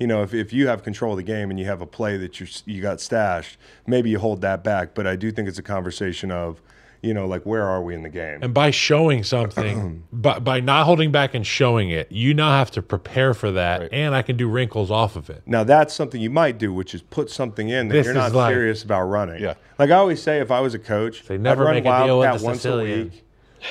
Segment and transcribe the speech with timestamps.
[0.00, 2.16] You know, if, if you have control of the game and you have a play
[2.16, 4.92] that you you got stashed, maybe you hold that back.
[4.92, 6.60] But I do think it's a conversation of,
[7.00, 8.40] you know, like where are we in the game?
[8.42, 12.72] And by showing something, by, by not holding back and showing it, you now have
[12.72, 13.88] to prepare for that, Right.
[13.92, 15.44] and I can do wrinkles off of it.
[15.46, 18.32] Now that's something you might do, which is put something in that This you're not
[18.32, 19.40] like- serious about running.
[19.40, 19.54] Yeah.
[19.78, 22.04] Like I always say, if I was a coach, They never I'd run make a
[22.04, 23.00] deal with Wildcat once Sicilian.
[23.00, 23.20] a week.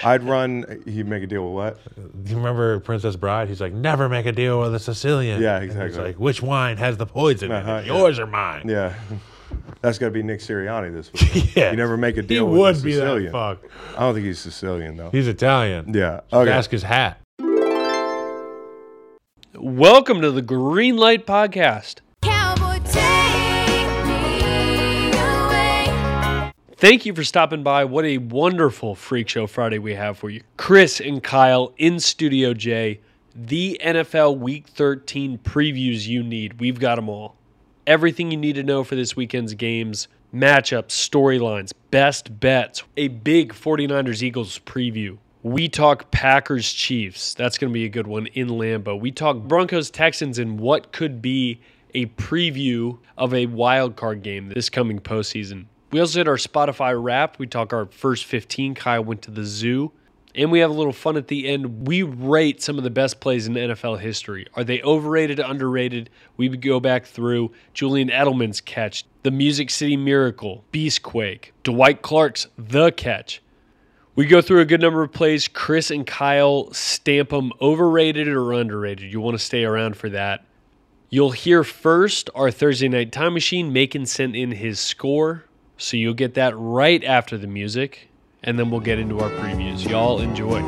[0.03, 0.81] I'd run.
[0.85, 2.23] He'd make a deal with what?
[2.23, 3.47] Do you remember Princess Bride?
[3.49, 5.41] He's like, never make a deal with a Sicilian.
[5.41, 5.89] Yeah, exactly.
[5.89, 7.85] He's like, which wine has the poison Uh-huh, it?
[7.87, 7.93] yeah.
[7.97, 8.67] Yours or mine?
[8.67, 8.95] Yeah,
[9.81, 11.53] that's got to be Nick Sirianni this week.
[11.55, 11.71] Yeah.
[11.71, 13.31] You never make a He deal with would a be Sicilian.
[13.31, 13.71] that fuck.
[13.95, 15.09] I don't think he's Sicilian though.
[15.11, 15.93] He's Italian.
[15.93, 16.21] yeah.
[16.31, 16.51] Okay.
[16.51, 17.19] Ask his hat.
[19.55, 21.97] Welcome to the Green Light Podcast.
[26.83, 27.85] Thank you for stopping by.
[27.85, 30.43] What a wonderful Freak Show Friday we have for you.
[30.57, 32.99] Chris and Kyle in Studio J,
[33.33, 36.59] the NFL Week 13 previews you need.
[36.59, 37.37] We've got them all.
[37.87, 43.53] Everything you need to know for this weekend's games, matchups, storylines, best bets, a big
[43.53, 45.17] 49ers Eagles preview.
[45.41, 47.33] We talk Packers Chiefs.
[47.33, 48.99] That's going to be a good one in Lambeau.
[48.99, 51.61] We talk Broncos Texans and what could be
[51.93, 55.67] a preview of a wild card game this coming postseason.
[55.93, 57.37] We also did our Spotify wrap.
[57.37, 58.73] We talk our first 15.
[58.73, 59.91] Kyle went to the zoo.
[60.33, 61.87] And we have a little fun at the end.
[61.87, 64.47] We rate some of the best plays in NFL history.
[64.55, 66.09] Are they overrated, underrated?
[66.35, 72.91] We go back through Julian Edelman's catch, the Music City Miracle, Beastquake, Dwight Clark's The
[72.91, 73.43] Catch.
[74.15, 75.47] We go through a good number of plays.
[75.47, 79.13] Chris and Kyle stamp them overrated or underrated.
[79.13, 80.43] You want to stay around for that.
[81.11, 83.71] You'll hear first our Thursday Night Time Machine.
[83.71, 85.45] Macon sent in his score.
[85.77, 88.09] So you'll get that right after the music.
[88.43, 89.87] And then we'll get into our previews.
[89.87, 90.61] Y'all enjoy.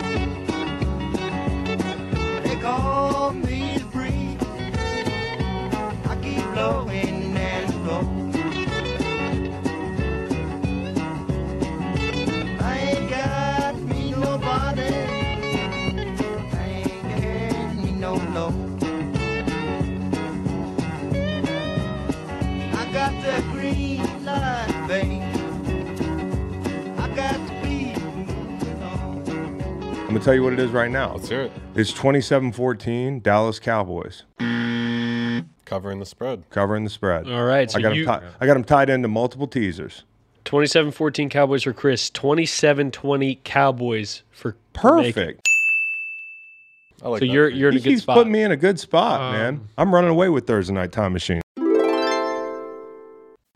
[30.16, 31.14] Gonna tell you what it is right now.
[31.14, 31.52] Let's hear it.
[31.76, 34.24] It's 27-14 Dallas Cowboys
[35.66, 36.44] Covering the spread.
[36.52, 37.28] covering the spread.
[37.28, 37.70] All right.
[37.70, 38.22] So I got you, them.
[38.22, 40.04] Ti- I got them tied into multiple teasers.
[40.46, 45.14] 27 14 Cowboys for Chris, 27 20 Cowboys for for Macon.
[45.14, 45.50] Perfect.
[47.04, 47.32] I like So that.
[47.34, 48.16] you're you're in He a good keeps spot.
[48.18, 49.68] putting me in a good spot, Um, man.
[49.78, 51.42] I'm running away with Thursday Night Time Machine.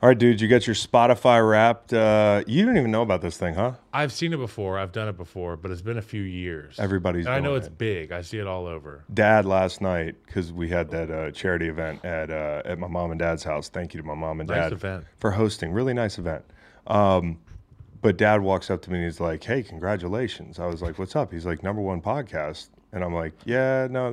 [0.02, 1.92] All right, dude, you got your Spotify wrapped.
[1.92, 3.74] Uh, you didn't even know about this thing, huh?
[3.92, 4.80] I've seen it before.
[4.80, 6.80] I've done it before, but it's been a few years.
[6.80, 7.78] Everybody's And I know it's it.
[7.78, 8.14] big.
[8.14, 9.04] I see it all over.
[9.14, 13.12] Dad last night because we had that uh, charity event at uh, at my mom
[13.12, 13.68] and dad's house.
[13.68, 15.06] Thank you to my mom and Nice dad event.
[15.18, 15.74] for hosting.
[15.74, 16.46] Really nice event.
[16.88, 17.38] Um,
[18.02, 21.18] but dad walks up to me and he's like, "Hey, congratulations!" I was like, "What's
[21.18, 24.12] up?" He's like, "Number one podcast," and I'm like, "Yeah, no,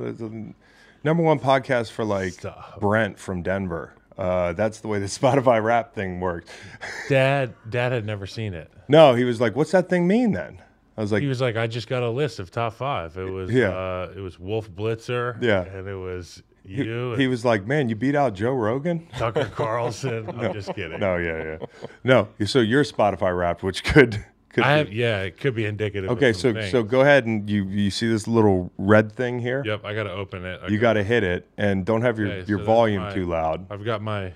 [1.05, 2.81] number one podcast for like Stop.
[2.81, 6.49] Brent from Denver." Uh, that's the way the Spotify rap thing works.
[7.09, 8.71] Dad, Dad had never seen it.
[8.87, 10.61] no, he was like, "What's that thing mean then?"
[10.97, 13.15] I was like, He was like, I just got a list of top five.
[13.17, 13.69] It was Yeah.
[13.69, 15.39] uh, it was Wolf Blitzer.
[15.43, 15.61] Yeah.
[15.63, 19.07] And it was he, you he and was like, "Man, you beat out Joe Rogan."
[19.17, 20.27] Tucker Carlson.
[20.29, 20.99] I'm just kidding.
[20.99, 22.27] No, yeah, yeah, no.
[22.45, 24.25] So you're Spotify wrapped, which could
[24.57, 26.09] could I be- yeah, it could be indicative.
[26.09, 26.71] Okay, so things.
[26.71, 29.61] so go ahead and you you see this little red thing here?
[29.65, 30.59] Yep, I gotta open it.
[30.63, 33.13] I You got to hit it and don't have your Okay, your that's volume my-
[33.13, 33.67] too loud.
[33.69, 34.33] I've got my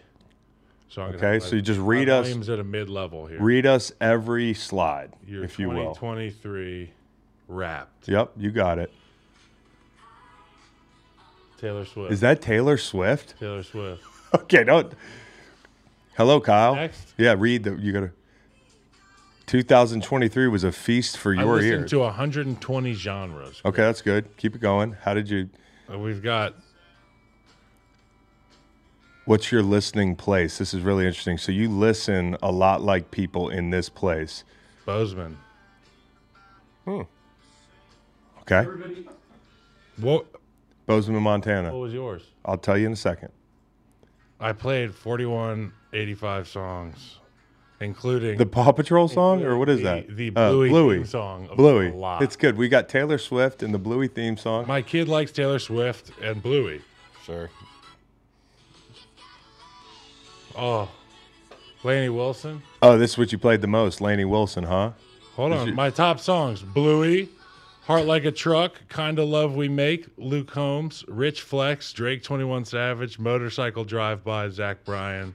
[0.90, 3.42] so I'm Okay, so you just read us- volume's at a mid level here.
[3.42, 5.96] Read us every slide, Your if you will.
[5.96, 6.92] 2023
[7.48, 8.08] wrapped.
[8.08, 8.92] Yep, you got it.
[11.60, 12.12] Taylor Swift.
[12.12, 13.40] Is that Taylor Swift?
[13.40, 14.04] Taylor Swift?
[14.34, 14.94] Okay, don't.
[16.16, 16.74] Hello, Kyle.
[16.76, 17.14] Next.
[17.18, 17.76] Yeah, read the.
[17.76, 18.12] You got to.
[19.52, 21.90] 2023 was a feast for your I listened ears.
[21.90, 23.62] to 120 genres.
[23.66, 24.38] okay, that's good.
[24.38, 24.94] Keep it going.
[24.94, 25.50] How did you?
[25.92, 26.56] Uh, We've got
[29.26, 30.58] What's your listening place?
[30.58, 31.38] This is really interesting.
[31.38, 34.46] So you listen a lot like people in this place.
[34.86, 35.38] Bozeman.
[36.86, 37.02] Hmm.
[38.42, 38.64] Okay,
[39.98, 40.26] What,
[40.86, 41.72] Bozeman, Montana.
[41.74, 42.24] what was yours?
[42.46, 43.30] I'll tell you in a second.
[44.40, 47.18] I played 4185 songs,
[47.82, 50.16] including The Paw Patrol song, or what is the- that?
[50.16, 50.96] the Uh, Bluey Bluey.
[50.98, 51.92] theme song Bluey.
[51.92, 52.22] lot.
[52.22, 52.56] It's good.
[52.58, 54.66] We got Taylor Swift and the Bluey theme song.
[54.68, 56.82] My kid likes Taylor Swift and Bluey.
[57.26, 57.50] Sure.
[60.56, 60.90] Oh,
[61.84, 62.62] Lainey Wilson.
[62.82, 64.92] oh, this is what you played the most, Lainey Wilson, huh?
[65.36, 65.70] Hold Is on.
[65.70, 67.30] it- My top songs: Bluey,
[67.86, 73.18] Heart Like a Truck, Kinda Love We Make, Luke Combs, Rich Flex, Drake 21 Savage,
[73.18, 75.34] Motorcycle Drive By, Zach Bryan.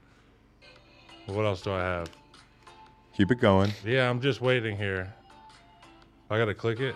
[1.26, 2.08] What else do I have?
[3.16, 3.72] Keep it going.
[3.82, 5.10] Yeah, I'm just waiting here.
[6.28, 6.94] I gotta click it.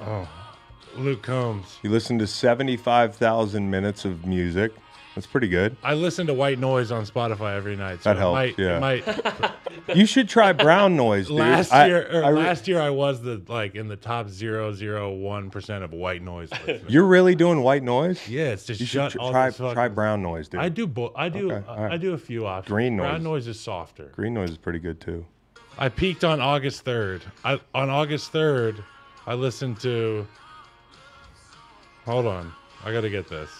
[0.00, 0.26] Oh,
[0.96, 1.78] Luke Combs.
[1.82, 4.72] You listen to 75,000 minutes of music.
[5.14, 5.76] That's pretty good.
[5.82, 8.02] I listen to White Noise on Spotify every night.
[8.02, 8.78] So That helps, Might, yeah.
[8.78, 9.04] might,
[9.94, 11.36] You should try brown noise, dude.
[11.38, 14.30] last I- year, or I re- last year I was the like in the top
[14.30, 16.50] zero zero one percent of White Noise.
[16.66, 16.82] listeners.
[16.90, 18.26] You're really doing white noise?
[18.26, 20.60] yeah, it's just You shut should tr- try fucking- try brown noise, dude.
[20.60, 20.86] I do.
[20.86, 21.52] Bo- I do.
[21.52, 21.92] Okay, uh, right.
[21.92, 22.72] I do a few options.
[22.72, 23.08] Green noise.
[23.10, 23.46] Brown noise.
[23.48, 24.12] is softer.
[24.14, 25.26] Green noise is pretty good too.
[25.78, 27.22] I peaked on August third.
[27.44, 28.82] I on August third,
[29.26, 30.26] I listened to.
[32.06, 32.52] Hold on,
[32.84, 33.50] I gotta get this.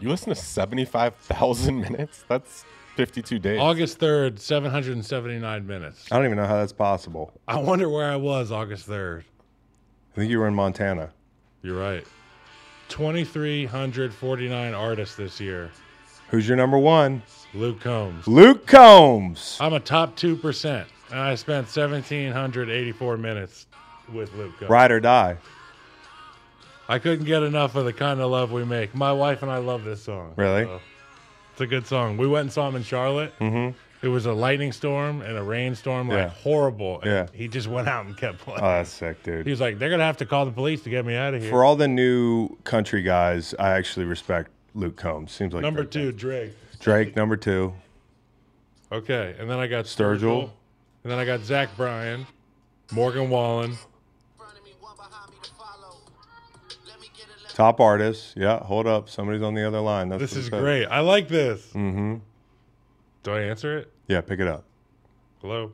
[0.00, 2.24] You listen to 75,000 minutes?
[2.28, 2.64] That's
[2.96, 3.60] 52 days.
[3.60, 6.06] August third, seven hundred and seventy nine minutes.
[6.12, 7.32] I don't even know how that's possible.
[7.48, 9.24] I wonder where I was August third.
[10.12, 11.10] I think you were in Montana.
[11.62, 12.06] You're right.
[12.88, 15.72] Twenty three hundred forty nine artists this year.
[16.28, 17.22] Who's your number one?
[17.52, 18.28] Luke Combs.
[18.28, 19.56] Luke Combs.
[19.60, 23.66] I'm a top two percent, and I spent seventeen hundred eighty four minutes
[24.12, 24.70] with Luke Combs.
[24.70, 25.36] Ride or die.
[26.88, 28.94] I couldn't get enough of the kind of love we make.
[28.94, 30.34] My wife and I love this song.
[30.36, 30.64] Really?
[30.64, 30.80] So,
[31.52, 32.16] it's a good song.
[32.16, 33.32] We went and saw him in Charlotte.
[33.38, 33.76] Mm-hmm.
[34.02, 36.28] It was a lightning storm and a rainstorm, like Yeah.
[36.28, 37.00] horrible.
[37.00, 37.26] And Yeah.
[37.32, 38.60] He just went out and kept playing.
[38.60, 39.46] Oh, that's sick, dude.
[39.46, 41.40] he was like, "They're gonna have to call the police to get me out of
[41.40, 45.32] here." For all the new country guys, I actually respect Luke Combs.
[45.32, 46.12] Seems like Number two.
[46.12, 46.52] Drake.
[46.80, 47.16] Drake.
[47.16, 47.72] Number two.
[48.92, 50.18] Okay, and then I got Sturgill.
[50.20, 50.50] Sturgill,
[51.02, 52.26] and then I got Zach Bryan,
[52.92, 53.76] Morgan Wallen.
[57.54, 58.34] Top artist.
[58.36, 59.08] Yeah, hold up.
[59.08, 60.08] Somebody's on the other line.
[60.08, 60.86] That's This is it is great.
[60.86, 61.66] I like this.
[61.68, 62.16] Mm-hmm.
[63.22, 63.92] Do I answer it?
[64.08, 64.64] Yeah, pick it up.
[65.40, 65.72] Hello.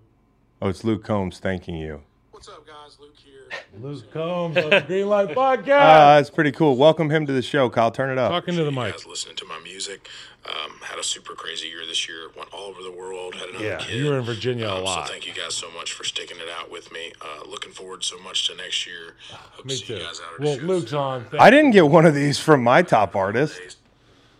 [0.60, 2.02] Oh, it's Luke Combs thanking you.
[2.32, 2.98] What's up, guys?
[3.00, 3.40] Luke here.
[3.80, 5.80] Luke Combs of the Green Light Podcast.
[5.80, 6.76] Ah, that's pretty cool.
[6.76, 7.90] Welcome him to the show, Kyle.
[7.90, 8.30] Turn it up.
[8.30, 8.92] Talking to the You mic.
[8.92, 10.06] guys listening to my music.
[10.50, 12.28] Um, had a super crazy year this year.
[12.36, 13.34] Went all over the world.
[13.36, 13.94] Had another Yeah, kid.
[13.94, 15.06] you were in Virginia a Um, lot.
[15.06, 17.12] So thank you guys so much for sticking it out with me.
[17.20, 19.14] Uh, looking forward so much to next year.
[19.30, 19.94] Hope Me to see too.
[19.94, 20.62] you guys out Well, shows.
[20.64, 21.24] Luke's on.
[21.26, 23.60] Thank- I didn't get one of these from my top artist.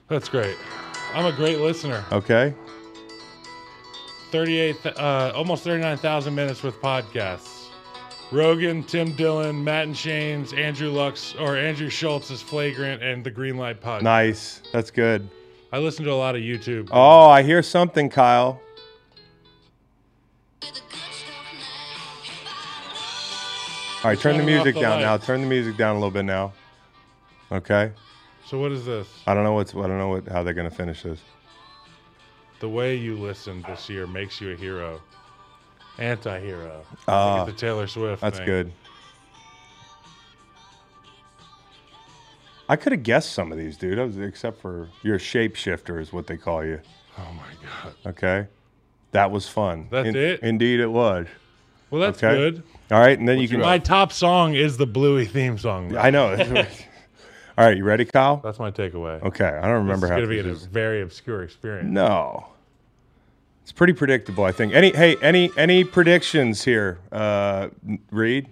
[0.09, 0.57] That's great.
[1.15, 2.05] I'm a great listener.
[2.11, 2.55] Okay.
[4.33, 7.67] 38, uh, almost 39,000 minutes with podcasts.
[8.33, 13.31] Rogan, Tim Dillon, Matt and Shane's, Andrew Lux, or Andrew Schulz is Flagrant, and the
[13.31, 14.03] Green Light Podcast.
[14.03, 14.63] Nice.
[14.73, 15.29] That's good.
[15.73, 16.89] I listen to a lot of YouTube.
[16.91, 18.61] Oh, I hear something, Kyle.
[24.03, 25.17] All right, turn the music the down now.
[25.19, 26.53] Turn the music down a little bit now.
[27.53, 27.93] Okay.
[28.47, 29.07] So what is this?
[29.27, 29.75] I don't know what's.
[29.75, 31.21] I don't know what, how they're gonna finish this.
[32.61, 35.01] The way you listened this year makes you a hero.
[35.99, 36.85] Anti-hero.
[37.07, 38.23] Ah, it's a Taylor Swift.
[38.23, 38.47] That's thing.
[38.47, 38.73] good.
[42.71, 43.99] I could have guessed some of these, dude.
[43.99, 46.81] I was, except for you're a shapeshifter, is what they call you.
[47.19, 47.53] Oh my
[47.83, 47.95] god.
[48.07, 48.47] Okay.
[49.11, 49.89] That was fun.
[49.91, 50.41] That's it?
[50.41, 51.27] Indeed, it was.
[51.91, 52.37] Well, that's Okay.
[52.37, 52.63] good.
[52.93, 53.59] All right, and then you can.
[53.59, 55.89] My top song is the Bluey theme song.
[55.89, 55.99] though.
[55.99, 56.31] I know.
[57.59, 58.37] All right, you ready, Kyle?
[58.37, 59.21] That's my takeaway.
[59.23, 60.19] Okay, I don't remember It's how.
[60.19, 61.91] It's going to be this a very obscure experience.
[61.91, 62.47] No.
[63.63, 64.73] It's pretty predictable, I think.
[64.75, 67.69] Any hey, any any predictions here, uh
[68.13, 68.49] Reed?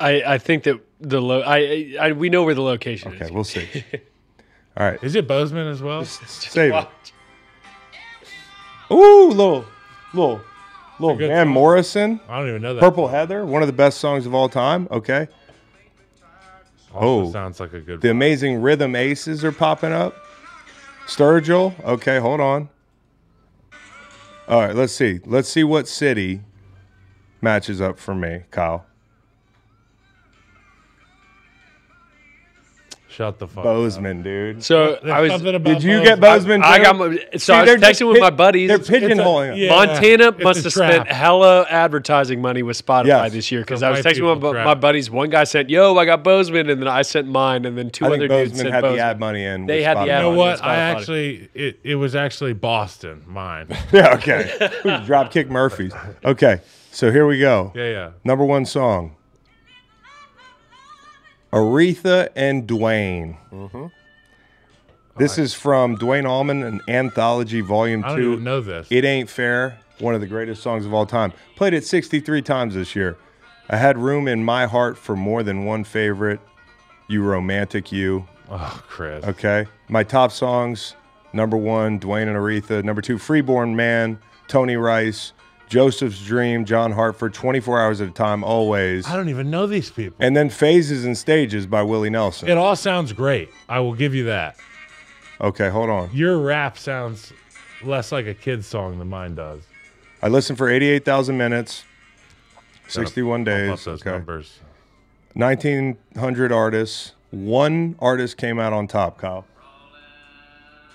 [0.00, 3.20] I, I think that the lo- I, I we know where the location is.
[3.22, 3.68] Okay, we'll see.
[4.76, 5.02] All right.
[5.02, 6.04] Is it Bozeman as well?
[6.04, 6.88] Save it.
[8.90, 9.64] Ooh, little
[10.14, 10.40] little
[10.98, 11.52] little good Van song.
[11.54, 12.80] Morrison, I don't even know that.
[12.80, 14.88] Purple Heather, one of the best songs of all time.
[14.90, 15.28] Okay.
[16.92, 17.30] Also Oh.
[17.32, 18.00] sounds like a good.
[18.00, 20.14] The amazing Rhythm Aces are popping up.
[21.06, 21.72] Sturgill.
[21.84, 22.68] Okay, hold on.
[24.48, 25.20] All right, let's see.
[25.24, 26.40] Let's see what city
[27.40, 28.84] matches up for me, Kyle.
[33.10, 33.58] Shut the fuck.
[33.58, 33.64] up.
[33.64, 34.62] Bozeman, dude.
[34.62, 36.04] So There's I was something about Did you Bozeman.
[36.04, 36.62] get Bozeman?
[36.62, 36.84] I too?
[36.84, 38.68] got my, so See, I they're was just texting with pi- my buddies.
[38.68, 39.52] They're pigeonholing.
[39.52, 39.58] us.
[39.58, 39.68] yeah.
[39.68, 41.08] Montana it's must a have spent trap.
[41.08, 43.32] hella advertising money with Spotify Yes.
[43.32, 44.64] this year because The I was white texting with my, trap.
[44.64, 45.10] my buddies.
[45.10, 48.04] One guy sent, "Yo, I got Bozeman," and then I sent mine, and then two
[48.04, 48.96] I other think dudes Bozeman sent had Bozeman.
[48.98, 49.66] the ad money in.
[49.66, 50.08] They with had the Spotify.
[50.08, 50.58] ad You know on what?
[50.60, 50.64] Spotify.
[50.66, 53.66] I actually it, it was actually Boston, mine.
[53.92, 54.50] Yeah, okay.
[54.84, 55.92] Dropkick Murphys.
[56.24, 56.60] Okay,
[56.92, 57.72] so here we go.
[57.74, 58.10] Yeah, yeah.
[58.24, 59.16] Number one song.
[61.52, 63.36] Aretha and Duane.
[63.52, 63.86] Mm-hmm.
[65.16, 68.40] This is from Duane Allman, an anthology, volume I don't two.
[68.40, 68.86] know this.
[68.90, 71.32] It Ain't Fair, one of the greatest songs of all time.
[71.56, 73.18] Played it 63 times this year.
[73.68, 76.40] I had room in my heart for more than one favorite.
[77.08, 78.26] You romantic you.
[78.48, 79.24] oh, Chris.
[79.24, 79.66] Okay.
[79.88, 80.94] My top songs
[81.32, 82.82] number one, Duane and Aretha.
[82.82, 85.32] Number two, Freeborn Man, Tony Rice,
[85.70, 89.06] Joseph's Dream, John Hartford, 24 hours at a time, always.
[89.06, 90.16] I don't even know these people.
[90.18, 92.48] And then Phases and Stages by Willie Nelson.
[92.48, 93.50] It all sounds great.
[93.68, 94.56] I will give you that.
[95.40, 96.10] Okay, hold on.
[96.12, 97.32] Your rap sounds
[97.84, 99.62] less like a kid's song than mine does.
[100.20, 101.84] I listened for 88,000 minutes,
[102.88, 103.84] 61 Bump up days.
[103.84, 104.10] those Okay.
[104.10, 104.58] numbers.
[105.34, 107.12] 1,900 artists.
[107.30, 109.46] One artist came out on top, Kyle.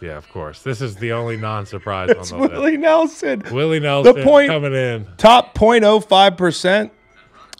[0.01, 0.61] Yeah, of course.
[0.61, 2.51] This is the only non-surprise on It's the list.
[2.53, 3.43] Willie Nelson.
[3.51, 6.91] Willie Nelson The point- coming in Top 0.05%.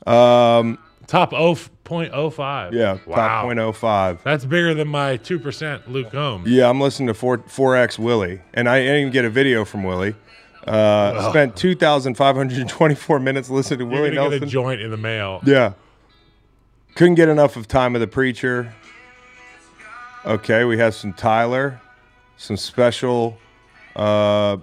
[0.06, 0.78] Um,
[1.08, 2.74] top 0.05.
[2.74, 3.16] yeah, wow.
[3.16, 4.20] top 0.05.
[4.24, 6.48] That's bigger than my two percent Luke Combs.
[6.48, 9.84] Yeah, I'm listening to 4, 4X Willie, and I didn't even get a video from
[9.84, 10.14] Willie.
[10.68, 14.50] Uh, Spent 2,524 minutes listening to You're Willie gonna get a Nelson.
[14.50, 15.40] joint in the mail.
[15.46, 15.74] Yeah.
[16.96, 18.74] Couldn't get enough of Time of the Preacher.
[20.26, 21.80] Okay, we have some Tyler,
[22.38, 23.38] some special.
[23.96, 24.58] Uh,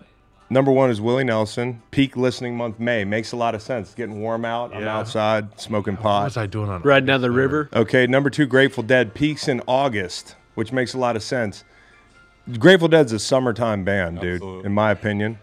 [0.51, 1.83] number one is Willie Nelson.
[1.91, 3.89] Peak listening month May makes a lot of sense.
[3.89, 4.75] It's getting warm out.
[4.75, 4.99] I'm Yeah.
[4.99, 6.25] outside smoking What pot.
[6.25, 7.69] was I doing on Riding down the river.
[7.75, 11.65] Okay, number two, Grateful Dead peaks in August, which makes a lot of sense.
[12.59, 14.67] Grateful Dead's a summertime band, dude, Absolutely.
[14.67, 15.39] in my opinion.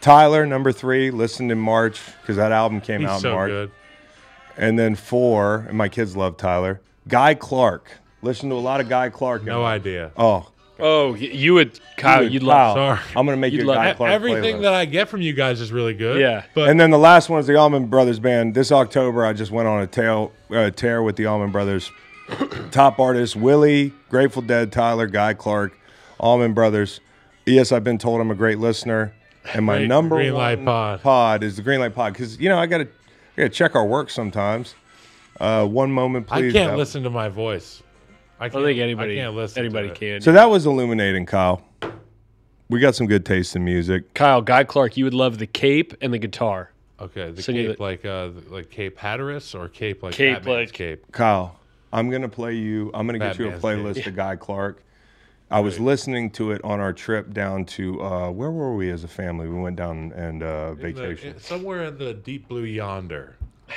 [0.00, 3.50] Tyler, number three, listened in March because that album came He's out in so March.
[3.50, 3.70] good.
[4.56, 6.80] And then four, and my kids love Tyler.
[7.08, 7.90] Guy Clark.
[8.22, 9.44] Listen to a lot of Guy Clark.
[9.44, 10.12] No idea.
[10.16, 12.22] Oh, Oh, you would, Kyle.
[12.22, 12.76] Dude, You'd Kyle, love.
[12.98, 13.10] Sorry.
[13.16, 14.62] I'm gonna make You'd love- Guy Clark Everything playlist.
[14.62, 16.20] that I get from you guys is really good.
[16.20, 16.44] Yeah.
[16.54, 18.54] But and then the last one is the Allman Brothers Band.
[18.54, 21.90] This October, I just went on a tail, uh, tear with the Allman Brothers.
[22.70, 25.76] Top artists: Willie, Grateful Dead, Tyler, Guy Clark,
[26.20, 27.00] Allman Brothers.
[27.46, 29.14] Yes, I've been told I'm a great listener,
[29.54, 31.02] and my Great number Green one Light Pod.
[31.02, 33.86] pod is the Green Light Pod because you know I gotta, I gotta check our
[33.86, 34.74] work sometimes.
[35.40, 36.54] Uh, one moment, please.
[36.54, 37.82] I can't That- listen to my voice.
[38.40, 39.58] I, I can't, don't think anybody, I can't listen.
[39.64, 39.98] anybody to it.
[39.98, 40.20] can.
[40.20, 41.62] So that was illuminating, Kyle.
[42.68, 44.12] We got some good taste in music.
[44.14, 46.70] Kyle, Guy Clark, you would love the cape and the guitar.
[47.00, 50.36] Okay, the Sing you cape the- like uh like Cape Hatteras or Cape like Cape
[50.38, 51.12] Batman's like- Cape.
[51.12, 51.58] Kyle,
[51.92, 52.90] I'm gonna play you.
[52.92, 54.82] I'm gonna get you a Batman's playlist of Guy Clark.
[55.50, 59.02] I was listening to it on our trip down to uh, where were we as
[59.04, 59.48] a family?
[59.48, 61.34] We went down and uh, In the- vacation.
[61.34, 63.36] in- somewhere in the deep blue yonder,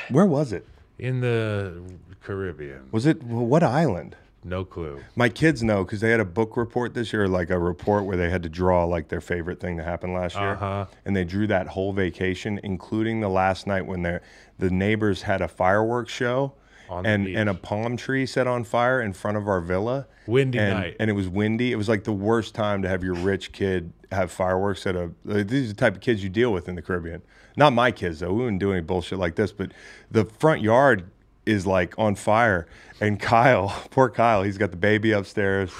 [0.10, 0.68] where was it?
[1.00, 1.82] in the
[2.24, 2.90] Caribbean.
[2.92, 4.16] Was it what island?
[4.44, 5.00] No clue.
[5.16, 8.18] My kids know because they had a book report this year, like a report where
[8.18, 10.86] they had to draw like their favorite thing that happened last year, Uh-huh.
[11.06, 14.22] and they drew that whole vacation, including the last night when their
[14.58, 16.54] the neighbors had a fireworks show,
[16.90, 20.08] On and and a palm tree set on fire in front of our villa.
[20.28, 20.96] Windy and, night.
[21.00, 21.72] and it was windy.
[21.72, 25.12] It was like the worst time to have your rich kid have fireworks at a.
[25.26, 27.22] like, These are the type of kids you deal with in the Caribbean.
[27.58, 28.34] Not my kids though.
[28.34, 29.52] We wouldn't do any bullshit like this.
[29.52, 29.72] But
[30.10, 31.10] the front yard
[31.52, 32.66] is like on fire,
[33.00, 35.72] and Kyle, poor Kyle, he's got the baby upstairs.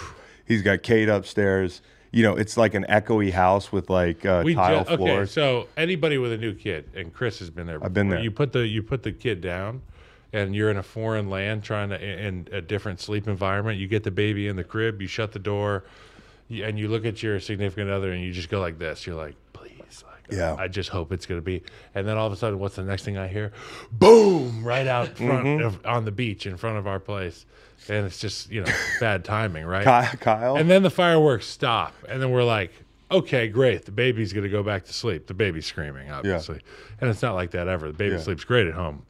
[0.46, 1.82] He's got Kate upstairs.
[2.12, 5.32] You know, it's like an echoey house with like uh, We tile ju- okay, floors.
[5.32, 7.82] so anybody with a new kid, and Chris has been there.
[7.84, 8.20] I've been there.
[8.20, 9.82] You put the you put the kid down,
[10.34, 13.80] and you're in a foreign land trying to in a different sleep environment.
[13.80, 15.86] You get the baby in the crib, you shut the door,
[16.50, 19.08] and you look at your significant other, and you just go like this.
[19.08, 19.36] You're like,
[20.32, 20.56] Yeah.
[20.58, 21.62] I just hope it's gonna be.
[21.94, 23.52] And then all of a sudden, what's the next thing I hear?
[23.92, 24.64] Boom!
[24.64, 25.66] Right out front Mm-hmm.
[25.66, 27.46] of, on the beach in front of our place,
[27.90, 29.86] and it's just you know bad timing, right?
[30.20, 32.72] Kyle, And then the fireworks stop, and then we're like,
[33.12, 33.86] okay, great.
[33.86, 35.28] The baby's gonna go back to sleep.
[35.28, 36.62] The baby's screaming, obviously,
[37.02, 37.88] and it's not like that ever.
[37.88, 38.22] The baby Yeah.
[38.22, 39.04] sleeps great at home.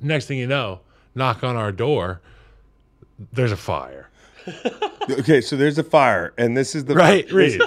[0.00, 0.80] Next thing you know,
[1.14, 2.20] knock on our door.
[3.32, 4.08] There's a fire.
[5.10, 7.62] okay, so there's a fire, and this is the Right, this-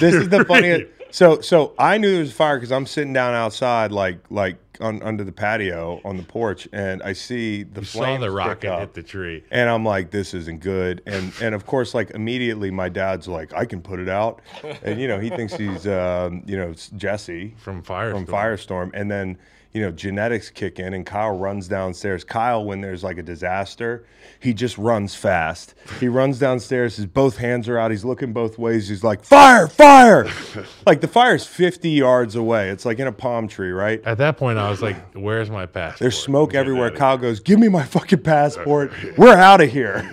[0.00, 0.86] this is the funniest.
[1.10, 4.56] So so I knew there was a fire because I'm sitting down outside, like like
[4.80, 8.70] on, under the patio on the porch, and I see the You saw the rocket
[8.70, 8.80] up.
[8.80, 9.42] hit the tree.
[9.50, 11.02] And I'm like, this isn't good.
[11.06, 14.42] And and of course, like immediately, my dad's like, I can put it out,
[14.82, 18.12] and you know, he thinks he's, um, you know, Jesse From Firestorm.
[18.12, 19.38] from Firestorm, and then
[19.76, 22.24] you know, genetics kick in, and Kyle runs downstairs.
[22.24, 24.06] Kyle, when there's like a disaster,
[24.40, 25.74] he just runs fast.
[26.00, 26.96] He runs downstairs.
[26.96, 27.90] His both hands are out.
[27.90, 28.88] He's looking both ways.
[28.88, 30.30] He's like, fire, fire!
[30.86, 32.70] like the fire's 50 yards away.
[32.70, 34.02] It's like in a palm tree, right?
[34.06, 36.90] At that point, I was like, "Where's my passport?" There's smoke I'm everywhere.
[36.90, 38.92] Kyle goes, "Give me my fucking passport.
[39.18, 40.10] We're out of here."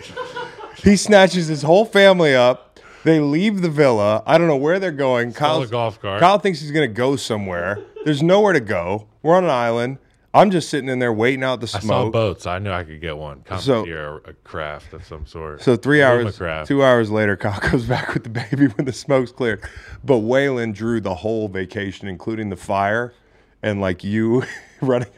[0.84, 2.82] he snatches his whole family up.
[3.06, 4.24] They leave the villa.
[4.26, 5.32] I don't know where they're going.
[5.32, 6.20] Stole Kyle a golf cart.
[6.20, 7.80] Kyle thinks he's gonna go somewhere.
[8.04, 9.08] There's nowhere to go.
[9.24, 9.98] We're on an island.
[10.36, 11.84] I'm just sitting in there waiting out the smoke.
[11.84, 12.48] I saw boats.
[12.48, 13.44] I knew I could get one.
[13.44, 15.62] Commandeer a, a craft of some sort.
[15.62, 19.32] So three hours, two hours later, Kyle comes back with the baby when the smoke's
[19.32, 19.62] cleared.
[20.04, 23.14] But Waylon drew the whole vacation, including the fire,
[23.62, 24.44] and like you
[24.82, 25.10] running.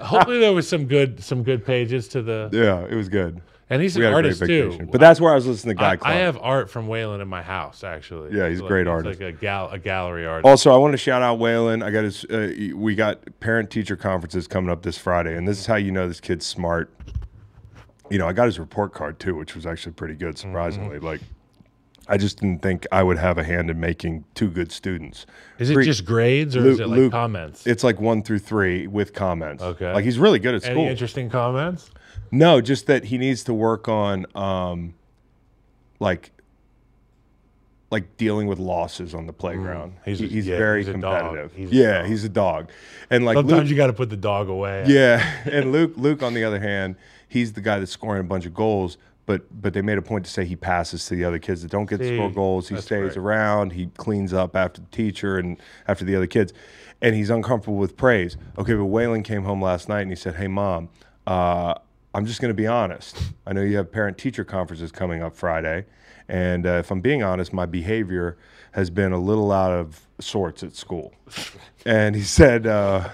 [0.00, 2.50] Hopefully, there was some good some good pages to the.
[2.52, 3.40] Yeah, it was good.
[3.70, 4.78] And he's an a artist too.
[4.92, 6.14] But that's where I was listening to Guy I, Clark.
[6.14, 8.36] I have art from Waylon in my house actually.
[8.36, 9.20] Yeah, he's a like- great artist.
[9.20, 10.46] Like a gal, a gallery artist.
[10.48, 11.82] Also, I want to shout out Waylon.
[11.82, 12.24] I got his.
[12.26, 15.90] Uh, we got parent teacher conferences coming up this Friday, and this is how you
[15.92, 16.90] know this kid's smart.
[18.10, 20.96] You know, I got his report card too, which was actually pretty good, surprisingly.
[20.96, 21.06] Mm-hmm.
[21.06, 21.20] Like,
[22.06, 25.24] I just didn't think I would have a hand in making two good students.
[25.58, 27.66] is it Pre- just grades or Luke- is it like Luke- comments?
[27.66, 29.62] It's like one through three with comments.
[29.62, 29.90] Okay.
[29.90, 30.84] Like he's really good at Any school.
[30.86, 31.90] interesting comments?
[32.30, 34.94] No, just that he needs to work on um
[36.00, 36.30] like
[37.90, 39.92] like dealing with losses on the playground.
[39.92, 40.04] Mm.
[40.04, 41.52] He's He- he's yeah, very he's competitive.
[41.54, 42.70] He's yeah, he's a dog.
[43.10, 44.84] And like Sometimes Luke, you got to put the dog away.
[44.88, 46.96] yeah, and Luke Luke on the other hand,
[47.28, 50.24] he's the guy that's scoring a bunch of goals, but but they made a point
[50.24, 52.68] to say he passes to the other kids that don't get to score goals.
[52.68, 53.16] He stays great.
[53.16, 56.52] around, he cleans up after the teacher and after the other kids.
[57.02, 58.36] And he's uncomfortable with praise.
[58.58, 60.88] Okay, but Waylon came home last night and he said, "Hey mom,
[61.26, 61.74] uh,
[62.14, 63.18] I'm just going to be honest.
[63.46, 65.84] I know you have parent teacher conferences coming up Friday,
[66.28, 68.38] and uh, if I'm being honest, my behavior
[68.72, 71.12] has been a little out of sorts at school."
[71.84, 73.08] And he said, uh,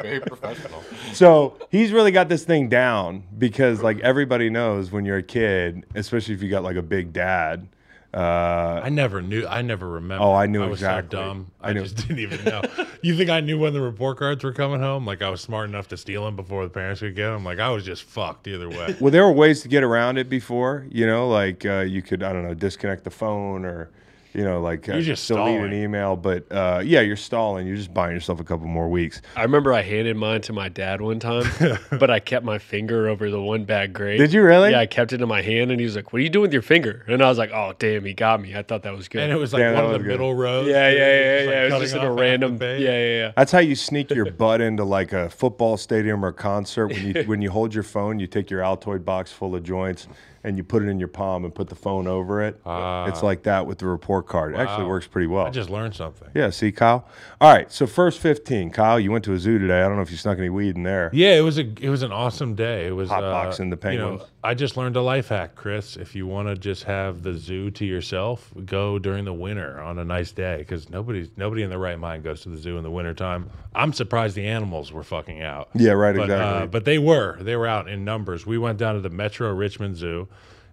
[0.00, 0.82] Very professional.
[1.12, 5.84] so he's really got this thing down because like everybody knows when you're a kid,
[5.94, 7.68] especially if you got like a big dad.
[8.14, 9.46] Uh, I never knew.
[9.46, 10.22] I never remember.
[10.22, 11.16] Oh, I knew I was exactly.
[11.16, 11.50] so dumb.
[11.62, 12.62] I I, just didn't even know.
[13.00, 15.06] you think I knew when the report cards were coming home?
[15.06, 17.42] Like I was smart enough to steal them before the parents could get them?
[17.44, 18.96] Like I was just fucked either way.
[19.00, 22.22] well, there were ways to get around it before, you know, like uh, you could
[22.22, 23.90] I don't know disconnect the phone or
[24.34, 26.16] you know like uh, You're just delete an email.
[26.16, 27.66] But uh, yeah, you're stalling.
[27.66, 29.20] You're just buying yourself a couple more weeks.
[29.36, 31.44] I remember I handed mine to my dad one time,
[31.90, 34.18] but I kept my finger over the one bad grade.
[34.18, 34.70] Did you really?
[34.70, 36.42] Yeah, I kept it in my hand, and he was like, "What are you doing
[36.42, 38.96] with your finger?" And I was like, "Oh, damn, he got me." I thought that
[38.96, 39.22] was good.
[39.22, 40.08] And it was like Yeah, that one of the good.
[40.12, 40.68] middle rows.
[40.68, 41.62] yeah, yeah, yeah, Just, like, yeah.
[41.62, 42.58] It was just in a half the random.
[42.60, 43.32] Yeah, yeah, yeah.
[43.36, 46.88] That's how you sneak your butt into like a football stadium or concert.
[46.88, 50.06] When you when you hold your phone, you take your Altoid box full of joints
[50.44, 52.60] and you put it in your palm and put the phone over it.
[53.08, 54.54] it's like that with the report card.
[54.54, 55.46] It actually works pretty well.
[55.46, 56.28] I just learned something.
[56.34, 57.06] yeah, see, Kyle.
[57.40, 58.98] All right, so first fifteen, Kyle.
[58.98, 59.80] You went to a zoo today.
[59.82, 61.10] I don't know if you snuck any weed in there.
[61.12, 62.86] Yeah, it was a it was an awesome day.
[62.86, 64.31] It was Hot uh, boxing the you know, penguins.
[64.44, 65.96] I just learned a life hack, Chris.
[65.96, 69.98] If you want to just have the zoo to yourself, go during the winter on
[70.00, 72.82] a nice day because nobody's nobody in their right mind goes to the zoo in
[72.82, 73.48] the wintertime.
[73.74, 75.68] I'm surprised the animals were fucking out.
[75.76, 76.62] Yeah, right, But, exactly.
[76.62, 78.44] uh, but they were they were out in numbers.
[78.44, 80.26] We went down to the Metro Richmond Zoo,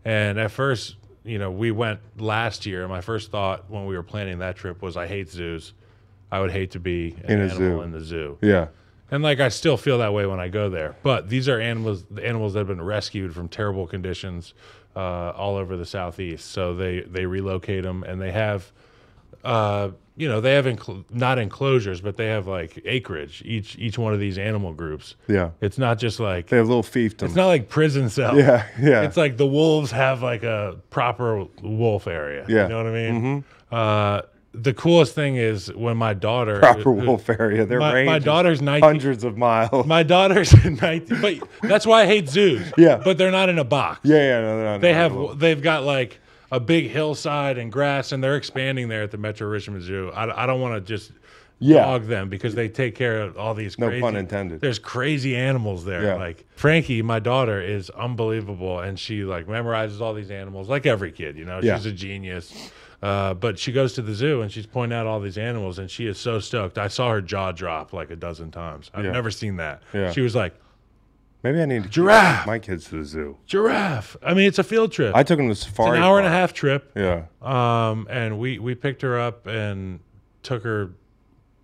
[0.04, 2.82] and at first, you know, we went last year.
[2.82, 5.74] and My first thought when we were planning that trip was, I hate zoos.
[6.32, 7.82] I would hate to be an In a animal zoo.
[7.82, 8.38] in the zoo.
[8.42, 8.68] yeah,
[9.12, 10.96] And like I still feel that way when I go there.
[11.04, 14.54] But these are animals the animals that have been rescued from terrible conditions
[14.96, 16.52] uh, all over the southeast.
[16.52, 18.72] So they they relocate them and they have
[19.44, 23.98] uh, you know, they have encl- not enclosures, but they have like acreage each each
[23.98, 25.16] one of these animal groups.
[25.30, 25.52] yeah.
[25.62, 29.04] It's not just like They have little fiefdom it's not like prison cell Yeah, yeah.
[29.04, 32.46] It's like the wolves have like a proper wolf area.
[32.50, 32.64] Yeah.
[32.64, 33.44] You know what I mean?
[33.72, 34.22] Uh,
[34.54, 37.66] the coolest thing is when my daughter proper wolf area.
[37.66, 39.86] Their my- range my daughter's 19 hundreds of miles.
[39.86, 42.72] my daughter's 19, but that's why I hate zoos.
[42.78, 43.02] Yeah.
[43.04, 44.02] but they're not in a box.
[44.04, 44.42] yeah, yeah.
[44.42, 46.20] No, no, no, they have they've got like
[46.52, 50.10] a big hillside and grass, and they're expanding there at the Metro Richmond Zoo.
[50.16, 51.12] I, I don't want to just
[51.60, 51.84] Yeah.
[51.86, 53.78] dog them because they take care of all these.
[53.78, 54.60] No crazy, pun intended.
[54.62, 56.04] There's crazy animals there.
[56.04, 56.16] Yeah.
[56.16, 61.12] Like Frankie, my daughter, is unbelievable, and she like memorizes all these animals, like every
[61.12, 61.38] kid.
[61.38, 61.76] You know, Yeah.
[61.78, 62.72] she's a genius.
[63.02, 65.90] Uh, but she goes to the zoo and she's pointing out all these animals, and
[65.90, 66.78] she is so stoked.
[66.78, 68.92] I saw her jaw drop like a dozen times.
[68.94, 69.12] I've Yeah.
[69.12, 69.82] never seen that.
[69.94, 70.12] Yeah.
[70.12, 70.54] She was like,
[71.42, 72.40] Maybe I need to Giraffe.
[72.40, 73.38] take my kids to the zoo.
[73.46, 74.18] giraffe.
[74.22, 75.16] I mean, it's a field trip.
[75.16, 75.98] I took them to it's safari.
[75.98, 76.92] an hour and a half trip.
[76.98, 77.28] Yeah.
[77.42, 80.02] Um, and we we picked her up and
[80.44, 80.92] took her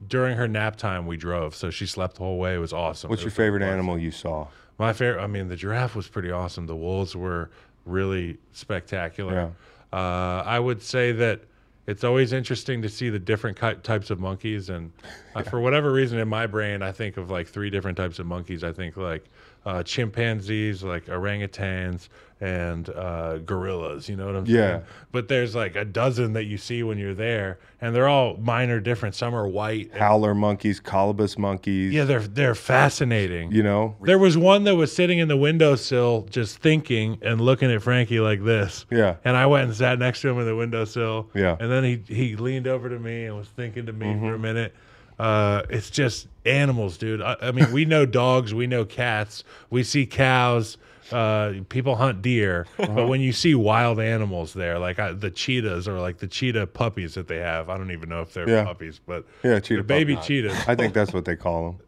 [0.07, 1.05] during her nap time.
[1.07, 2.55] We drove, so she slept the whole way.
[2.55, 3.09] It was awesome.
[3.09, 3.73] What's It your was favorite blessing.
[3.73, 4.47] animal you saw?
[4.79, 5.21] My favorite.
[5.21, 6.67] I mean, the giraffe was pretty awesome.
[6.67, 7.49] The wolves were
[7.83, 9.51] really spectacular.
[9.95, 11.39] Uh, I would say that
[11.87, 14.91] it's always interesting to see the different ki- types of monkeys, and
[15.35, 18.25] uh, for whatever reason, in my brain, I think of like three different types of
[18.25, 18.61] monkeys.
[18.61, 19.23] I think like
[19.65, 22.09] uh, chimpanzees, like orangutans,
[22.41, 24.07] and uh, gorillas.
[24.09, 24.55] You know what I'm Yeah.
[24.61, 24.81] saying?
[25.11, 28.79] But there's like a dozen that you see when you're there, and they're all minor
[28.79, 29.15] different.
[29.15, 29.89] Some are white.
[29.91, 31.93] and- Howler monkeys, colobus monkeys.
[31.93, 33.51] yeah, they're they're fascinating.
[33.51, 33.95] You know.
[34.03, 38.19] There was one that was sitting in the windowsill just thinking and looking at Frankie
[38.19, 38.85] like this.
[38.91, 39.15] Yeah.
[39.25, 41.29] And I went and sat next to him in the windowsill.
[41.33, 41.53] Yeah.
[41.53, 41.63] Mm-hmm.
[41.63, 44.39] And then he, he leaned over to me and was thinking to me for a
[44.39, 44.75] minute.
[45.17, 47.21] Uh, it's just animals, dude.
[47.21, 50.77] I, I mean, we know dogs, we know cats, we see cows.
[51.11, 52.91] Uh, people hunt deer, Uh-huh.
[52.95, 56.65] but when you see wild animals there, like I, the cheetahs or like the cheetah
[56.65, 58.63] puppies that they have, I don't even know if they're Yeah.
[58.63, 60.25] puppies, but Yeah, cheetah baby puppy.
[60.27, 60.57] cheetahs.
[60.67, 61.79] I think that's what they call them.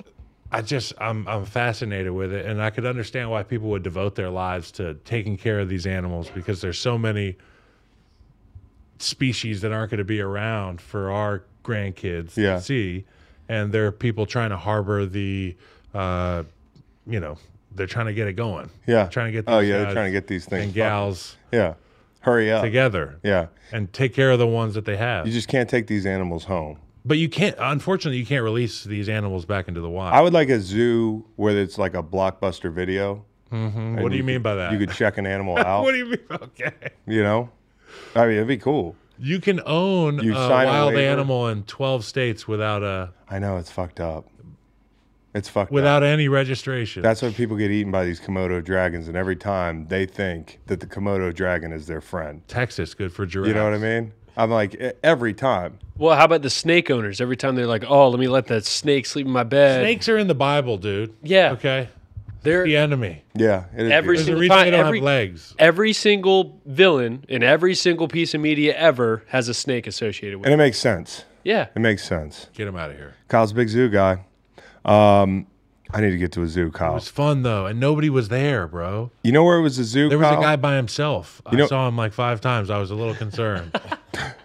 [0.51, 4.13] I just I'm I'm fascinated with it, and I could understand why people would devote
[4.13, 7.37] their lives to taking care of these animals because there's so many
[8.99, 12.55] species that aren't going to be around for our grandkids Yeah.
[12.57, 13.05] to see,
[13.49, 15.55] and there are people trying to harbor the,
[15.93, 16.43] uh,
[17.05, 17.37] you know,
[17.75, 18.69] they're trying to get it going.
[18.87, 19.07] Yeah.
[19.07, 19.45] trying to get.
[19.47, 20.65] Oh yeah, they're trying to get these things.
[20.65, 21.75] and gals Yeah.
[22.21, 22.63] Hurry up.
[22.63, 23.47] together Yeah.
[23.71, 25.25] and take care of the ones that they have.
[25.27, 26.79] You just can't take these animals home.
[27.05, 27.55] but you can't.
[27.59, 30.13] Unfortunately, you can't release these animals back into the wild.
[30.13, 33.23] I would like a zoo where it's like a blockbuster video.
[33.51, 34.01] Mm-hmm.
[34.01, 34.73] what do you mean could- by that?
[34.73, 35.83] You could check an animal out.
[35.83, 36.19] what do you mean?
[36.31, 36.71] Okay.
[37.05, 37.49] you know,
[38.13, 38.95] I mean, it'd be cool.
[39.19, 41.11] You can own You a sign a wild waiver?
[41.11, 44.27] animal in 12 states without a I know it's fucked up.
[45.33, 45.73] It's fucked up.
[45.73, 47.03] without any registration.
[47.03, 50.79] That's why people get eaten by these Komodo dragons, and every time they think that
[50.79, 52.41] the Komodo dragon is their friend.
[52.47, 53.49] Texas good for giraffes.
[53.49, 54.13] You know what I mean?
[54.35, 55.79] I'm like every time.
[55.97, 57.19] Well, how about the snake owners?
[57.19, 60.07] Every time they're like, "Oh, let me let that snake sleep in my bed." Snakes
[60.09, 61.13] are in the Bible, dude.
[61.23, 61.53] Yeah.
[61.53, 61.89] Okay.
[62.43, 63.23] They're The enemy.
[63.35, 64.25] Yeah, it is Every good.
[64.25, 65.55] Single reason time- they don't every- have legs.
[65.59, 70.47] every single villain in every single piece of media ever has a snake associated with
[70.47, 70.51] it.
[70.53, 70.63] and it.
[70.63, 71.25] it makes sense.
[71.43, 71.67] Yeah.
[71.75, 72.47] It makes sense.
[72.53, 73.15] Get him out of here.
[73.29, 74.25] Kyle's a big zoo guy.
[74.85, 75.47] Um,
[75.93, 76.91] I need to get to a zoo, Kyle.
[76.91, 79.11] It was fun though, and nobody was there, bro.
[79.23, 80.09] You know where it was a zoo?
[80.09, 80.39] There was Kyle?
[80.39, 81.41] a guy by himself.
[81.45, 82.69] I know- saw him like five times.
[82.69, 83.79] I was a little concerned.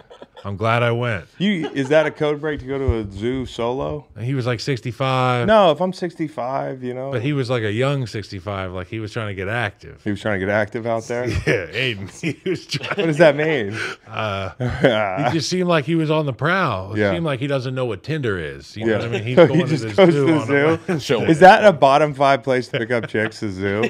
[0.45, 1.27] I'm glad I went.
[1.39, 4.07] You is that a code break to go to a zoo solo?
[4.17, 5.47] And he was like 65.
[5.47, 7.13] No, if I'm 65, you know.
[7.13, 8.73] But he was like a young 65.
[8.73, 10.03] Like he was trying to get active.
[10.03, 11.29] He was trying to get active out there.
[11.47, 12.11] Yeah, Aiden.
[12.43, 12.89] He was trying.
[12.89, 13.79] what does that mean?
[14.13, 16.93] Uh, he just seemed like he was on the prowl.
[16.93, 17.13] It Yeah.
[17.13, 18.77] seemed like he doesn't know what Tinder is.
[18.77, 18.99] You know Yeah.
[18.99, 19.23] what I mean?
[19.23, 20.93] He's He going just to the goes zoo to the on zoo?
[20.93, 23.41] a- Show Is that a bottom five place to pick up chicks?
[23.41, 23.83] The zoo?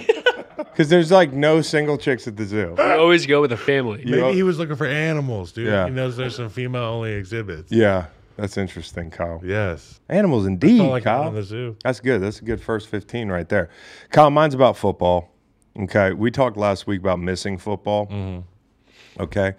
[0.56, 2.74] Because there's like no single chicks at the zoo.
[2.78, 4.02] We always go with a family.
[4.04, 5.66] You know- Maybe he was looking for animals, dude.
[5.66, 5.84] Yeah.
[5.86, 7.70] He knows there's some female only exhibits.
[7.72, 9.40] Yeah, that's interesting, Kyle.
[9.44, 10.00] Yes.
[10.08, 11.28] Animals indeed, All like Kyle.
[11.28, 11.76] in the zoo.
[11.84, 12.20] That's good.
[12.20, 13.70] That's a good first 15 right there.
[14.10, 15.30] Kyle, mine's about football.
[15.78, 16.12] Okay.
[16.12, 18.06] We talked last week about missing football.
[18.06, 19.22] Mm-hmm.
[19.22, 19.54] Okay.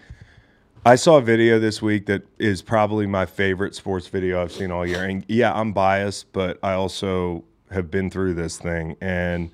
[0.85, 4.69] I saw a video this week that is probably my favorite sports video I've seen
[4.69, 5.03] all year.
[5.05, 8.97] And yeah, I'm biased, but I also have been through this thing.
[8.99, 9.49] And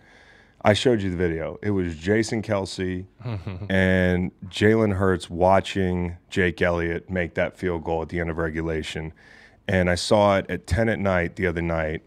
[0.61, 1.57] I showed you the video.
[1.61, 3.05] It was Jason Kelce
[3.69, 9.13] and Jalen Hurts watching Jake Elliott make that field goal at the end of regulation.
[9.67, 12.01] And I saw it at 10 at night the other night.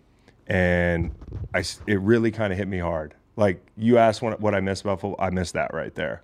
[0.47, 1.13] And
[1.55, 3.15] I, it really kind of hit me hard.
[3.37, 6.23] Like you asked what, what I miss about football, I miss that right there.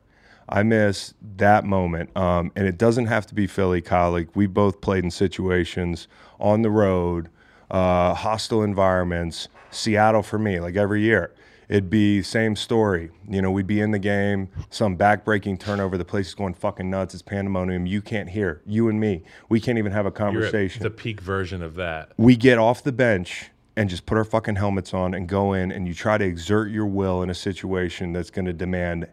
[0.50, 2.14] I miss that moment.
[2.16, 4.10] Um, and it doesn't have to be Philly, Kyle.
[4.10, 7.28] Like we both played in situations on the road,
[7.70, 9.48] uh, hostile environments.
[9.70, 11.34] Seattle for me, like every year,
[11.68, 13.10] it'd be same story.
[13.28, 15.96] You know, we'd be in the game, some backbreaking turnover.
[15.98, 17.14] The place is going fucking nuts.
[17.14, 17.86] It's pandemonium.
[17.86, 18.62] You can't hear.
[18.66, 22.12] You and me, we can't even have a conversation the peak version of that.
[22.16, 25.70] we get off the bench and just put our fucking helmets on and go in
[25.70, 29.06] and you try to exert your will in a situation that's going to demand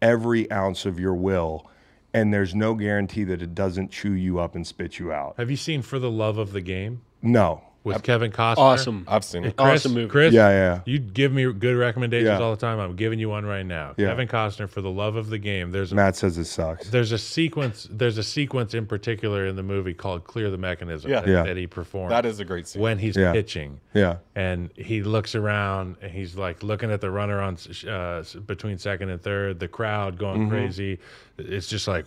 [0.00, 1.68] every ounce of your will
[2.14, 5.50] and there's no guarantee that it doesn't chew you up and spit you out Have
[5.50, 8.58] you seen For the Love of the Game no with Kevin Costner?
[8.58, 9.04] Awesome.
[9.08, 9.56] I've seen it.
[9.56, 10.08] Chris, Awesome movie.
[10.08, 10.80] Chris, Yeah, yeah.
[10.86, 12.40] You give me good recommendations Yeah.
[12.40, 12.78] all the time.
[12.78, 13.94] I'm giving you one right now.
[13.96, 14.08] Yeah.
[14.08, 15.70] Kevin Costner for the love of the game.
[15.72, 17.88] There's a, matt says it sucks there's a sequence.
[17.90, 21.20] There's a sequence in particular in the movie called "Clear the Mechanism" Yeah.
[21.20, 21.42] that, Yeah.
[21.44, 22.82] that he performed That is a great scene.
[22.82, 23.32] when he's Yeah.
[23.32, 23.80] pitching.
[23.94, 28.78] yeah and he looks around and he's like looking at the runner on uh, between
[28.78, 30.50] second and third, the crowd going Mm-hmm.
[30.50, 30.98] crazy.
[31.38, 32.06] It's just like,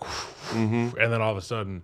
[0.54, 1.82] and then all of a sudden,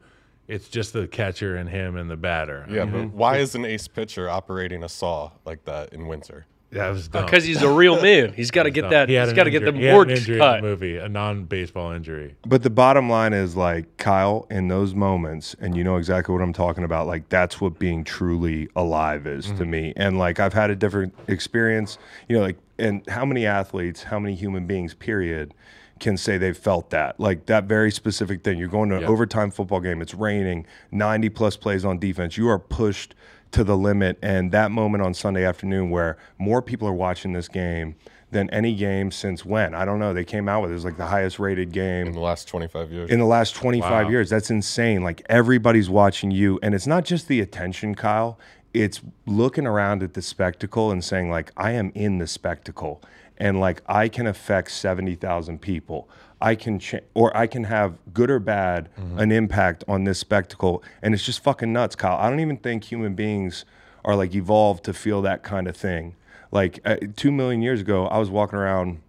[0.51, 2.65] it's just the catcher and him and the batter.
[2.69, 2.91] yeah, Mm-hmm.
[3.07, 6.45] but why is an ace pitcher operating a saw like that in winter?
[6.71, 7.25] that was dumb.
[7.25, 8.31] Because he's a real man.
[8.31, 8.91] He's got to get Dumb.
[8.91, 9.09] that.
[9.09, 10.55] He had He's got to get the injury- he had an warts injury in cut.
[10.55, 12.35] the movie, a non-baseball injury.
[12.47, 16.41] but the bottom line is like kyle in those moments and you know exactly what
[16.41, 20.53] i'm talking about like that's what being truly alive is to me and like i've
[20.53, 21.97] had a different experience
[22.29, 25.53] you know like and how many athletes how many human beings period
[26.01, 29.07] can say they've felt that like that very specific thing you're going to an Yeah.
[29.07, 33.15] overtime football game it's raining 90 plus plays on defense you are pushed
[33.51, 37.47] to the limit and that moment on sunday afternoon where more people are watching this
[37.47, 37.95] game
[38.31, 40.97] than any game since when i don't know they came out with it was like
[40.97, 43.09] the highest rated game In the last 25 years.
[43.09, 44.09] in the last 25 Wow.
[44.09, 44.29] years.
[44.29, 45.03] That's insane.
[45.03, 46.57] Like everybody's watching you.
[46.63, 48.39] And it's not just the attention, Kyle.
[48.73, 53.01] It's looking around at the spectacle and saying, like, I am in the spectacle.
[53.41, 56.07] And like, I can affect 70,000 people.
[56.39, 60.83] I can, cha- or I can have good or bad an impact on this spectacle.
[61.01, 62.17] And it's just fucking nuts, Kyle.
[62.17, 63.65] I don't even think human beings
[64.05, 66.15] are like evolved to feel that kind of thing.
[66.51, 69.01] Like uh, two million years ago, I was walking around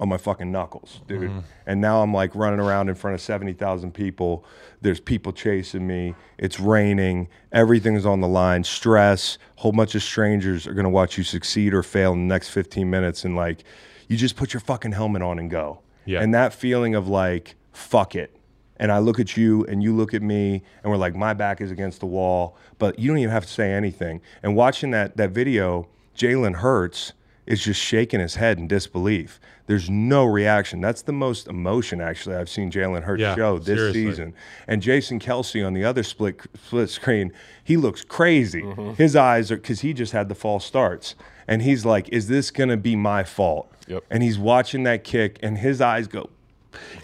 [0.00, 1.42] on my fucking knuckles, dude.
[1.66, 4.44] And now I'm like running around in front of 70,000 people.
[4.80, 6.14] There's people chasing me.
[6.38, 7.28] It's raining.
[7.52, 8.64] Everything's on the line.
[8.64, 9.38] Stress.
[9.56, 12.32] A whole bunch of strangers are going to watch you succeed or fail in the
[12.32, 13.24] next 15 minutes.
[13.24, 13.64] And like,
[14.08, 15.80] you just put your fucking helmet on and go.
[16.04, 16.22] Yeah.
[16.22, 18.34] And that feeling of like, fuck it.
[18.76, 21.60] And I look at you and you look at me and we're like, my back
[21.60, 24.20] is against the wall, but you don't even have to say anything.
[24.42, 27.12] And watching that that video, Jalen Hurts
[27.48, 29.40] is just shaking his head in disbelief.
[29.66, 30.82] There's no reaction.
[30.82, 34.04] That's the most emotion actually I've seen Jalen Hurts Yeah, show this seriously.
[34.04, 34.34] season.
[34.66, 37.32] And Jason Kelce on the other split split screen,
[37.64, 38.62] he looks crazy.
[38.62, 38.92] Mm-hmm.
[38.92, 41.14] His eyes are because he just had the false starts.
[41.48, 43.72] And he's like, is this gonna be my fault?
[43.86, 44.04] Yep.
[44.10, 46.28] And he's watching that kick and his eyes go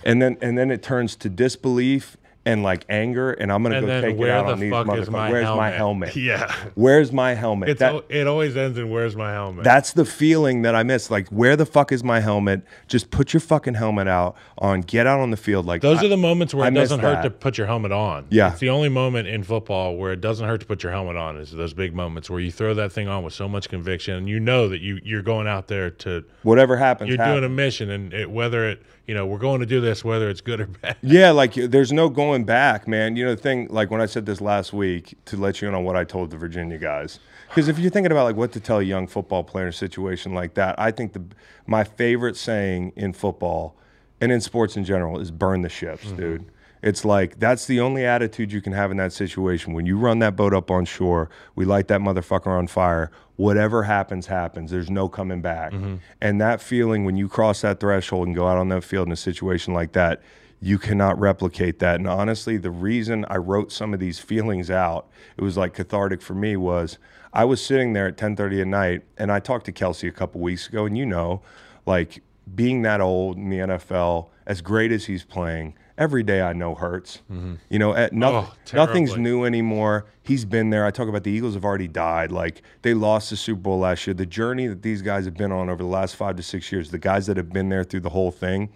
[0.05, 3.87] and then and then it turns to disbelief and like anger, and I'm gonna And
[3.87, 5.11] go then take it out the on these fuck is motherfuckers.
[5.13, 5.59] my Where's helmet?
[5.59, 6.17] my helmet?
[6.25, 6.55] Yeah.
[6.75, 7.69] Where's my helmet?
[7.71, 9.65] It's That- al- it always ends in where's my helmet.
[9.65, 11.11] that's the feeling that I miss.
[11.11, 12.63] Like, where the fuck is my helmet?
[12.87, 14.83] Just put your fucking helmet out on.
[14.83, 15.65] Get out on the field.
[15.67, 17.93] Like Those I- are the moments where I it doesn't hurt to put your helmet
[17.93, 18.27] on.
[18.31, 18.51] Yeah.
[18.51, 21.37] It's the only moment in football where it doesn't hurt to put your helmet on
[21.39, 24.29] is those big moments where you throw that thing on with so much conviction and
[24.29, 27.09] you know that you, you're going out there to whatever happens.
[27.09, 30.05] you're doing a mission and it, whether it you know, we're going to do this
[30.05, 30.97] whether it's good or bad.
[31.03, 33.17] Yeah, like there's no going back, man.
[33.17, 35.75] You know the thing, like when I said this last week to let you in
[35.75, 37.19] on what I told the Virginia guys.
[37.49, 39.73] Because if you're thinking about like what to tell a young football player in a
[39.73, 41.23] situation like that, I think the
[41.67, 43.77] my favorite saying in football
[44.21, 46.17] and in sports in general is burn the ships, mm-hmm.
[46.17, 46.45] dude.
[46.85, 49.73] It's like that's the only attitude you can have in that situation.
[49.73, 53.11] When you run that boat up on shore, we light that motherfucker on fire.
[53.37, 54.71] Whatever happens, happens.
[54.71, 55.73] There's no coming back.
[55.73, 55.97] Mm-hmm.
[56.21, 59.13] And that feeling when you cross that threshold and go out on that field in
[59.13, 60.23] a situation like that,
[60.61, 61.95] you cannot replicate that.
[61.97, 66.21] And honestly, the reason I wrote some of these feelings out, it was like cathartic
[66.21, 66.99] for me was
[67.33, 70.43] I was sitting there at 10:30 at night and I talked to Kelce a couple
[70.43, 71.41] weeks ago and you know,
[71.87, 72.23] like
[72.55, 76.75] being that old in the NFL, as great as he's playing, every day I know
[76.75, 77.23] hurts.
[77.31, 77.55] Mm-hmm.
[77.69, 80.07] You know, at nothing, Oh, nothing's new anymore.
[80.23, 80.85] He's been there.
[80.87, 82.33] I talk about the Eagles have already died.
[82.33, 84.15] Like they lost the Super Bowl last year.
[84.15, 86.91] The journey that these guys have been on over the last five to six years,
[86.91, 88.71] the guys that have been there through the whole thing,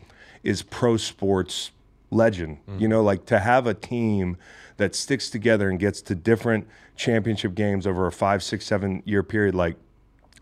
[0.44, 1.70] is pro sports
[2.10, 2.58] legend.
[2.68, 2.78] Mm-hmm.
[2.80, 4.36] You know, like to have a team
[4.76, 9.22] that sticks together and gets to different championship games over a five, six, seven year
[9.22, 9.76] period, like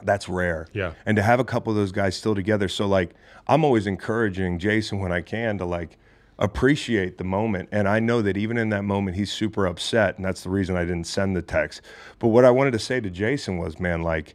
[0.02, 0.66] that's rare.
[0.72, 0.92] Yeah.
[1.06, 2.68] And to have a couple of those guys still together.
[2.68, 3.14] So like
[3.48, 5.96] I'm always encouraging Jason when I can to like
[6.38, 7.68] appreciate the moment.
[7.72, 10.76] And I know that even in that moment he's super upset and that's the reason
[10.76, 11.80] I didn't send the text.
[12.18, 14.34] But what I wanted to say to Jason was, man, like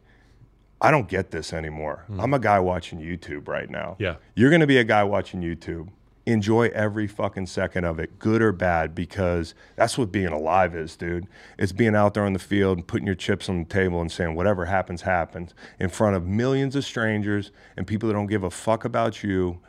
[0.82, 2.04] I don't get this anymore.
[2.08, 2.20] Hmm.
[2.20, 3.96] I'm a guy watching YouTube right now.
[4.00, 4.16] Yeah.
[4.34, 5.88] You're going to be a guy watching YouTube.
[6.26, 10.96] Enjoy every fucking second of it, good or bad, because that's what being alive is,
[10.96, 11.26] dude.
[11.58, 14.10] It's being out there on the field and putting your chips on the table and
[14.10, 18.44] saying whatever happens, happens in front of millions of strangers and people that don't give
[18.44, 19.60] a fuck about you.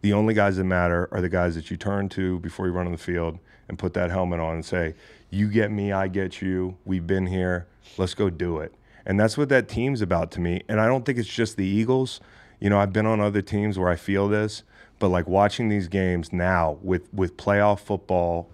[0.00, 2.86] The only guys that matter are the guys that you turn to before you run
[2.86, 4.94] on the field and put that helmet on and say,
[5.30, 6.76] You get me, I get you.
[6.84, 7.66] We've been here.
[7.96, 8.72] Let's go do it.
[9.04, 10.62] And that's what that team's about to me.
[10.68, 12.20] And I don't think it's just the Eagles.
[12.60, 14.62] You know, I've been on other teams where I feel this,
[14.98, 18.48] but like watching these games now with with playoff football,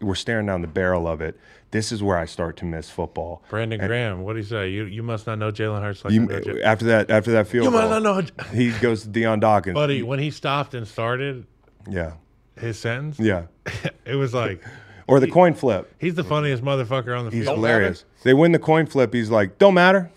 [0.00, 1.38] we're staring down the barrel of it.
[1.72, 3.42] This is where I start to miss football.
[3.48, 4.68] Brandon Graham, what do you say?
[4.68, 7.64] You you must not know Jalen Hurts like You, I after that, after that field
[7.64, 9.74] You goal, must not know he goes to Dion Dawkins.
[9.74, 11.46] Buddy, when he stopped and started
[11.90, 12.12] Yeah,
[12.56, 13.46] his sentence, yeah.
[14.04, 14.62] it was like
[15.08, 15.92] Or the coin flip.
[15.98, 17.56] he's the funniest motherfucker on the He's field.
[17.56, 18.04] He's hilarious.
[18.22, 19.12] They win the coin flip.
[19.12, 20.10] He's like, don't matter.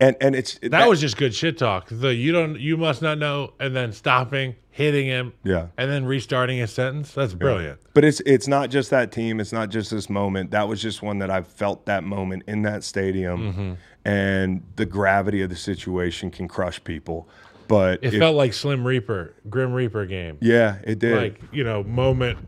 [0.00, 1.88] And and it's That was just good shit talk.
[1.90, 5.66] The you don't you must not know and then stopping, hitting him, Yeah.
[5.76, 7.12] and then restarting his sentence.
[7.12, 7.80] That's brilliant.
[7.92, 9.40] But it's it's not just that team.
[9.40, 10.52] It's not just this moment.
[10.52, 13.72] That was just one that I felt that moment in that stadium, Mm-hmm.
[14.06, 17.28] and the gravity of the situation can crush people.
[17.68, 20.38] But It if- felt like Slim Reaper, Grim Reaper game.
[20.40, 21.16] yeah, it did.
[21.16, 22.38] Like, you know, moment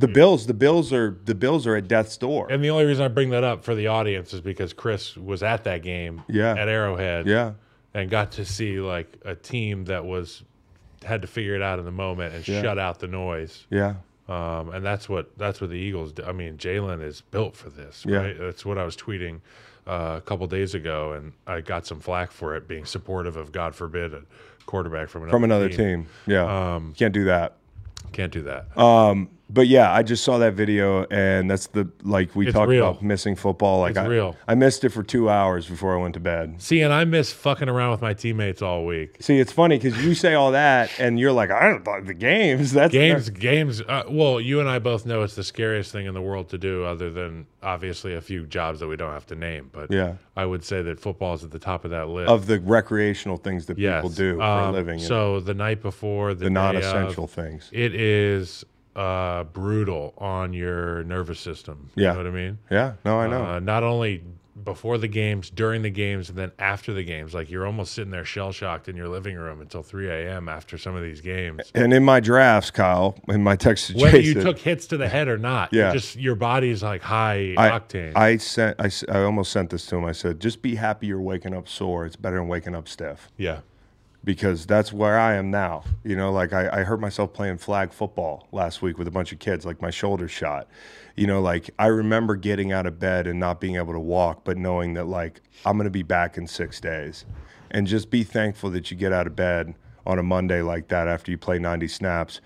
[0.00, 2.48] the Bills, the Bills are the Bills are at death's door.
[2.50, 5.42] and the only reason I bring that up for the audience is because Chris was
[5.42, 6.52] at that game Yeah.
[6.54, 7.26] at Arrowhead.
[7.26, 7.52] yeah,
[7.94, 10.42] and got to see like a team that was
[11.04, 12.60] had to figure it out in the moment and Yeah.
[12.62, 13.66] shut out the noise.
[13.70, 13.94] yeah,
[14.28, 16.24] Um, and that's what that's what the Eagles do.
[16.24, 18.16] I mean, Jalen is built for this, Yeah.
[18.18, 18.38] right?
[18.38, 19.40] That's what I was tweeting
[19.86, 23.50] uh, a couple days ago, and I got some flack for it being supportive of
[23.50, 24.22] God forbid a
[24.66, 26.06] quarterback from another from another team.
[26.26, 27.56] Yeah, Um, can't do that.
[28.12, 28.66] Can't do that.
[29.52, 32.88] But yeah, I just saw that video, and that's the like we It's talked real.
[32.90, 33.80] about missing football.
[33.80, 34.36] Like It's I, real.
[34.46, 36.60] I missed it for two hours before I went to bed.
[36.62, 39.16] See, and I miss fucking around with my teammates all week.
[39.20, 42.14] See, it's funny because you say all that, and you're like, I don't like the
[42.14, 42.72] games.
[42.80, 43.80] That's Games, games.
[43.82, 46.58] Uh, well, you and I both know it's the scariest thing in the world to
[46.58, 49.68] do, other than obviously a few jobs that we don't have to name.
[49.72, 50.14] But Yeah.
[50.36, 52.30] I would say that football is at the top of that list.
[52.30, 53.98] of the recreational things that yes.
[54.02, 54.94] people do for Um, a living.
[54.98, 57.68] and So the night before, the, the non-essential of, things.
[57.72, 58.64] it is
[58.96, 61.90] uh, brutal on your nervous system.
[61.94, 62.12] Yeah.
[62.12, 62.58] Know what I mean?
[62.70, 63.44] Yeah, no, I know.
[63.44, 64.22] Uh, not only
[64.64, 67.32] before the games, during the games, and then after the games.
[67.32, 70.50] Like you're almost sitting there shell shocked in your living room until 3 a.m.
[70.50, 71.70] after some of these games.
[71.74, 74.98] and in my drafts, Kyle, in my text to Whether Jason, you took hits to
[74.98, 75.92] the head or not, Yeah.
[75.94, 78.14] just your body's like high I, octane.
[78.14, 80.04] I sent, I, I almost sent this to him.
[80.04, 82.04] I said, just be happy you're waking up sore.
[82.04, 83.30] It's better than waking up stiff.
[83.38, 83.60] yeah.
[84.22, 85.84] Because that's where I am now.
[86.04, 89.32] You know, like I, I hurt myself playing flag football last week with a bunch
[89.32, 90.68] of kids, like my shoulder shot.
[91.16, 94.44] You know, like I remember getting out of bed and not being able to walk,
[94.44, 97.24] but knowing that like I'm to be back in six days.
[97.70, 99.74] And just be thankful that you get out of bed
[100.06, 102.40] on a Monday like that after you play 90 snaps.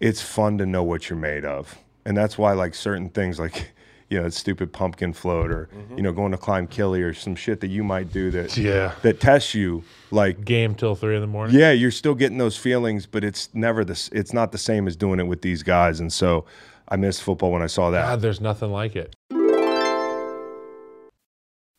[0.00, 1.78] It's fun to know what you're made of.
[2.04, 3.72] And that's why, like, certain things like,
[4.08, 5.96] you know, stupid pumpkin float or, mm-hmm.
[5.96, 8.92] you know, going to climb Killy or some shit that you might do that, Yeah.
[9.02, 11.56] that tests you, like, Game till three in the morning.
[11.56, 14.08] yeah, you're still getting those feelings, but it's never this.
[14.12, 16.44] It's not the same as doing it with these guys, and so
[16.88, 18.02] I missed football when I saw that.
[18.02, 19.16] God, there's nothing like it.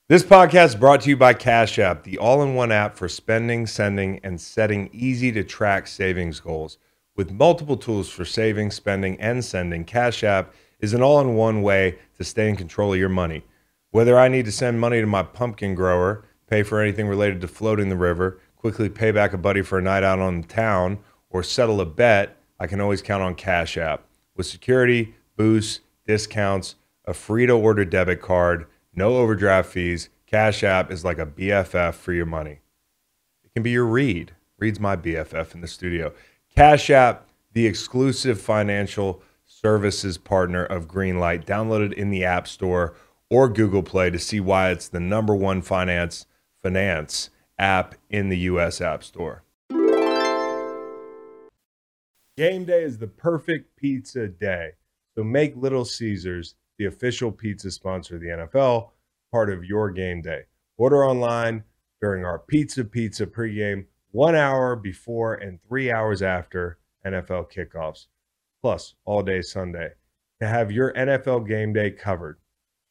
[0.09, 4.21] This podcast is brought to you by Cash App, the all-in-one app for spending, sending,
[4.23, 6.77] and setting easy-to-track savings goals.
[7.17, 12.23] With multiple tools for saving, spending, and sending, Cash App is an all-in-one way to
[12.23, 13.43] stay in control of your money.
[13.91, 17.47] Whether I need to send money to my pumpkin grower, pay for anything related to
[17.47, 20.99] floating the river, quickly pay back a buddy for a night out on the town,
[21.29, 24.05] or settle a bet, I can always count on Cash App.
[24.35, 30.91] With security, boosts, discounts, a free to order debit card, no overdraft fees, Cash App
[30.91, 32.59] is like a BFF for your money.
[33.43, 34.33] It can be your Reed.
[34.57, 36.13] Reed's my BFF in the studio.
[36.53, 39.21] Cash App, the exclusive financial
[39.61, 41.45] services partner of Greenlight.
[41.45, 42.95] Download it in the App Store
[43.29, 46.25] or Google Play to see why it's the number one finance
[46.61, 49.43] finance app in the US App Store.
[52.37, 54.71] Game day is the perfect pizza day.
[55.15, 58.91] So make Little Caesars the official pizza sponsor of the NFL
[59.31, 60.41] part of your game day.
[60.77, 61.63] Order online
[61.99, 68.05] during our Pizza Pizza pregame, one hour before and three hours after NFL kickoffs,
[68.61, 69.89] plus all day Sunday.
[70.41, 72.39] To have your NFL game day covered,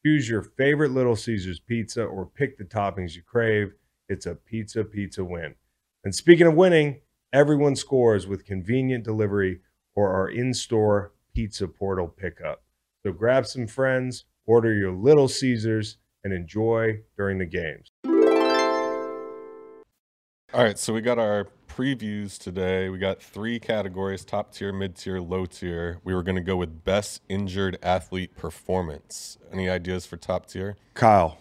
[0.05, 3.73] choose your favorite Little Caesars pizza or pick the toppings you crave.
[4.09, 5.55] It's a pizza pizza win.
[6.03, 7.01] And speaking of winning,
[7.33, 9.59] everyone scores with convenient delivery
[9.95, 12.63] or our in store pizza portal pickup.
[13.05, 17.91] So grab some friends, order your Little Caesars, and enjoy during the games.
[20.53, 21.47] All right, so we got our
[21.77, 22.89] previews today.
[22.89, 25.99] We got three categories top tier, mid tier, low tier.
[26.03, 29.37] We were going to go with best injured athlete performance.
[29.53, 30.75] Any ideas for top tier?
[30.95, 31.37] Kyle,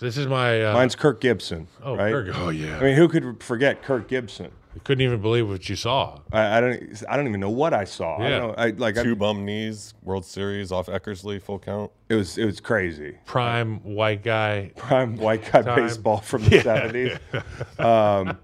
[0.00, 0.62] This is my.
[0.64, 1.68] Uh, mine's Kirk Gibson.
[1.82, 2.12] oh, right?
[2.12, 2.78] Kirk- oh yeah.
[2.78, 4.50] I mean, who could forget Kirk Gibson?
[4.74, 6.20] I couldn't even believe what you saw.
[6.32, 7.02] I, I don't.
[7.08, 8.16] I don't even know what I saw.
[8.16, 8.38] I Yeah.
[8.38, 8.54] don't know.
[8.62, 8.98] I like.
[8.98, 11.90] I, Two bum knees, World Series off Eckersley, full count.
[12.08, 12.36] it was.
[12.38, 13.16] It was crazy.
[13.26, 14.70] Prime white guy.
[14.76, 15.76] Prime white guy Time.
[15.82, 17.16] baseball from the seventies.
[17.78, 18.36] Um,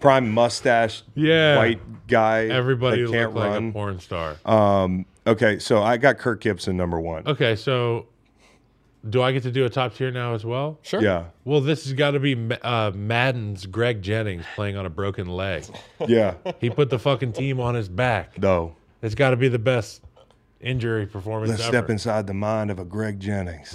[0.00, 1.02] prime mustache.
[1.14, 1.56] Yeah.
[1.58, 2.46] White guy.
[2.46, 3.68] Everybody that can't looked like run.
[3.68, 4.36] a porn star.
[4.44, 7.26] Um, okay, so I got Kirk Gibson number one.
[7.26, 8.06] okay, so
[9.08, 10.78] do I get to do a top tier now as well?
[10.82, 11.00] Sure.
[11.00, 15.28] Yeah, Well, this has got to be uh, Madden's Greg Jennings playing on a broken
[15.28, 15.64] leg.
[16.06, 16.34] yeah.
[16.60, 18.38] He put the fucking team on his back.
[18.38, 20.02] No, It's got to be the best
[20.60, 21.70] injury performance let's ever.
[21.70, 23.74] step inside the mind of a Greg Jennings.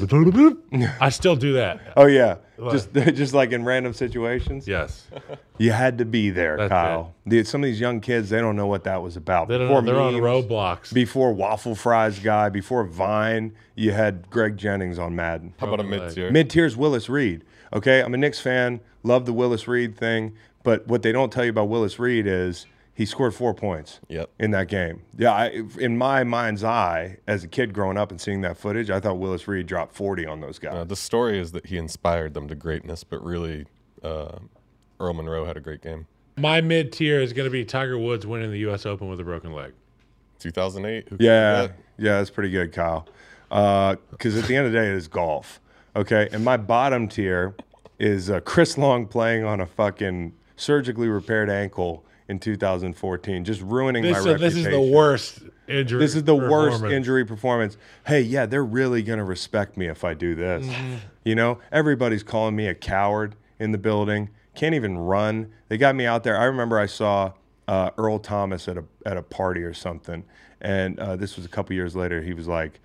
[1.00, 1.80] I still do that.
[1.96, 2.38] Oh yeah,
[2.72, 4.68] just just like in random situations.
[4.68, 5.08] Yes.
[5.58, 7.14] You had to be there, That's Kyle.
[7.26, 9.48] The- some of these young kids, they don't know what that was about.
[9.48, 10.94] They don't Before know, they're on Roblox.
[10.94, 15.54] Before waffle fries guy, before Vine, you had Greg Jennings on Madden.
[15.60, 16.32] How about a mid tier?
[16.32, 17.44] Mid tier's Willis Reed.
[17.72, 18.80] Okay, I'm a Knicks fan.
[19.04, 22.66] Love the Willis Reed thing, but what they don't tell you about Willis Reed is
[22.94, 24.00] he scored four points.
[24.08, 24.30] Yep.
[24.40, 25.34] In that game, yeah.
[25.34, 29.00] I, in my mind's eye, as a kid growing up and seeing that footage, I
[29.00, 30.76] thought Willis Reed dropped 40 on those guys.
[30.76, 33.66] Uh, the story is that he inspired them to greatness, but really,
[34.04, 34.38] uh,
[35.00, 36.08] Earl Monroe had a great game.
[36.38, 38.86] My mid tier is going to be Tiger Woods winning the U.S.
[38.86, 39.74] Open with a broken leg.
[40.40, 41.08] 2008.
[41.20, 41.80] Yeah, forget?
[41.98, 43.08] yeah, that's pretty good, Kyle.
[43.50, 45.60] Because at the end of the day, it is golf.
[45.96, 47.56] Okay, and my bottom tier
[48.00, 54.04] is uh, Chris Long playing on a fucking surgically repaired ankle in 2014, just ruining
[54.04, 54.60] This, my so this reputation.
[54.60, 56.00] is the worst injury.
[56.00, 57.78] This is the worst injury performance.
[58.06, 60.66] Hey, yeah, they're really gonna respect me if I do this.
[60.66, 60.96] Mm-hmm.
[61.26, 64.30] You know, everybody's calling me a coward in the building.
[64.56, 65.52] Can't even run.
[65.68, 66.38] They got me out there.
[66.38, 67.34] I remember I saw
[67.68, 70.24] uh, Earl Thomas at a at a party or something,
[70.62, 72.22] and uh, this was a couple years later.
[72.22, 72.80] He was like.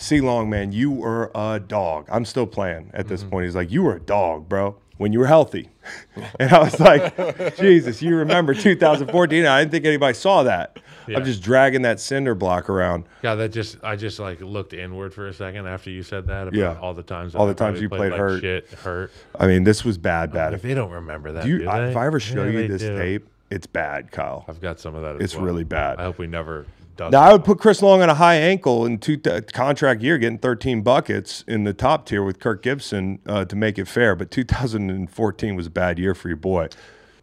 [0.00, 2.06] C Long, man, you were a dog.
[2.08, 3.08] I'm still playing at Mm-hmm.
[3.08, 3.46] this point.
[3.46, 5.70] He's like, you were a dog, bro, when you were healthy.
[6.38, 9.46] and I was like, Jesus, you remember 2014?
[9.46, 10.78] I didn't think anybody saw that.
[11.06, 11.16] Yeah.
[11.16, 13.04] I'm just dragging that cinder block around.
[13.22, 16.48] Yeah, that just I just like looked inward for a second after you said that.
[16.48, 16.78] About Yeah.
[16.80, 18.40] all the times, All the I times you played like hurt.
[18.42, 19.10] shit, hurt.
[19.38, 20.52] I mean, this was bad, bad.
[20.52, 22.68] If they don't remember that, Do you, do I, if I ever show Yeah, you
[22.68, 22.98] this do.
[22.98, 24.44] tape, it's bad, Kyle.
[24.48, 25.22] I've got some of that.
[25.22, 25.44] It's well.
[25.46, 25.98] really bad.
[25.98, 26.66] I hope we never
[26.98, 27.12] does.
[27.12, 30.18] Now I would put Chris Long on a high ankle in two uh, contract year,
[30.18, 34.14] getting 13 buckets in the top tier with Kirk Gibson uh, to make it fair.
[34.14, 36.68] But 2014 was a bad year for your boy.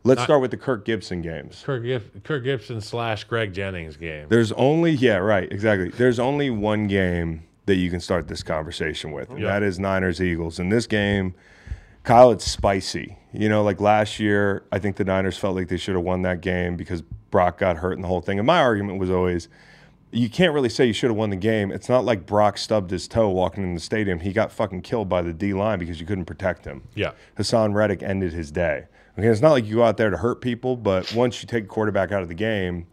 [0.03, 1.63] Let's start with the Kirk Gibson games.
[1.65, 1.83] Kirk,
[2.23, 4.27] Kirk Gibson slash Greg Jennings game.
[4.29, 5.89] There's only yeah, right, exactly.
[5.89, 9.47] There's only one game that you can start this conversation with, and Yeah.
[9.47, 10.59] that is Niners Eagles.
[10.59, 11.33] In this game,
[12.03, 13.17] Kyle, it's spicy.
[13.37, 16.21] You know, like last year, I think the Niners felt like they should have won
[16.21, 18.39] that game because Brock got hurt and the whole thing.
[18.39, 19.49] And my argument was always,
[20.11, 21.71] you can't really say you should have won the game.
[21.71, 24.21] It's not like Brock stubbed his toe walking in the stadium.
[24.21, 26.83] He got fucking killed by the D line because you couldn't protect him.
[26.95, 27.11] Yeah.
[27.37, 28.85] Haason Reddick ended his day.
[29.17, 31.65] Okay, it's not like you go out there to hurt people, but once you take
[31.65, 32.87] a quarterback out of the game,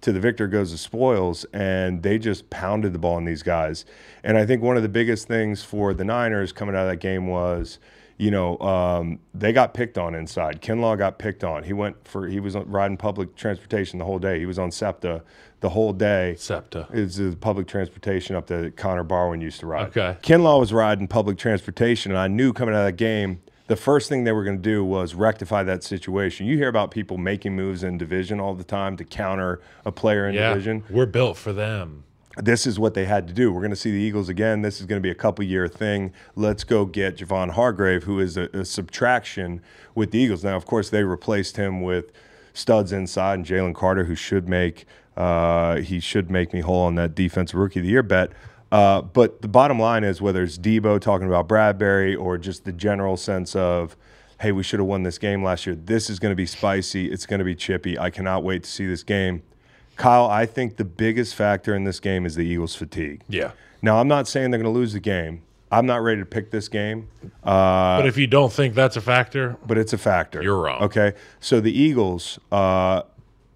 [0.00, 3.84] to the victor goes the spoils, and they just pounded the ball on these guys.
[4.22, 7.00] And I think one of the biggest things for the Niners coming out of that
[7.00, 7.80] game was,
[8.18, 10.60] you know, um, they got picked on inside.
[10.60, 11.62] Kinlaw got picked on.
[11.62, 14.38] He went for he was riding public transportation the whole day.
[14.40, 15.22] He was on SEPTA
[15.60, 16.34] the whole day.
[16.36, 16.88] SEPTA.
[16.92, 19.88] is the public transportation up that Connor Barwin used to ride.
[19.88, 20.16] Okay.
[20.22, 24.08] Kinlaw was riding public transportation, and I knew coming out of that game, the first
[24.08, 26.46] thing they were going to do was rectify that situation.
[26.46, 30.26] You hear about people making moves in division all the time to counter a player
[30.28, 30.84] in Yeah, division.
[30.90, 32.04] we're built for them.
[32.42, 33.52] This is what they had to do.
[33.52, 34.62] We're going to see the Eagles again.
[34.62, 36.12] This is going to be a couple year thing.
[36.36, 39.60] Let's go get Javon Hargrave, who is a, a subtraction
[39.94, 40.44] with the Eagles.
[40.44, 42.12] Now, of course, they replaced him with
[42.52, 44.86] studs inside and Jalen Carter, who should make
[45.16, 48.30] uh, he should make me whole on that defensive rookie of the year bet.
[48.70, 52.72] Uh, but the bottom line is whether it's Deebo talking about Bradberry or just the
[52.72, 53.96] general sense of,
[54.40, 55.74] hey, we should have won this game last year.
[55.74, 57.10] This is going to be spicy.
[57.10, 57.98] It's going to be chippy.
[57.98, 59.42] I cannot wait to see this game.
[59.98, 63.22] Kyle, I think the biggest factor in this game is the Eagles' fatigue.
[63.28, 63.50] Yeah.
[63.82, 65.42] Now, I'm not saying they're going to lose the game.
[65.70, 67.08] I'm not ready to pick this game,
[67.44, 70.42] uh, But if you don't think that's a factor, but it's a factor.
[70.42, 70.82] You're wrong.
[70.84, 71.12] Okay.
[71.40, 73.02] So the Eagles, uh,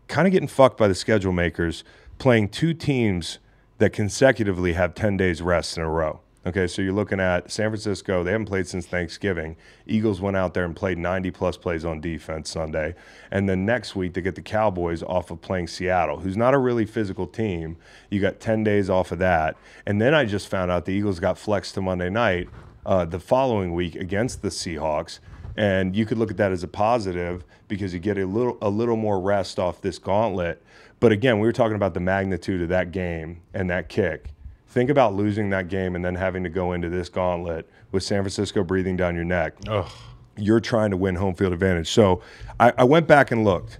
[0.08, 1.84] kind of getting fucked by the schedule makers,
[2.18, 3.38] playing two teams
[3.78, 6.20] that consecutively have 10 days rest in a row.
[6.44, 8.24] Okay, so you're looking at San Francisco.
[8.24, 9.56] They haven't played since Thanksgiving.
[9.86, 12.96] Eagles went out there and played 90 plus plays on defense Sunday.
[13.30, 16.58] And then next week, they get the Cowboys off of playing Seattle, who's not a
[16.58, 17.76] really physical team.
[18.10, 19.56] You got 10 days off of that.
[19.86, 22.48] And then I just found out the Eagles got flexed to Monday night
[22.84, 25.20] uh, the following week against the Seahawks.
[25.56, 28.70] And you could look at that as a positive because you get a little a
[28.70, 30.60] little more rest off this gauntlet.
[30.98, 34.30] But again, we were talking about the magnitude of that game and that kick.
[34.72, 38.22] Think about losing that game and then having to go into this gauntlet with San
[38.22, 39.52] Francisco breathing down your neck.
[39.68, 39.90] ugh,
[40.38, 41.90] You're trying to win home field advantage.
[41.90, 42.22] So
[42.58, 43.78] I, I went back and looked.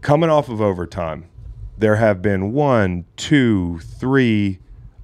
[0.00, 1.28] Coming off of overtime,
[1.78, 4.58] there have been one, two, three,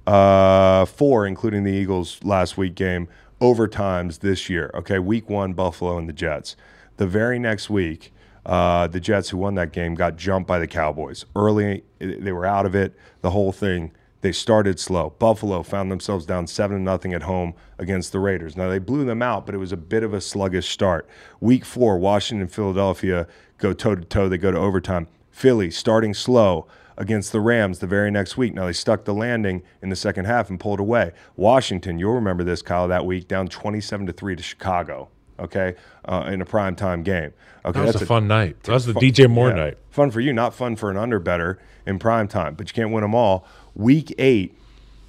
[0.05, 3.07] uh, four, including the Eagles last week game,
[3.39, 4.71] overtimes this year.
[4.73, 6.57] Okay, week one, Buffalo and the Jets.
[6.97, 8.13] The very next week,
[8.45, 11.23] uh, the Jets, who won that game, got jumped by the Cowboys.
[11.33, 13.93] Early, they were out of it, the whole thing.
[14.23, 15.09] They started slow.
[15.19, 18.55] Buffalo found themselves down 7 0 at home against the Raiders.
[18.55, 21.09] Now, they blew them out, but it was a bit of a sluggish start.
[21.41, 24.29] Week four, Washington and Philadelphia go toe to toe.
[24.29, 25.09] They go to overtime.
[25.29, 28.53] Philly starting slow against the Rams the very next week.
[28.53, 31.11] Now, they stuck the landing in the second half and pulled away.
[31.35, 36.29] Washington, you'll remember this, Kyle, that week, down 27 to 3 to Chicago, okay, uh,
[36.31, 37.33] in a primetime game.
[37.65, 38.63] Okay, that was that's a fun night.
[38.63, 39.55] That was the DJ Moore yeah.
[39.55, 39.77] night.
[39.89, 42.91] Fun for you, not fun for an under better in prime time, but you can't
[42.91, 43.45] win them all.
[43.75, 44.57] Week eight,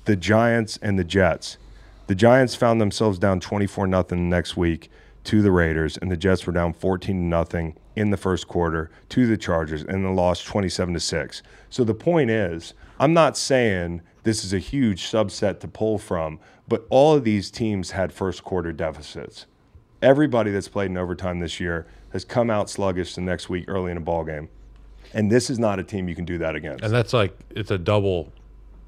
[0.05, 1.59] the Giants and the Jets.
[2.07, 4.91] The Giants found themselves down 24 nothing next week
[5.25, 9.27] to the Raiders, and the Jets were down 14 nothing in the first quarter to
[9.27, 11.43] the Chargers, and then lost 27 to 6.
[11.71, 16.41] So the point is, I'm not saying this is a huge subset to pull from,
[16.69, 19.47] but all of these teams had first quarter deficits
[20.05, 23.91] everybody that's played in overtime this year has come out sluggish the next week early
[23.91, 24.49] in a ball game.
[25.15, 26.85] And this is not a team you can do that against.
[26.85, 28.33] And that's like it's a double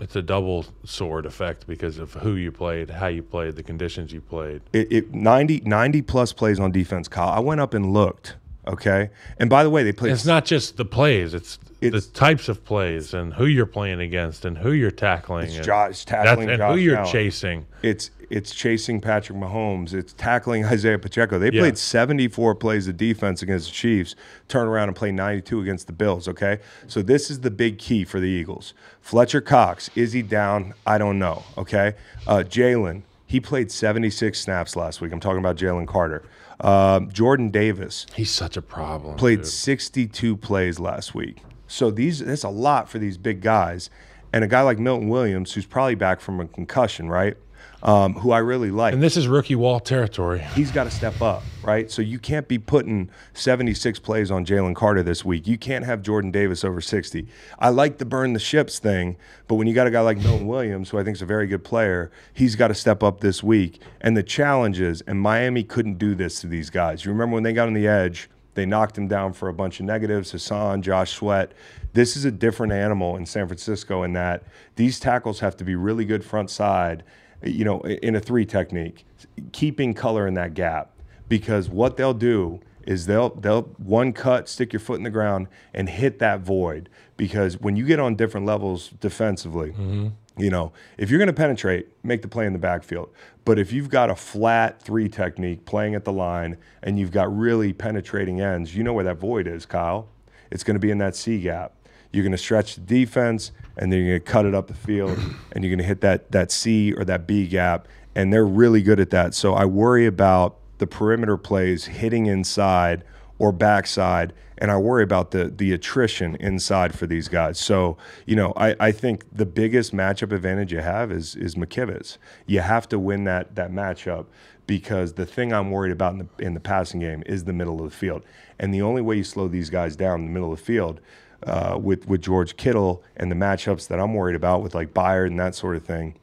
[0.01, 4.13] it's a double sword effect because of who you played, how you played, the conditions
[4.13, 4.61] you played.
[4.73, 7.29] it, it 90, 90 plus plays on defense, Kyle.
[7.31, 8.37] I went up and looked.
[8.67, 9.11] Okay.
[9.39, 10.13] And by the way, they played.
[10.13, 14.01] It's not just the plays; it's, It's- the types of plays and who you're playing
[14.01, 15.47] against and who you're tackling.
[15.47, 17.13] It's and Josh that's- tackling and who you're Allen.
[17.13, 17.67] chasing.
[17.83, 19.95] It's it's chasing Patrick Mahomes.
[19.95, 21.39] It's tackling Isaiah Pacheco.
[21.39, 21.61] They Yeah.
[21.63, 24.15] played 74 plays of defense against the Chiefs,
[24.49, 26.27] turn around and play 92 against the Bills.
[26.29, 28.75] Okay, so this is the big key for the Eagles.
[29.01, 30.75] Fletcher Cox is he down?
[30.87, 31.45] I don't know.
[31.59, 31.95] Okay,
[32.27, 35.13] uh, Jalen he played 76 snaps last week.
[35.13, 36.23] I'm talking about Jalen Carter.
[36.61, 39.17] Um, Jordan Davis He's such a problem.
[39.17, 39.47] played dude.
[39.49, 41.43] 62 plays last week.
[41.67, 43.91] So these that's a lot for these big guys.
[44.33, 47.37] And a guy like Milton Williams, who's probably back from a concussion, right?
[47.83, 48.95] Um, who I really like.
[48.95, 50.41] and this is rookie wall territory.
[50.55, 51.91] He's got to step up, right?
[51.91, 55.47] So you can't be putting 76 plays on Jalen Carter this week.
[55.47, 57.27] You can't have Jordan Davis over 60.
[57.59, 59.17] I like the burn the ships thing,
[59.47, 61.47] but when you got a guy like Milton Williams, who I think is a very
[61.47, 63.81] good player, he's got to step up this week.
[64.01, 67.05] And the challenge is, and Miami couldn't do this to these guys.
[67.05, 69.81] You remember when they got on the edge, they knocked him down for a bunch
[69.81, 70.33] of negatives.
[70.33, 71.53] Haason, Josh Sweat.
[71.93, 74.45] This is a different animal in San Francisco in that
[74.77, 77.05] these tackles have to be really good front side,
[77.43, 79.05] you know, in a three technique,
[79.53, 80.93] keeping color in that gap.
[81.29, 85.49] Because what they'll do is they'll they'll one cut, stick your foot in the ground,
[85.75, 86.89] and hit that void.
[87.17, 90.09] Because when you get on different levels defensively, mm-hmm.
[90.37, 93.11] you know, if you're going to penetrate, make the play in the backfield.
[93.45, 97.35] But if you've got a flat three technique playing at the line and you've got
[97.35, 100.09] really penetrating ends, you know where that void is, Kyle.
[100.51, 101.73] It's going to be in that C gap.
[102.13, 104.75] You're going to stretch the defense and then you're going to cut it up the
[104.75, 105.19] field
[105.53, 107.89] and you're going to hit that that C or that B gap.
[108.15, 109.35] And they're really good at that.
[109.35, 113.05] So I worry about the perimeter plays hitting inside
[113.39, 117.59] or backside, and I worry about the the attrition inside for these guys.
[117.59, 122.17] So you know, I, I think the biggest matchup advantage you have is is McKivitz.
[122.47, 124.27] You have to win that that matchup
[124.67, 127.85] because the thing I'm worried about in the in the passing game is the middle
[127.85, 128.23] of the field,
[128.59, 131.01] and the only way you slow these guys down in the middle of the field.
[131.47, 135.29] Uh, with with George Kittle and the matchups that I'm worried about with like Byard
[135.29, 136.17] and that sort of thing,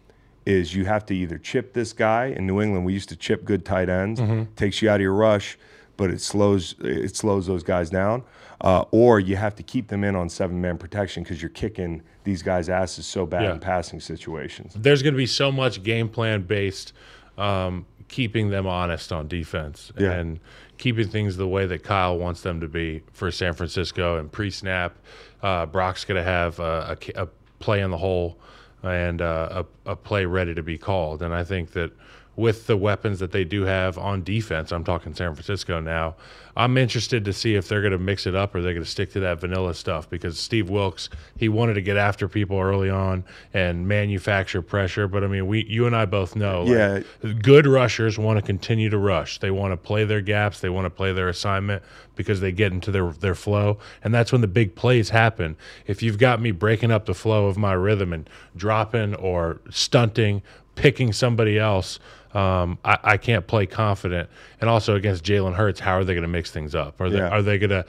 [0.45, 2.86] is you have to either chip this guy in New England.
[2.86, 4.21] We used to chip good tight ends,
[4.57, 5.57] takes you out of your rush,
[5.95, 8.24] but it slows it slows those guys down.
[8.59, 12.01] Uh, or you have to keep them in on seven man protection because you're kicking
[12.26, 13.53] these guys' asses so bad Yeah.
[13.53, 14.74] in passing situations.
[14.78, 16.91] There's going to be so much game plan based,
[17.38, 20.11] um, keeping them honest on defense Yeah.
[20.13, 20.39] and
[20.84, 24.17] keeping things the way that Kyle wants them to be for San Francisco.
[24.17, 24.97] And pre snap,
[25.41, 27.27] uh, Brock's going to have a, a, a
[27.59, 28.38] play in the hole
[28.84, 31.21] and uh, a, a play ready to be called.
[31.21, 31.93] And I think that
[32.36, 36.15] with the weapons that they do have on defense, I'm talking San Francisco now.
[36.55, 38.89] I'm interested to see if they're going to mix it up or they're going to
[38.89, 42.91] stick to that vanilla stuff because Steve Wilks he wanted to get after people early
[42.91, 43.23] on
[43.55, 45.07] and manufacture pressure.
[45.07, 47.34] But I mean, we you and I both know, like, Yeah.
[47.41, 49.39] good rushers want to continue to rush.
[49.39, 50.59] They want to play their gaps.
[50.59, 51.81] They want to play their assignment
[52.15, 55.55] because they get into their their flow, and that's when the big plays happen.
[55.88, 60.43] If you've got me breaking up the flow of my rhythm and dropping or stunting,
[60.75, 61.97] picking somebody else,
[62.34, 64.29] um, I, I can't play confident.
[64.61, 66.99] And also against Jalen Hurts, how are they going to mix things up?
[67.01, 67.29] Are they Yeah.
[67.29, 67.86] are they going to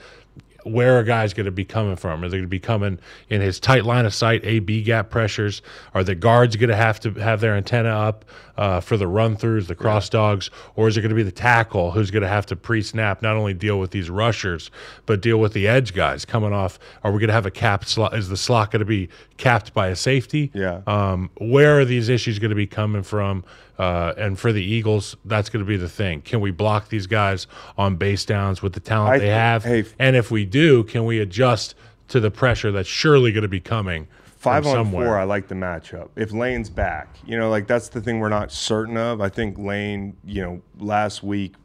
[0.63, 2.23] where are guys going to be coming from?
[2.23, 2.97] Are they going to be coming
[3.29, 5.61] in his tight line of sight, A B gap pressures?
[5.93, 8.25] Are the guards going to have to have their antenna up
[8.57, 11.31] uh, for the run throughs, the cross dogs, or is it going to be the
[11.31, 14.71] tackle who's going to have to pre snap not only deal with these rushers
[15.05, 16.79] but deal with the edge guys coming off?
[17.03, 18.15] Are we going to have a capped slot?
[18.15, 20.49] Is the slot going to be capped by a safety?
[20.55, 20.81] Yeah.
[20.87, 23.43] Um, where are these issues going to be coming from?
[23.77, 26.21] Uh, and for the Eagles, that's going to be the thing.
[26.21, 27.47] Can we block these guys
[27.77, 29.63] on base downs with the talent I they have?
[29.63, 31.75] hey, and if we do, can we adjust
[32.07, 34.07] to the pressure that's surely going to be coming
[34.37, 35.07] Five on somewhere?
[35.07, 36.09] four, I like the matchup.
[36.15, 39.19] If Lane's back, you know, like that's the thing we're not certain of.
[39.19, 41.55] I think Lane, you know, last week,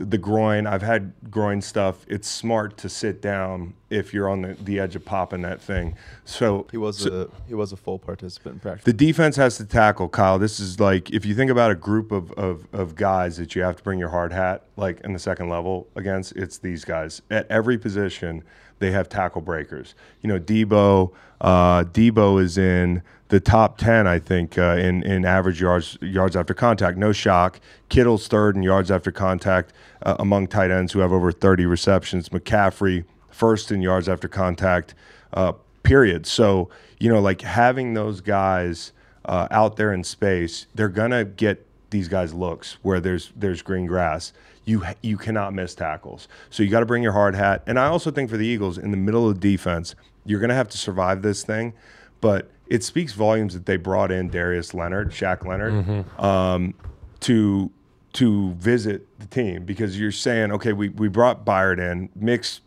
[0.00, 2.04] the groin, I've had groin stuff.
[2.08, 5.96] It's smart to sit down if you're on the, the edge of popping that thing.
[6.24, 8.84] So He was so- a he was a full participant in practice.
[8.84, 10.38] the defense has to tackle, Kyle.
[10.38, 13.62] This is like if you think about a group of, of, of guys that you
[13.62, 17.20] have to bring your hard hat, like in the second level against, it's these guys.
[17.30, 18.42] At every position,
[18.78, 19.94] they have tackle breakers.
[20.22, 25.24] You know, Deebo, uh, Deebo is in the top ten, I think, uh, in in
[25.24, 26.98] average yards yards after contact.
[26.98, 27.60] No shock.
[27.88, 29.72] Kittle's third in yards after contact
[30.02, 32.28] uh, among tight ends who have over 30 receptions.
[32.28, 34.94] McCaffrey first in yards after contact.
[35.32, 36.26] Uh, period.
[36.26, 38.92] So you know, like having those guys
[39.24, 43.86] uh, out there in space, they're gonna get these guys looks where there's there's green
[43.86, 44.32] grass.
[44.64, 46.28] You you cannot miss tackles.
[46.50, 47.62] So you got to bring your hard hat.
[47.66, 49.94] And I also think for the Eagles in the middle of defense,
[50.24, 51.72] you're gonna have to survive this thing.
[52.20, 56.74] But it speaks volumes that they brought in Darius Leonard, Shaq Leonard, um,
[57.20, 57.70] to
[58.12, 62.60] to visit the team because you're saying, okay, we, we brought Byard in, mixed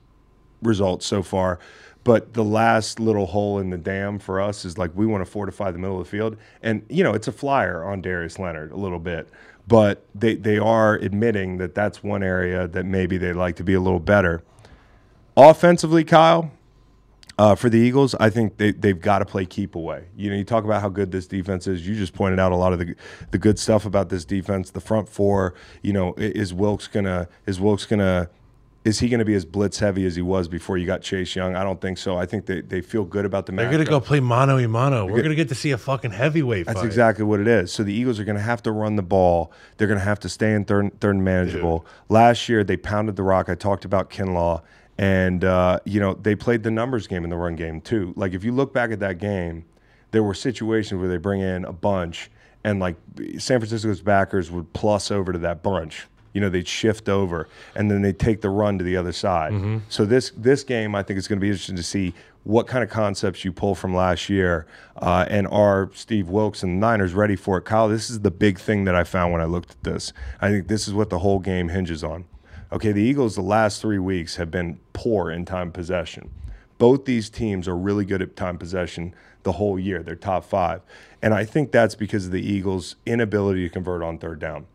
[0.62, 1.60] results so far,
[2.04, 5.30] but the last little hole in the dam for us is like we want to
[5.30, 6.38] fortify the middle of the field.
[6.62, 9.28] And, you know, it's a flyer on Darius Leonard a little bit,
[9.68, 13.74] but they, they are admitting that that's one area that maybe they'd like to be
[13.74, 14.44] a little better.
[15.36, 16.52] Offensively, Kyle,
[17.38, 20.06] uh, for the Eagles, I think they, they've got to play keep away.
[20.16, 21.88] You know, you talk about how good this defense is.
[21.88, 22.96] You just pointed out a lot of the
[23.32, 24.70] the good stuff about this defense.
[24.72, 28.30] The front four, you know, is Wilks gonna is Wilks gonna
[28.86, 31.56] is he gonna be as blitz heavy as he was before you got Chase Young?
[31.56, 32.18] I don't think so.
[32.18, 35.06] I think they, they feel good about the They're gonna go play mano a mano.
[35.06, 36.86] We're gonna get to see a fucking heavyweight That's fight.
[36.86, 37.72] exactly what it is.
[37.72, 39.52] So the Eagles are going to have to run the ball.
[39.78, 41.86] They're going to have to stay in third, third manageable.
[42.10, 43.50] Last year they pounded the rock.
[43.50, 44.62] I talked about Kinlaw,
[44.98, 48.14] and uh, you know they played the numbers game in the run game too.
[48.16, 49.66] Like if you look back at that game,
[50.12, 52.30] there were situations where they bring in a bunch,
[52.64, 52.96] and like
[53.38, 56.08] San Francisco's backers would plus over to that bunch.
[56.34, 59.54] You know they'd shift over, and then they'd take the run to the other side.
[59.90, 62.14] So this this game, I think, is going to be interesting to see
[62.44, 64.66] what kind of concepts you pull from last year,
[64.98, 67.66] uh, and are Steve Wilks and the Niners ready for it?
[67.66, 70.12] Kyle, this is the big thing that I found when I looked at this.
[70.42, 72.26] I think this is what the whole game hinges on.
[72.74, 76.32] Okay, the Eagles the last three weeks have been poor in time possession.
[76.80, 79.14] Both these teams are really good at time possession
[79.44, 80.02] the whole year.
[80.02, 80.82] They're top five,
[81.22, 84.66] and I think that's because of the Eagles' inability to convert on third down.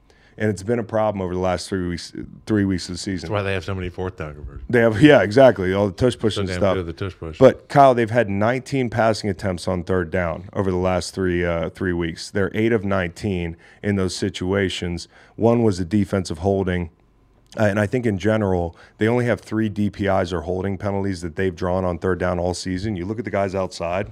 [0.41, 2.13] And it's been a problem over the last three weeks.
[2.47, 3.27] Three weeks of the season.
[3.27, 4.67] That's why they have so many fourth down conversions.
[4.71, 5.73] They have, yeah, exactly.
[5.75, 6.87] All the tush push So and stuff.
[6.87, 7.39] the tush push.
[7.39, 11.71] But Kyle, they've had 19 passing attempts on third down over the last three uh,
[11.71, 12.31] three weeks.
[12.31, 15.09] They're eight of 19 in those situations.
[15.35, 16.91] One was a defensive holding.
[17.59, 21.35] Uh, and I think in general, they only have three DPIs or holding penalties that
[21.35, 22.97] they've drawn on third down all season.
[22.97, 24.11] You look at the guys outside,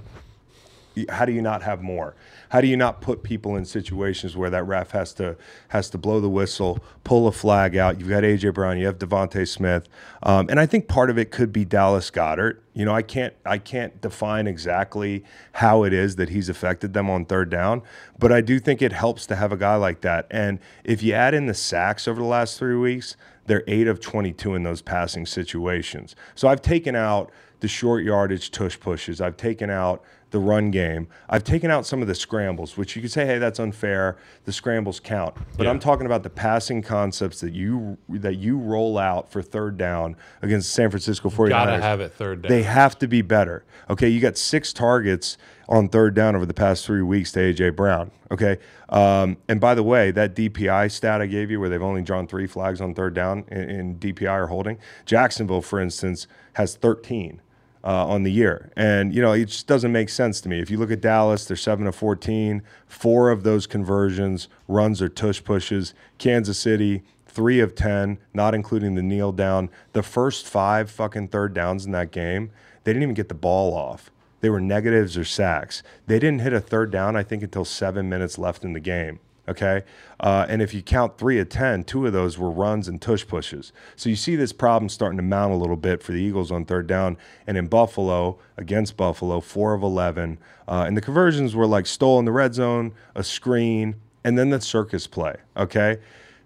[1.09, 2.15] how do you not have more?
[2.49, 5.35] How do you not put people in situations where that ref has to
[5.69, 7.99] has to blow the whistle, pull a flag out?
[7.99, 9.87] You've got AJ Brown, you have DeVonta Smith,
[10.23, 12.59] um, and I think part of it could be Dallas Goedert.
[12.73, 15.23] You know, I can't I can't define exactly
[15.53, 17.81] how it is that he's affected them on third down,
[18.17, 20.27] but I do think it helps to have a guy like that.
[20.31, 23.17] And if you add in the sacks over the last three weeks,
[23.47, 26.15] they're eight of 22 in those passing situations.
[26.35, 27.31] So I've taken out
[27.61, 29.19] the short yardage tush pushes.
[29.19, 31.07] I've taken out the run game.
[31.29, 34.17] I've taken out some of the scrambles, which you could say, hey, that's unfair.
[34.43, 35.33] The scrambles count.
[35.57, 35.69] But Yeah.
[35.71, 40.17] I'm talking about the passing concepts that you that you roll out for third down
[40.41, 41.49] against San Francisco 49ers.
[41.49, 42.49] Gotta have it third down.
[42.49, 43.63] They have to be better.
[43.89, 45.37] Okay, you got six targets
[45.69, 48.11] on third down over the past three weeks to AJ Brown.
[48.31, 48.57] Okay,
[48.89, 52.27] um, and by the way, that DPI stat I gave you, where they've only drawn
[52.27, 57.41] three flags on third down in, in DPI or holding, Jacksonville, for instance, has 13
[57.83, 58.71] uh, on the year.
[58.75, 60.59] And, you know, it just doesn't make sense to me.
[60.59, 62.61] If you look at Dallas, they're 7 to 14.
[62.85, 65.93] Four of those conversions, runs or tush pushes.
[66.17, 69.69] Kansas City, three of 10, not including the kneel down.
[69.93, 72.51] The first five fucking third downs in that game,
[72.83, 74.11] they didn't even get the ball off.
[74.41, 75.83] They were negatives or sacks.
[76.05, 79.19] They didn't hit a third down, I think, until seven minutes left in the game.
[79.49, 79.83] Okay.
[80.19, 83.25] Uh, and if you count three of 10, two of those were runs and tush
[83.25, 83.71] pushes.
[83.95, 86.65] So you see this problem starting to mount a little bit for the Eagles on
[86.65, 87.17] third down.
[87.45, 90.37] And in Buffalo, against Buffalo, four of 11.
[90.67, 94.49] Uh, and the conversions were like stole in the red zone, a screen, and then
[94.49, 95.37] the circus play.
[95.55, 95.99] Okay.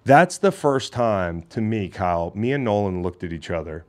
[0.03, 3.85] That's the first time to me, Kyle, me and Nolan looked at each other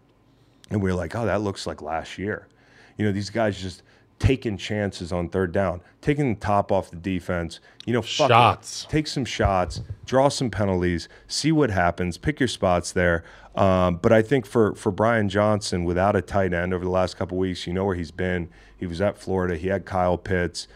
[0.73, 2.49] and we were like, oh, that looks like last year.
[2.97, 3.83] You know, these guys just
[4.23, 7.59] taking chances on third down, taking the top off the defense.
[7.85, 8.33] You know, fuck it.
[8.33, 8.87] Shots.
[8.89, 13.25] take some shots, draw some penalties, see what happens, pick your spots there.
[13.57, 17.17] Um, but I think for for Brian Johnson, without a tight end over the last
[17.17, 18.49] couple weeks, you know where he's been.
[18.77, 19.57] He was at Florida.
[19.57, 20.69] He had Kyle Pitts.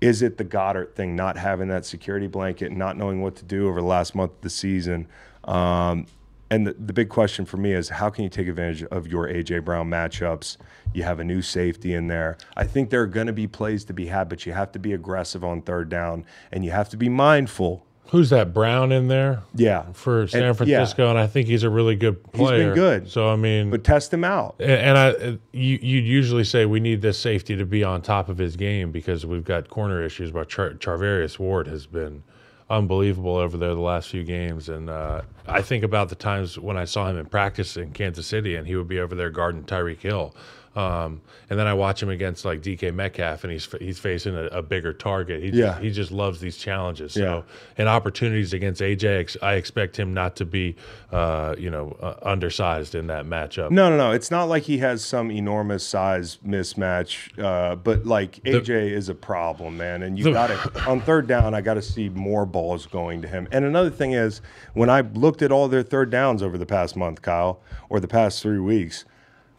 [0.00, 3.68] Is it the Goedert thing, not having that security blanket, not knowing what to do
[3.68, 5.08] over the last month of the season?
[5.44, 6.06] Um,
[6.52, 9.26] and the, the big question for me is how can you take advantage of your
[9.28, 10.56] AJ Brown matchups?
[10.92, 12.36] You have a new safety in there.
[12.56, 14.78] I think there are going to be plays to be had, but you have to
[14.78, 17.86] be aggressive on third down and you have to be mindful.
[18.10, 19.84] Who's that Brown in there Yeah.
[19.94, 20.52] for San And- yeah.
[20.52, 21.08] Francisco?
[21.08, 22.56] And I think he's a really good player.
[22.58, 23.10] He's been good.
[23.10, 24.56] So I mean, But test him out.
[24.60, 25.10] And, and I,
[25.52, 28.92] you you'd usually say we need this safety to be on top of his game
[28.92, 30.30] because we've got corner issues.
[30.30, 32.22] But Char- Charvarius Ward has been
[32.70, 36.76] unbelievable over there the last few games, and uh, I think about the times when
[36.76, 39.64] I saw him in practice in Kansas City, and he would be over there guarding
[39.64, 40.34] Tyreek Hill.
[40.74, 41.20] Um,
[41.50, 44.62] and then I watch him against like DK Metcalf, and he's he's facing a, a
[44.62, 45.42] bigger target.
[45.42, 45.78] He just, Yeah.
[45.78, 47.14] he just loves these challenges.
[47.14, 47.42] Yeah.
[47.76, 50.76] And opportunities against AJ, I expect him not to be,
[51.10, 53.70] uh, you know, uh, undersized in that matchup.
[53.70, 54.12] No, no, no.
[54.12, 59.14] It's not like he has some enormous size mismatch, uh, but like AJ is a
[59.14, 60.02] problem, man.
[60.02, 61.54] And you got to on third down.
[61.54, 63.46] I got to see more balls going to him.
[63.52, 64.40] And another thing is,
[64.72, 67.60] when I looked at all their third downs over the past month, Kyle,
[67.90, 69.04] or the past three weeks,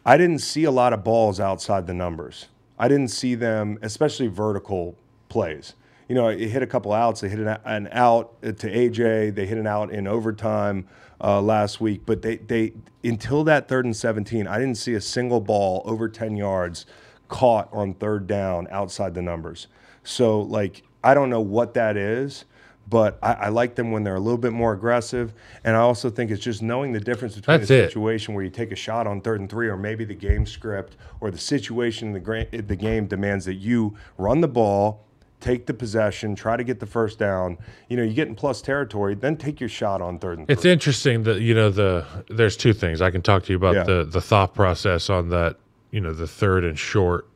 [0.04, 2.48] I didn't see a lot of balls outside the numbers.
[2.78, 4.96] I didn't see them, especially vertical
[5.28, 5.74] plays.
[6.08, 7.22] You know, it hit a couple outs.
[7.22, 9.34] They hit an, an out to AJ.
[9.34, 10.86] They hit an out in overtime
[11.20, 12.02] uh, last week.
[12.04, 16.08] But they, they until that third and 17, I didn't see a single ball over
[16.08, 16.84] 10 yards
[17.28, 19.68] caught on third down outside the numbers.
[20.02, 22.44] So, like, I don't know what that is,
[22.88, 25.32] but I, I like them when they're a little bit more aggressive.
[25.64, 27.88] And I also think it's just knowing the difference between That's a it.
[27.88, 30.96] situation where you take a shot on third and three, or maybe the game script
[31.20, 35.04] or the situation in the, gra- the game demands that you run the ball,
[35.40, 37.56] take the possession, try to get the first down.
[37.88, 40.62] You know, you get in plus territory, then take your shot on third and It's
[40.62, 40.70] three.
[40.72, 43.82] interesting that you know the there's two things I can talk to you about Yeah.
[43.84, 45.56] the the thought process on that
[45.90, 47.26] you know the third and short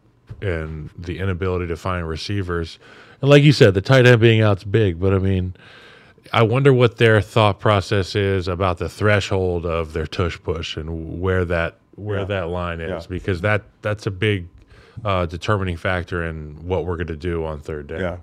[0.43, 2.79] and the inability to find receivers
[3.21, 5.55] and like you said the tight end being out's big but I mean
[6.33, 11.21] I wonder what their thought process is about the threshold of their tush push and
[11.21, 12.25] where that where Yeah.
[12.27, 13.09] that line is Yeah.
[13.09, 14.47] because that that's a big
[15.05, 18.01] uh, determining factor in what we're going to do on third down.
[18.01, 18.17] Yeah.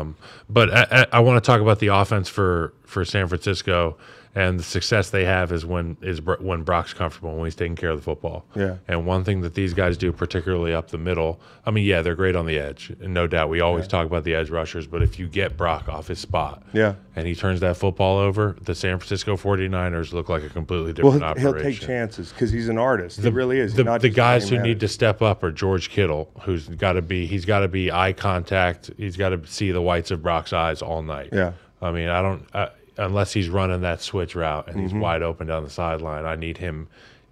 [0.00, 0.16] Um,
[0.50, 3.96] but I, I, I want to talk about the offense for for San Francisco
[4.34, 7.90] and the success they have is when is when Brock's comfortable when he's taking care
[7.90, 8.46] of the football.
[8.56, 8.76] Yeah.
[8.88, 12.14] And one thing that these guys do, particularly up the middle, I mean, yeah, they're
[12.14, 13.50] great on the edge, and no doubt.
[13.50, 16.62] We always talk about the edge rushers, but if you get Brock off his spot,
[16.72, 16.94] Yeah.
[17.14, 21.12] and he turns that football over, the San Francisco 49ers look like a completely Well,
[21.12, 23.20] different he'll, he'll take chances because he's an artist.
[23.20, 23.74] he really is.
[23.74, 27.26] The, the guys who need to step up are George Kittle, who's got to be
[27.26, 28.90] he's got to be eye contact.
[28.96, 31.28] He's got to see the whites of Brock's eyes all night.
[31.32, 31.52] Yeah.
[31.80, 34.84] I mean, I don't uh, unless he's running that switch route and Mm-hmm.
[34.86, 36.24] he's wide open down the sideline.
[36.24, 36.88] I need him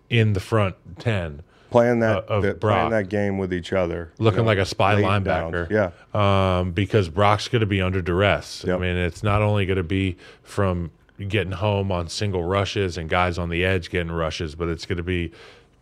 [0.08, 2.60] in the front ten, playing that, uh, Brock.
[2.60, 5.68] playing that game with each other, you looking know, like a spy linebacker.
[5.68, 5.92] down.
[6.14, 6.58] Yeah.
[6.58, 8.64] um, because Brock's going to be under duress.
[8.66, 8.76] Yep.
[8.76, 10.90] I mean, it's not only going to be from
[11.28, 14.96] getting home on single rushes and guys on the edge getting rushes, but it's going
[14.96, 15.30] to be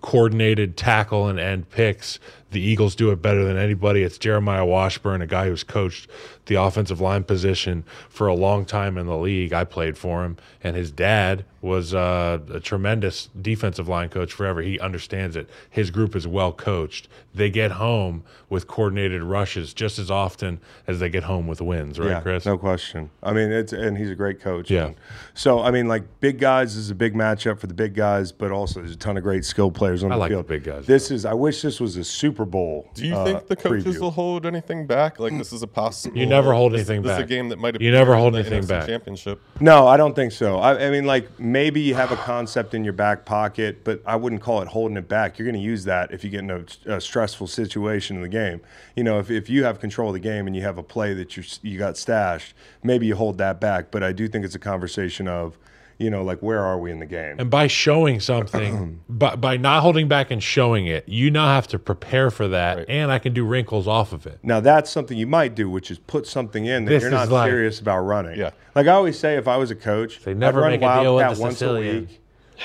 [0.00, 2.18] coordinated tackle and end picks.
[2.50, 4.02] The Eagles do it better than anybody.
[4.02, 6.08] It's Jeremiah Washburn, a guy who's coached
[6.46, 9.52] the offensive line position for a long time in the league.
[9.52, 14.62] I played for him, and his dad was uh, a tremendous defensive line coach forever.
[14.62, 15.48] He understands it.
[15.68, 17.08] His group is well coached.
[17.34, 21.98] They get home with coordinated rushes just as often as they get home with wins,
[21.98, 22.46] right, yeah, Chris?
[22.46, 23.10] No question.
[23.22, 24.70] I mean, it's and he's a great coach.
[24.70, 24.86] Yeah.
[24.86, 24.96] And
[25.34, 28.50] So I mean, like big guys is a big matchup for the big guys, but
[28.50, 30.46] also there's a ton of great skill players on I the like the field.
[30.46, 31.24] big guys, This is.
[31.24, 32.88] I wish this was a Super Bowl.
[32.94, 34.00] Do you uh, think the coaches preview.
[34.00, 35.18] will hold anything back?
[35.20, 36.16] Like this is a possible.
[36.16, 37.24] You never hold this- anything this is back.
[37.26, 37.82] a game that might have.
[37.82, 38.86] You never hold anything NFC back.
[38.86, 39.40] Championship.
[39.60, 40.58] No, I don't think so.
[40.58, 44.16] I, I mean, like maybe you have a concept in your back pocket, but I
[44.16, 45.38] wouldn't call it holding it back.
[45.38, 48.28] You're going to use that if you get in a, a stressful situation in the
[48.28, 48.60] game.
[48.96, 51.14] You know, if, if you have control of the game and you have a play
[51.14, 53.90] that you you got stashed, maybe you hold that back.
[53.90, 55.58] But I do think it's a conversation of,
[55.98, 57.36] you know, like where are we in the game?
[57.38, 61.66] And by showing something, by, by not holding back and showing it, you now have
[61.68, 62.86] to prepare for that, Right.
[62.88, 64.38] and I can do wrinkles off of it.
[64.42, 67.28] Now that's something you might do, which is put something in that This you're not
[67.28, 68.38] like- serious about running.
[68.38, 68.50] Yeah.
[68.74, 71.02] Like I always say, if I was a coach, They never I'd run make a
[71.02, 72.00] deal with the once a Sicilian.
[72.06, 72.20] week.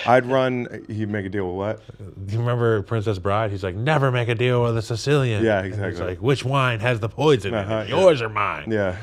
[0.08, 0.86] I'd run.
[0.88, 2.26] He'd make a deal with what?
[2.28, 3.52] Do you remember Princess Bride?
[3.52, 5.44] He's like, never make a deal with a Sicilian.
[5.44, 5.92] Yeah, exactly.
[5.92, 8.00] He's like, which wine has the poison in Uh-huh, yeah.
[8.02, 8.72] Yours or mine?
[8.72, 8.96] Yeah.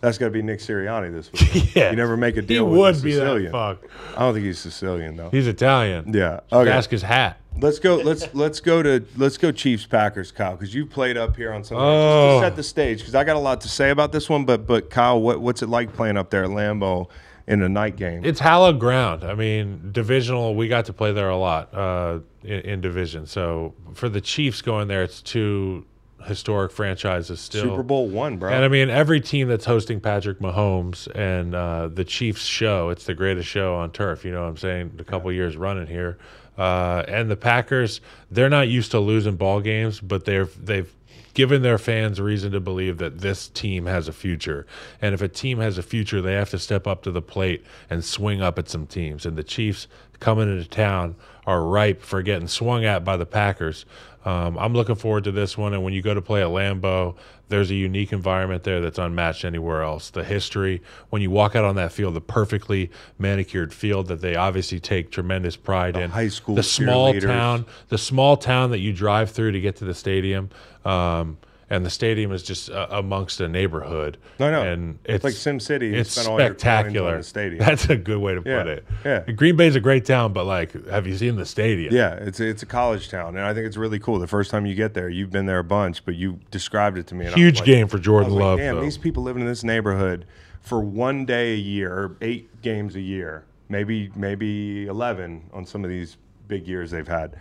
[0.00, 1.74] That's got to be Nick Sirianni this week.
[1.74, 1.90] Yeah.
[1.90, 3.52] You never make a He deal with a would be that Sicilian.
[3.52, 3.78] fuck.
[4.16, 5.28] I don't think he's Sicilian though.
[5.30, 6.12] He's Italian.
[6.14, 6.40] yeah.
[6.52, 6.70] Okay.
[6.70, 7.38] Ask his hat.
[7.60, 7.96] Let's go.
[7.96, 11.64] Let's let's go to let's go Chiefs Packers, Kyle, because you played up here on
[11.64, 11.82] Sunday.
[11.84, 12.30] Oh.
[12.40, 14.44] Just to set the stage, because I got a lot to say about this one.
[14.46, 17.08] But but Kyle, what what's it like playing up there at Lambeau
[17.46, 18.24] in a night game?
[18.24, 19.24] It's hallowed ground.
[19.24, 20.54] I mean, divisional.
[20.54, 23.26] We got to play there a lot uh, in, in division.
[23.26, 25.84] So for the Chiefs going there, it's two
[26.24, 27.62] historic franchises still.
[27.62, 28.50] Super Bowl one, bro.
[28.50, 33.04] And I mean, every team that's hosting Patrick Mahomes and uh, the Chiefs show, it's
[33.04, 34.24] the greatest show on turf.
[34.24, 34.92] You know what I'm saying?
[34.98, 36.18] A couple years running here.
[36.58, 38.00] Uh, and the Packers,
[38.30, 40.92] they're not used to losing ball games, but they're they've
[41.32, 44.66] given their fans reason to believe that this team has a future.
[45.00, 47.64] And if a team has a future, they have to step up to the plate
[47.88, 49.24] and swing up at some teams.
[49.24, 49.86] And the Chiefs
[50.18, 51.16] coming into town
[51.46, 53.86] are ripe for getting swung at by the Packers.
[54.24, 55.72] Um, I'm looking forward to this one.
[55.72, 57.16] And when you go to play at Lambeau,
[57.48, 60.10] there's a unique environment there that's unmatched anywhere else.
[60.10, 64.36] The history, when you walk out on that field, the perfectly manicured field that they
[64.36, 66.10] obviously take tremendous pride in.
[66.10, 69.84] high school the small town, the small town that you drive through to get to
[69.84, 70.50] the stadium.
[70.84, 71.38] Um,
[71.70, 74.18] and the stadium is just uh, amongst a neighborhood.
[74.40, 75.94] No, no, And It's it's like Sim City.
[75.94, 77.16] It's spend all your coins on spectacular.
[77.18, 77.58] the stadium.
[77.64, 78.84] That's a good way to Yeah, put it.
[79.04, 79.20] yeah.
[79.32, 81.94] Green Bay's a great town, but like, have you seen the stadium?
[81.94, 84.18] Yeah, it's it's a college town, and I think it's really cool.
[84.18, 87.06] The first time you get there, you've been there a bunch, but you described it
[87.08, 87.26] to me.
[87.26, 88.58] And Huge like- game for Jordan was like, Love.
[88.58, 88.82] Damn, though.
[88.82, 90.26] these people living in this neighborhood
[90.60, 95.90] for one day a year, eight games a year, maybe maybe eleven on some of
[95.90, 96.16] these
[96.48, 97.36] big years they've had.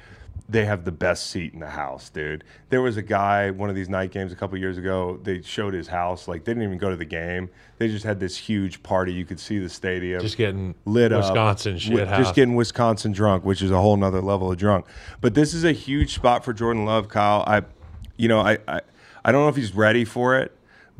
[0.47, 2.43] They have the best seat in the house, dude.
[2.69, 5.19] There was a guy, one of these night games a couple years ago.
[5.21, 7.49] They showed his house, like they didn't even go to the game.
[7.77, 9.13] They just had this huge party.
[9.13, 11.79] You could see the stadium just getting lit Wisconsin up.
[11.81, 12.07] shit.
[12.09, 14.85] Just getting Wisconsin drunk, which is a whole nother level of drunk.
[15.21, 17.43] But this is a huge spot for Jordan Love, Kyle.
[17.45, 17.63] I,
[18.17, 18.81] you know, I, I,
[19.23, 20.51] I don't know if he's ready for it,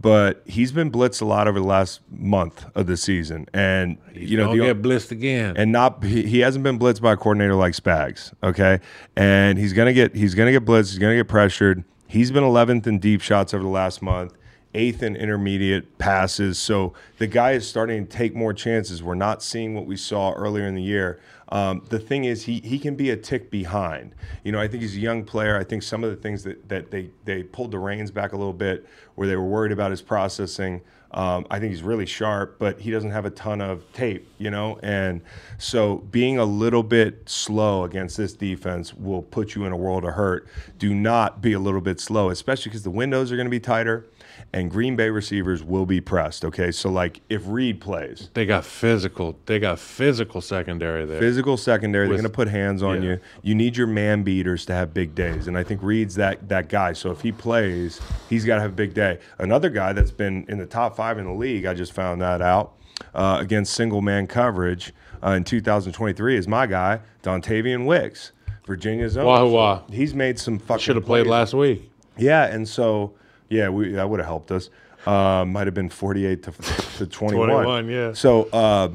[0.02, 4.38] but he's been blitzed a lot over the last month of the season, and you
[4.38, 5.56] know, the, get blitzed again.
[5.58, 8.80] and not he, he hasn't been blitzed by a coordinator like Spags, okay?
[9.16, 11.84] And he's gonna get he's gonna get blitzed, he's gonna get pressured.
[12.08, 14.34] He's been 11th in deep shots over the last month,
[14.74, 16.58] eighth in intermediate passes.
[16.58, 19.04] So the guy is starting to take more chances.
[19.04, 21.20] We're not seeing what we saw earlier in the year.
[21.50, 24.16] Um, the thing is, he he can be a tick behind.
[24.44, 25.58] You know, I think he's a young player.
[25.58, 28.38] I think some of the things that that they they pulled the reins back a
[28.38, 30.82] little bit, where they were worried about his processing.
[31.12, 34.52] Um, I think he's really sharp, but he doesn't have a ton of tape, you
[34.52, 34.80] know?
[34.84, 35.22] And
[35.58, 40.06] so being a little bit slow against this defense will put you in a world
[40.06, 40.48] of hurt.
[40.78, 43.60] Do not be a little bit slow, especially because the windows are going to be
[43.60, 44.06] tighter
[44.52, 46.72] and Green Bay receivers will be pressed, okay?
[46.72, 49.38] So, like, if Reed plays, they got physical.
[49.46, 51.20] They got physical secondary there.
[51.20, 53.10] physical secondary, they're going to put hands on yeah.
[53.10, 53.20] you.
[53.44, 56.70] You need your man beaters to have big days, and I think Reed's that that
[56.70, 56.94] guy.
[56.94, 59.20] So if he plays, he's got to have a big day.
[59.38, 62.42] Another guy that's been in the top five in the league, I just found that
[62.42, 62.74] out
[63.14, 64.94] uh, against single man coverage
[65.24, 68.32] uh, in 2023 is my guy Dontayvion Wicks,
[68.66, 69.26] Virginia's own.
[69.26, 69.82] Wahoo wah.
[69.92, 70.82] He's made some fucking.
[70.82, 71.92] Should have played last week.
[72.18, 73.14] Yeah, and so
[73.50, 74.70] yeah, we that would have helped us.
[75.06, 76.52] Um, might have been forty-eight to
[76.98, 77.50] to twenty-one.
[77.50, 78.14] 21, yeah.
[78.14, 78.90] So uh,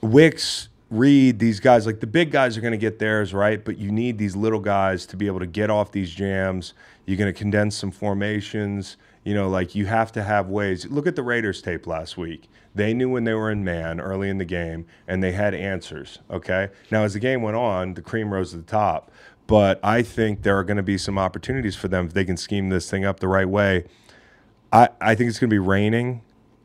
[0.00, 3.78] Wicks, Reed, these guys, like the big guys are going to get theirs right, but
[3.78, 6.74] you need these little guys to be able to get off these jams.
[7.06, 8.96] You're going to condense some formations.
[9.24, 10.86] You know, like you have to have ways.
[10.86, 12.48] Look at the Raiders tape last week.
[12.76, 16.18] They knew when they were in man early in the game, and they had answers.
[16.30, 16.68] Okay.
[16.90, 19.10] Now, as the game went on, the cream rose to the top.
[19.46, 22.36] But I think there are going to be some opportunities for them if they can
[22.36, 23.84] scheme this thing up the right way.
[24.72, 26.22] I, I think it's going to be raining.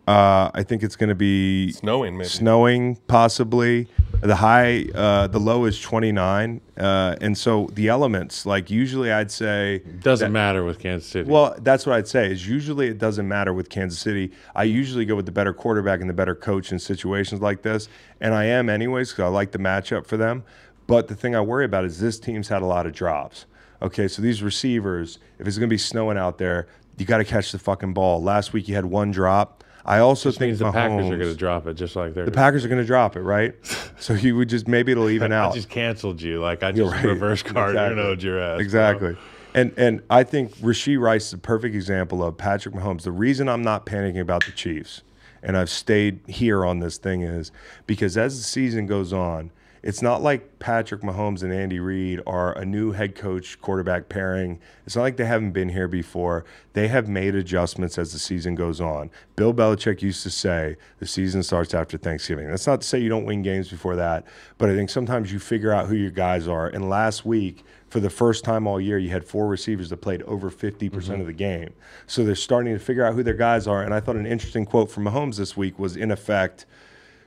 [0.07, 2.27] Uh, I think it's going to be Snowing, maybe.
[2.27, 3.87] snowing possibly.
[4.21, 6.59] The high, uh, the low is 29.
[6.75, 11.29] Uh, and so the elements, like usually I'd say, Doesn't matter with Kansas City.
[11.29, 14.31] well, that's what I'd say is usually it doesn't matter with Kansas City.
[14.55, 17.87] I usually go with the better quarterback and the better coach in situations like this.
[18.19, 20.43] And I am anyways because I like the matchup for them.
[20.91, 23.45] But the thing I worry about is this team's had a lot of drops.
[23.81, 26.67] Okay, so these receivers, if it's going to be snowing out there,
[26.97, 28.21] you got to catch the fucking ball.
[28.21, 29.63] Last week you had one drop.
[29.85, 32.25] I also Which think the Packers are going to drop it just like they're.
[32.25, 33.55] the Packers are going to drop it, right?
[33.99, 35.53] so you would just maybe it'll even out.
[35.53, 36.41] I just canceled you.
[36.41, 37.05] Like I just right.
[37.05, 38.27] reverse card Exactly.
[38.27, 38.55] your ass.
[38.55, 38.59] bro.
[38.59, 39.17] Exactly.
[39.53, 43.03] And and I think Rashee Rice is a perfect example of Patrick Mahomes.
[43.03, 45.03] The reason I'm not panicking about the Chiefs,
[45.41, 47.53] and I've stayed here on this thing, is
[47.87, 49.51] because as the season goes on,
[49.83, 54.59] it's not like Patrick Mahomes and Andy Reid are a new head coach quarterback pairing.
[54.85, 56.45] It's not like they haven't been here before.
[56.73, 59.09] They have made adjustments as the season goes on.
[59.35, 62.47] Bill Belichick used to say the season starts after Thanksgiving.
[62.47, 64.25] That's not to say you don't win games before that,
[64.59, 66.67] but I think sometimes you figure out who your guys are.
[66.67, 70.21] And last week, for the first time all year, you had four receivers that played
[70.23, 71.19] over 50% Mm-hmm.
[71.21, 71.73] of the game.
[72.07, 73.81] So they're starting to figure out who their guys are.
[73.83, 76.65] And I thought an interesting quote from Mahomes this week was, in effect,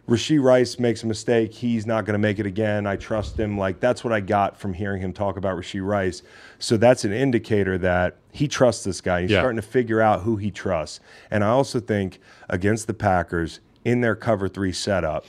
[0.09, 1.55] Rashee Rice makes a mistake.
[1.55, 2.86] He's not going to make it again.
[2.86, 3.57] I trust him.
[3.57, 6.22] Like, that's what I got from hearing him talk about Rashee Rice.
[6.59, 9.22] So that's an indicator that he trusts this guy.
[9.22, 9.40] He's Yeah.
[9.40, 11.00] starting to figure out who he trusts.
[11.30, 15.24] And I also think against the Packers, in their cover three setup,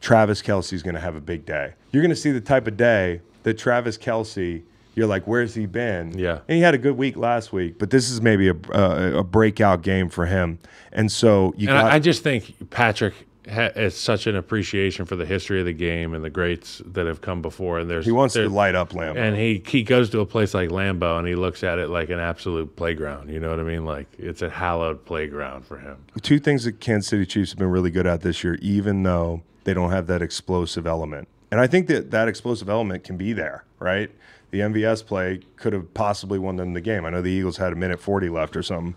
[0.00, 1.72] Travis Kelce's going to have a big day.
[1.92, 4.62] You're going to see the type of day that Travis Kelce,
[4.94, 6.18] you're like, where's he been?
[6.18, 6.40] Yeah.
[6.48, 9.24] And he had a good week last week, but this is maybe a, a, a
[9.24, 10.58] breakout game for him.
[10.92, 11.92] And so you And got.
[11.92, 13.14] I just think Patrick
[13.48, 17.06] ha- has such an appreciation for the history of the game and the greats that
[17.06, 17.78] have come before.
[17.78, 19.16] And there's he wants to light up Lamb.
[19.16, 22.10] And he he goes to a place like Lambeau and he looks at it like
[22.10, 23.30] an absolute playground.
[23.30, 23.84] You know what I mean?
[23.84, 25.96] Like it's a hallowed playground for him.
[26.22, 29.42] two things that Kansas City Chiefs have been really good at this year, even though
[29.64, 31.28] they don't have that explosive element.
[31.50, 34.10] And I think that that explosive element can be there, right?
[34.50, 37.04] The MVS play could have possibly won them the game.
[37.04, 38.96] I know the Eagles had a minute 40 left or something,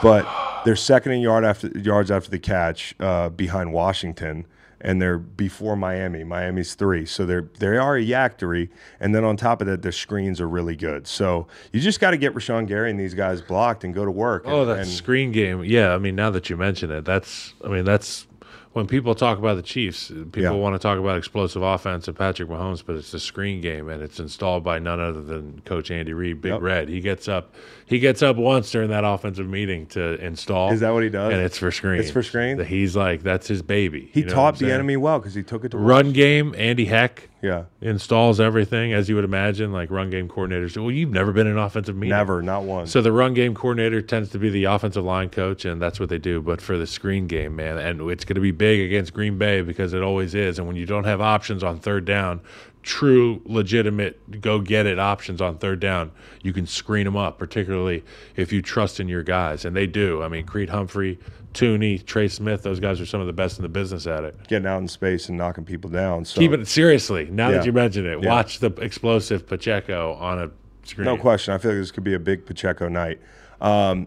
[0.00, 4.46] but they're second in yard after yards after the catch uh, behind Washington,
[4.80, 6.24] and they're before Miami.
[6.24, 8.68] Miami's three, so they're they are a yactory.
[9.00, 11.06] And then on top of that, their screens are really good.
[11.06, 14.10] So you just got to get Rashan Gary and these guys blocked and go to
[14.10, 14.44] work.
[14.46, 15.62] Oh, and, that and- screen game.
[15.64, 17.54] Yeah, I mean, now that you mention it, that's.
[17.64, 18.26] I mean, that's
[18.72, 20.08] when people talk about the Chiefs.
[20.08, 20.50] People Yeah.
[20.52, 24.02] want to talk about explosive offense and Patrick Mahomes, but it's the screen game, and
[24.02, 26.62] it's installed by none other than Coach Andy Reid, Big Yep.
[26.62, 26.88] Red.
[26.88, 27.54] He gets up.
[27.92, 30.72] He gets up once during that offensive meeting to install.
[30.72, 31.30] Is that what he does?
[31.30, 32.00] And it's for screen.
[32.00, 32.58] It's for screen?
[32.64, 34.10] He's like, that's his baby.
[34.14, 36.86] he You know taught the enemy well because he took it to Run game, Andy
[36.86, 39.72] Heck Yeah, installs everything as you would imagine.
[39.72, 40.74] Like run game coordinators.
[40.80, 42.16] Well, you've never been in an offensive meeting.
[42.16, 42.86] never, not one.
[42.86, 46.08] So the run game coordinator tends to be the offensive line coach, and that's what
[46.08, 46.40] they do.
[46.40, 49.60] But for the screen game, man, and it's going to be big against Green Bay
[49.60, 50.58] because it always is.
[50.58, 52.40] And when you don't have options on third down,
[52.82, 56.10] true, legitimate, go get it options on third down,
[56.42, 58.04] you can screen them up, particularly
[58.36, 60.22] if you trust in your guys, and they do.
[60.22, 61.18] I mean, Creed Humphrey,
[61.54, 64.36] Thuney, Trey Smith, those guys are some of the best in the business at it.
[64.48, 66.24] getting out in space and knocking people down.
[66.24, 67.28] So Keep it seriously.
[67.30, 67.58] Now Yeah.
[67.58, 68.28] that you mention it, Yeah.
[68.30, 70.50] watch the explosive Pacheco on a
[70.84, 71.04] screen.
[71.04, 71.54] No question.
[71.54, 73.20] I feel like this could be a big Pacheco night,
[73.60, 74.06] um,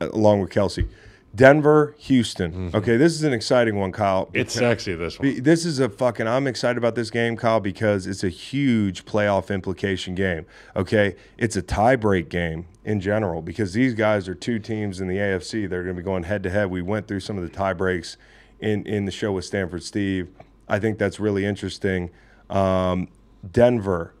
[0.00, 0.86] along with Kelce.
[1.34, 2.70] Denver, Houston.
[2.74, 4.26] Okay, this is an exciting one, Kyle.
[4.26, 4.36] Mm-hmm.
[4.36, 4.94] It's sexy.
[4.94, 5.42] This one.
[5.42, 6.28] This is a fucking.
[6.28, 10.44] I'm excited about this game, Kyle, because it's a huge playoff implication game.
[10.76, 15.16] Okay, it's a tiebreak game in general because these guys are two teams in the
[15.16, 15.68] AFC.
[15.68, 16.70] They're going to be going head to head.
[16.70, 18.16] We went through some of the tiebreaks
[18.60, 20.28] in in the show with Stanford Steve.
[20.68, 22.10] I think that's really interesting.
[22.50, 23.08] Um,
[23.50, 24.14] Denver,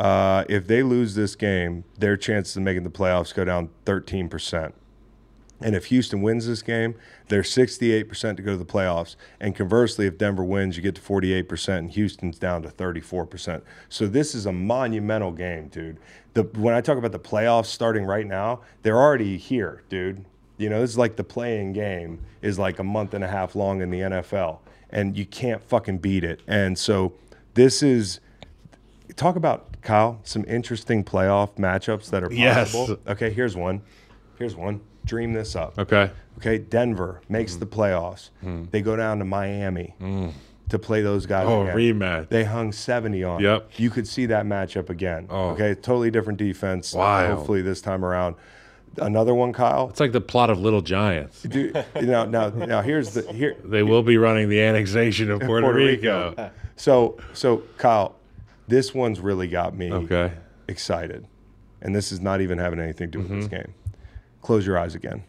[0.00, 4.28] uh, if they lose this game, their chances of making the playoffs go down 13
[4.28, 4.74] percent.
[5.60, 6.94] And if Houston wins this game,
[7.28, 9.16] they're 68% to go to the playoffs.
[9.40, 13.62] And conversely, if Denver wins, you get to 48%, and Houston's down to 34%.
[13.88, 15.98] So this is a monumental game, dude.
[16.34, 20.24] The, when I talk about the playoffs starting right now, they're already here, dude.
[20.58, 23.56] You know, this is like the playing game is like a month and a half
[23.56, 24.58] long in the NFL,
[24.90, 26.40] and you can't fucking beat it.
[26.46, 27.14] And so
[27.54, 28.20] this is
[29.16, 32.72] talk about Kyle some interesting playoff matchups that are Yes.
[32.72, 33.00] possible.
[33.08, 33.82] Okay, here's one.
[34.38, 34.80] Here's one.
[35.08, 35.78] Dream this up.
[35.78, 36.10] Okay.
[36.38, 37.60] Okay, Denver makes Mm-hmm.
[37.60, 38.30] the playoffs.
[38.70, 39.94] They go down to Miami
[40.68, 41.46] to play those guys.
[41.48, 41.74] Oh, again.
[41.76, 42.28] rematch.
[42.28, 43.40] They hung 70 on.
[43.40, 43.70] Yep.
[43.78, 45.26] You could see that matchup again.
[45.30, 45.50] Oh.
[45.50, 46.92] Okay, totally different defense.
[46.94, 47.38] Wild.
[47.38, 48.36] Hopefully this time around.
[48.98, 49.88] Another one, Kyle.
[49.90, 51.44] It's like the plot of Little Giants.
[51.44, 53.56] Now, now, now, here's the here.
[53.64, 56.30] They will be running the annexation of Puerto, Puerto Rico.
[56.30, 56.50] Rico.
[56.76, 58.16] So, so Kyle,
[58.66, 60.32] this one's really got me Okay.
[60.68, 61.26] excited,
[61.80, 63.40] and this is not even having anything to do with Mm-hmm.
[63.40, 63.74] this game.
[64.48, 65.24] Close your eyes again.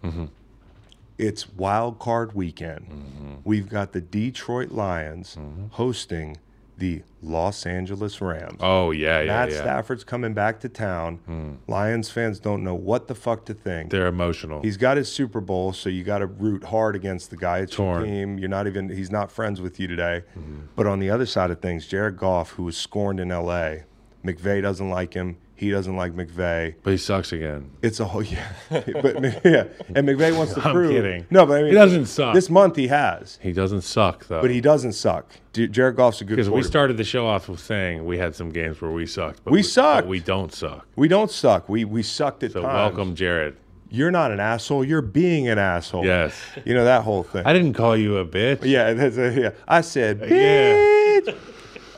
[1.18, 2.88] It's wild card weekend.
[2.90, 3.34] Mm-hmm.
[3.44, 5.38] We've got the Detroit Lions
[5.72, 6.38] hosting
[6.78, 8.60] the Los Angeles Rams.
[8.62, 9.58] Oh yeah, yeah, Matt yeah.
[9.58, 11.60] Stafford's coming back to town.
[11.68, 13.92] Lions fans don't know what the fuck to think.
[13.92, 14.62] They're emotional.
[14.62, 17.58] He's got his Super Bowl, so you got to root hard against the guy.
[17.58, 18.40] It's your team.
[18.40, 18.88] You're not even.
[18.88, 20.24] He's not friends with you today.
[20.32, 20.60] Mm-hmm.
[20.78, 23.84] But on the other side of things, Jared Goff, who was scorned in L.A.,
[24.24, 25.36] McVay doesn't like him.
[25.60, 26.76] He doesn't like McVay.
[26.84, 27.70] but he sucks again.
[27.82, 28.48] It's a whole yeah.
[28.70, 28.84] but
[29.44, 30.92] yeah, and McVay wants to I'm prove.
[30.92, 31.26] kidding.
[31.30, 32.34] No, but I mean, He doesn't suck.
[32.34, 34.42] This month he has, He doesn't suck though.
[34.42, 35.26] but he doesn't suck.
[35.54, 36.36] Jared Goff's a good.
[36.38, 36.70] because we quarterback.
[36.72, 39.44] started the show off with saying we had some games where we sucked.
[39.44, 40.08] But We but sucked.
[40.08, 40.88] we don't suck.
[40.96, 41.68] We don't suck.
[41.68, 42.54] We we sucked at times.
[42.54, 42.96] So times.
[42.96, 43.58] welcome, Jared.
[43.92, 44.86] You're not an asshole.
[44.86, 46.06] You're being an asshole.
[46.06, 46.40] Yes.
[46.64, 47.44] You know that whole thing.
[47.46, 48.64] I didn't call you a bitch.
[48.64, 49.50] Yeah, that's a, yeah.
[49.68, 51.20] I said, Yeah.
[51.34, 51.36] bitch.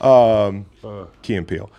[0.04, 0.66] Um,
[1.22, 1.70] Key and Peele.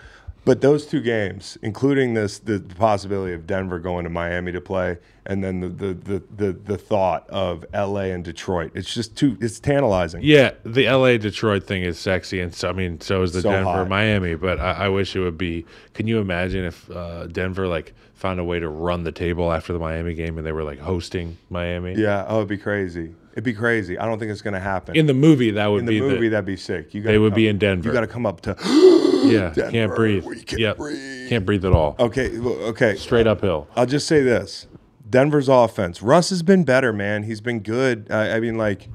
[0.44, 4.98] But those two games, including this, the, possibility of Denver going to Miami to play,
[5.24, 8.10] and then the the, the, the the thought of L.A.
[8.10, 10.20] and Detroit, it's just too, it's tantalizing.
[10.24, 13.50] Yeah, the LA Detroit thing is sexy, and so, I mean, so is the So
[13.50, 13.88] Denver hot.
[13.88, 14.34] Miami.
[14.34, 15.64] But I, I wish it would be.
[15.94, 19.72] Can you imagine if uh, Denver like found a way to run the table after
[19.72, 21.94] the Miami game, and they were like hosting Miami?
[21.94, 23.14] Yeah, oh, it'd be crazy.
[23.32, 23.96] It'd be crazy.
[23.96, 24.96] I don't think it's going to happen.
[24.96, 26.92] In the movie, that would In the be movie, the, that'd be sick.
[26.94, 27.88] You they would come- be in Denver.
[27.88, 28.56] You got to come up to.
[29.32, 30.24] yeah, Denver, can't breathe.
[30.24, 31.28] we can't Yep, breathe.
[31.28, 31.96] can't breathe at all.
[31.98, 32.96] okay, okay.
[32.96, 33.68] Straight uphill.
[33.76, 34.66] I'll just say this:
[35.08, 36.02] Denver's offense.
[36.02, 37.24] Russ has been better, man.
[37.24, 38.06] He's been good.
[38.10, 38.88] I, I mean, like,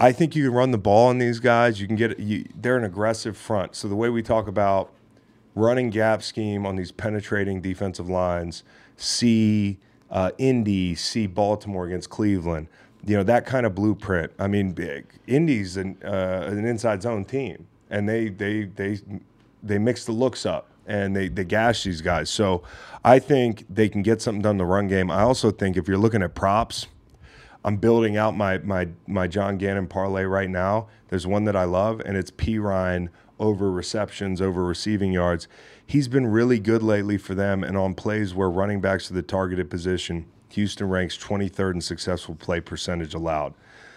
[0.00, 1.80] I think you can run the ball on these guys.
[1.80, 2.18] You can get.
[2.18, 3.74] You, they're an aggressive front.
[3.74, 4.92] So the way we talk about
[5.54, 8.62] running gap scheme on these penetrating defensive lines,
[8.96, 9.78] see
[10.10, 12.68] uh, Indy, see Baltimore against Cleveland.
[13.06, 14.32] You know that kind of blueprint.
[14.38, 15.06] I mean, big.
[15.26, 18.98] Indy's an uh, an inside zone team, and they they they
[19.68, 22.30] they mix the looks up and they they gash these guys.
[22.30, 22.62] So
[23.04, 25.10] I think they can get something done in the run game.
[25.10, 26.88] I also think if you're looking at props,
[27.64, 30.88] I'm building out my my my John Gannon parlay right now.
[31.08, 33.08] There's one that I love, and it's Perine
[33.38, 35.46] over receptions, over receiving yards.
[35.86, 39.22] He's been really good lately for them, and on plays where running backs are the
[39.22, 43.54] targeted position, Houston ranks 23rd in successful play percentage allowed.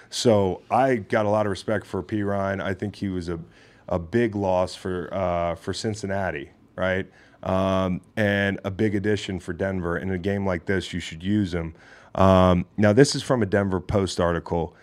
[0.10, 2.62] So I got a lot of respect for Perine.
[2.62, 3.40] I think he was a,
[3.88, 7.10] a big loss for uh, for Cincinnati, right?
[7.44, 9.98] Um, and a big addition for Denver.
[9.98, 11.74] In a game like this, you should use him.
[12.16, 14.76] Um, now, this is from a Denver Post article.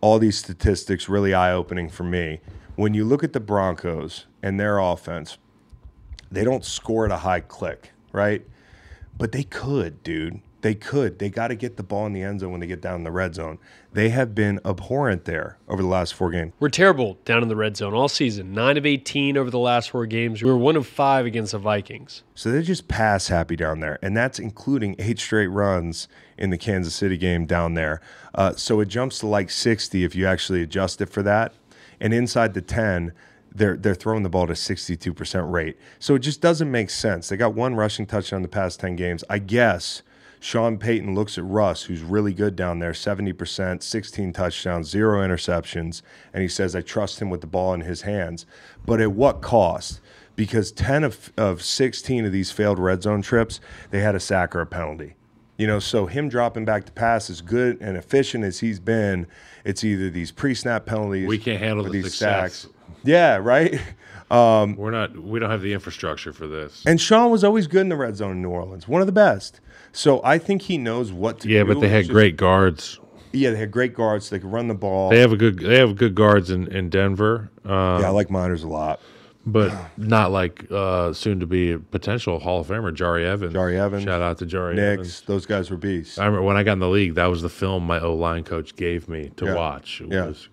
[0.00, 2.40] All these statistics really eye opening for me.
[2.76, 5.36] When you look at the Broncos and their offense,
[6.30, 8.46] they don't score at a high click, right?
[9.18, 10.40] But they could, dude.
[10.62, 11.18] They could.
[11.18, 13.04] They got to get the ball in the end zone when they get down in
[13.04, 13.58] the red zone.
[13.92, 16.52] They have been abhorrent there over the last four games.
[16.60, 18.52] We're terrible down in the red zone all season.
[18.52, 20.42] Nine of 18 over the last four games.
[20.42, 22.22] We were one of five against the Vikings.
[22.34, 26.58] So they're just pass happy down there, and that's including eight straight runs in the
[26.58, 28.00] Kansas City game down there.
[28.34, 31.54] Uh, so it jumps to like 60 if you actually adjust it for that.
[32.00, 33.12] And inside the 10,
[33.52, 35.76] they're they're throwing the ball to 62% rate.
[35.98, 37.28] So it just doesn't make sense.
[37.28, 39.24] They got one rushing touchdown in the past 10 games.
[39.28, 40.02] I guess
[40.40, 46.00] Sean Payton looks at Russ, who's really good down there, 70%, 16 touchdowns, zero interceptions,
[46.32, 48.46] and he says, I trust him with the ball in his hands.
[48.86, 50.00] But at what cost?
[50.36, 53.60] Because 10 of, of 16 of these failed red zone trips,
[53.90, 55.14] they had a sack or a penalty.
[55.58, 59.26] You know, so him dropping back to pass as good and efficient as he's been,
[59.62, 61.28] it's either these pre-snap penalties.
[61.28, 62.54] We can't handle or the these success.
[62.54, 62.74] sacks.
[63.04, 63.78] Yeah, right.
[64.30, 65.18] Um, We're not.
[65.18, 66.84] We don't have the infrastructure for this.
[66.86, 69.12] And Sean was always good in the red zone in New Orleans, one of the
[69.12, 69.60] best.
[69.92, 71.54] So I think he knows what to do.
[71.54, 72.98] Yeah, but they had just- great guards.
[73.32, 74.26] Yeah, they had great guards.
[74.26, 75.10] So they could run the ball.
[75.10, 75.58] They have a good.
[75.60, 77.50] They have good guards in in Denver.
[77.64, 79.00] Um, yeah, I like Meinerz a lot.
[79.46, 83.54] but not like uh, soon to be a potential Hall of Famer Jahri Evans.
[83.54, 85.20] Jahri Evans, Shout out to Jahri Nicks, Evans.
[85.22, 86.18] those guys were beasts.
[86.18, 88.44] I remember when I got in the league, that was the film my O line
[88.44, 89.54] coach gave me to Yeah.
[89.54, 90.00] watch.
[90.02, 90.26] It Yeah.
[90.26, 90.48] was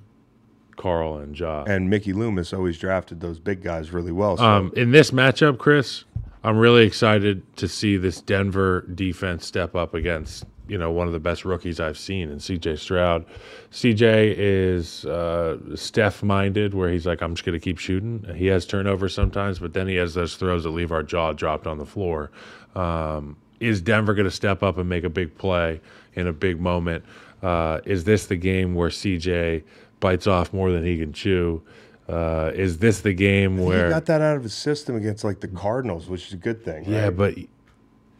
[0.77, 1.63] Carl and Ja.
[1.67, 4.37] and Mickey Loomis always drafted those big guys really well.
[4.37, 6.03] So Um, in this matchup, Chris,
[6.47, 11.11] I'm really excited to see this Denver defense step up against you know one of
[11.11, 12.77] the best rookies I've seen in C.J.
[12.77, 13.25] Stroud.
[13.71, 14.33] C.J.
[14.37, 18.25] is uh, Steph minded, where he's like, I'm just to keep shooting.
[18.33, 21.67] He has turnovers sometimes, but then he has those throws that leave our jaw dropped
[21.67, 22.31] on the floor.
[22.75, 25.81] Um, is Denver to step up and make a big play
[26.13, 27.03] in a big moment?
[27.43, 29.65] Uh, is this the game where C.J.
[29.99, 31.61] bites off more than he can chew?
[32.07, 35.39] Uh, is this the game where he got that out of his system against like
[35.41, 36.85] the Cardinals, which is a good thing.
[36.85, 37.15] Yeah, right?
[37.17, 37.35] but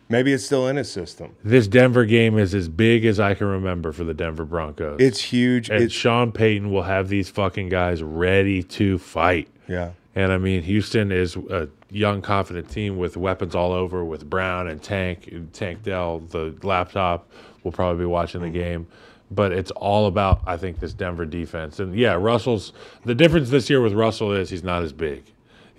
[0.10, 1.36] maybe it's still in his system.
[1.44, 5.00] this Denver game is as big as I can remember for the Denver Broncos.
[5.00, 5.70] It's huge.
[5.70, 9.48] and It's Sean Payton will have these fucking guys ready to fight.
[9.68, 9.92] yeah.
[10.16, 14.68] And I mean, Houston is a young, confident team with weapons all over, with Brown
[14.68, 17.30] and Tank, Tank Dell, the laptop.
[17.64, 18.52] will probably be watching Mm-hmm.
[18.52, 18.88] the game.
[19.30, 21.80] But it's all about, I think, this Denver defense.
[21.80, 22.71] And yeah, Russell's
[23.03, 25.23] the difference this year with Russell is he's not as big.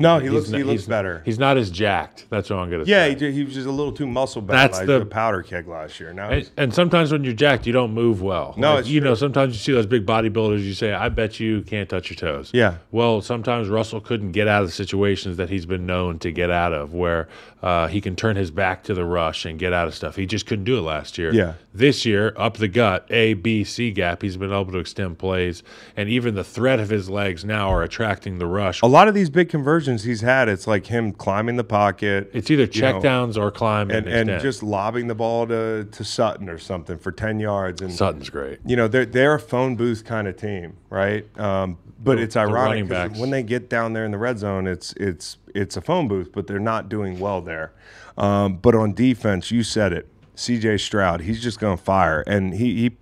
[0.00, 1.22] No, he He's looks not- he looks he's- better.
[1.24, 2.26] He's not as jacked.
[2.30, 3.10] That's what I'm gonna Yeah, say.
[3.18, 4.56] Yeah, he, he was just a little too muscle bound.
[4.56, 6.12] That's like the- the powder keg last year.
[6.12, 8.54] Now, And, and sometimes when you're jacked, you don't move well.
[8.56, 10.60] No, Like, it's you know, sometimes you see those big bodybuilders.
[10.62, 12.74] You say, "I bet you can't touch your toes." Yeah.
[12.92, 16.48] Well, sometimes Russell couldn't get out of the situations that he's been known to get
[16.50, 17.26] out of, where
[17.62, 20.14] uh, he can turn his back to the rush and get out of stuff.
[20.16, 21.32] He just couldn't do it last year.
[21.32, 21.54] Yeah.
[21.74, 25.62] This year, up the gut, A, B, C gap, he's been able to extend plays,
[25.96, 28.80] and even the threat of his legs now are attracting the rush.
[28.82, 32.30] a lot of these big conversions he's had, it's like him climbing the pocket.
[32.32, 35.84] It's either you know, checkdowns or climb and, and, and just lobbing the ball to,
[35.84, 37.80] to Sutton or something for ten yards.
[37.82, 38.58] And Sutton's great.
[38.64, 41.26] you know they're they're a phone booth kind of team, right?
[41.38, 43.18] Um, but The- it's ironic running 'cause backs.
[43.18, 46.30] when they get down there in the red zone, it's it's it's a phone booth,
[46.32, 47.72] but they're not doing well there.
[48.16, 50.78] Um, but on defense, you said it, C.J.
[50.78, 52.96] Stroud, he's just going to fire, and he he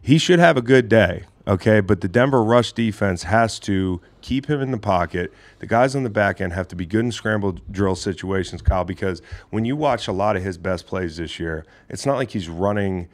[0.00, 1.24] he should have a good day.
[1.46, 5.32] Okay, but the Denver rush defense has to keep him in the pocket.
[5.58, 8.84] The guys on the back end have to be good in scramble drill situations, Kyle,
[8.84, 12.30] because when you watch a lot of his best plays this year, it's not like
[12.30, 13.08] he's running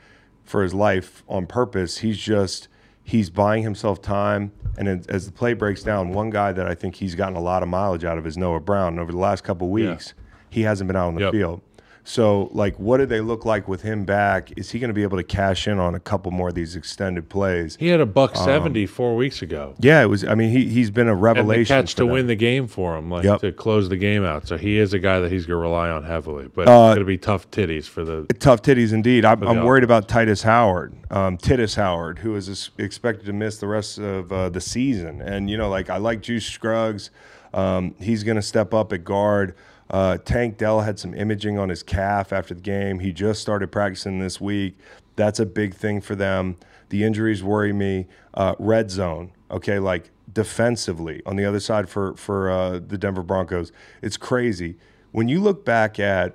[0.45, 1.99] for his life on purpose.
[1.99, 2.69] He's just
[3.09, 4.53] he's buying himself time.
[4.77, 7.63] And as, the play breaks down, one guy that I think he's gotten a lot
[7.63, 8.89] of mileage out of is Noah Brown.
[8.93, 10.13] And over the last couple weeks,
[10.51, 11.33] he hasn't been out on the Yep.
[11.33, 11.61] field.
[12.09, 14.51] So, like, what do they look like with him back?
[14.57, 16.75] Is he going to be able to cash in on a couple more of these
[16.75, 17.77] extended plays?
[17.79, 19.75] He had a buck Um, seventy four weeks ago.
[19.79, 20.25] Yeah, it was.
[20.25, 21.67] I mean, he he's been a and revelation.
[21.77, 22.13] catch to them.
[22.13, 23.41] win the game for him, like Yep.
[23.41, 24.49] to close the game out.
[24.49, 26.49] So he is a guy that he's going to rely on heavily.
[26.49, 28.25] But Uh, it's going to be tough titties for the.
[28.39, 29.27] Tough titties indeed.
[29.27, 33.67] I'm, I'm worried about Tytus Howard, um, Tytus Howard, who is expected to miss the
[33.69, 35.21] rest of uh, the season.
[35.21, 37.11] And you know, like I like Juice Scruggs.
[37.53, 39.55] Um, he's going to step up at guard.
[39.91, 42.99] Uh, Tank Dell had some imaging on his calf after the game.
[42.99, 44.79] He just started practicing this week.
[45.17, 46.57] That's a big thing for them.
[46.91, 48.07] The injuries worry me.
[48.35, 49.33] Uh, red zone.
[49.51, 53.73] Okay, like defensively on the other side for for uh, the Denver Broncos.
[54.03, 54.77] It's crazy
[55.11, 56.35] when you look back at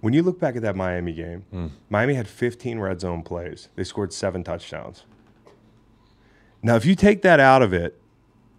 [0.00, 1.44] when you look back at that Miami game.
[1.88, 3.68] Miami had 15 red zone plays.
[3.76, 5.04] They scored seven touchdowns.
[6.62, 8.00] Now, if you take that out of it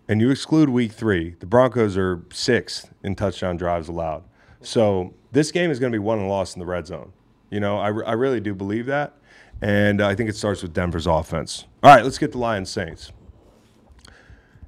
[0.08, 4.24] and you exclude week three, the Broncos are sixth in touchdown drives allowed.
[4.62, 7.14] So this game is going to be won and lost in the red zone.
[7.50, 9.14] You know, I, I really do believe that.
[9.62, 11.66] And I think it starts with Denver's offense.
[11.82, 13.12] All right, let's get the Lions Saints.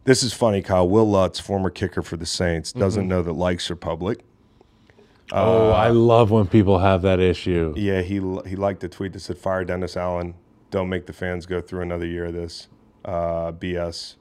[0.06, 0.88] This is funny, Kyle.
[0.88, 4.24] Wil Lutz, former kicker for the Saints, doesn't know that likes are public.
[5.32, 7.74] oh, I love when people have that issue.
[7.76, 10.36] Yeah, he he liked a tweet that said "Fire Dennis Allen.
[10.70, 12.68] Don't make the fans go through another year of this
[13.04, 14.16] uh, BS."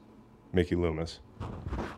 [0.55, 1.19] Mickey Loomis,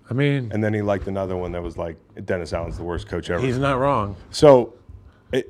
[0.09, 3.07] I mean, and then he liked another one that was like Dennis Allen's the worst
[3.07, 3.45] coach ever.
[3.45, 4.15] he's not wrong.
[4.31, 4.73] So,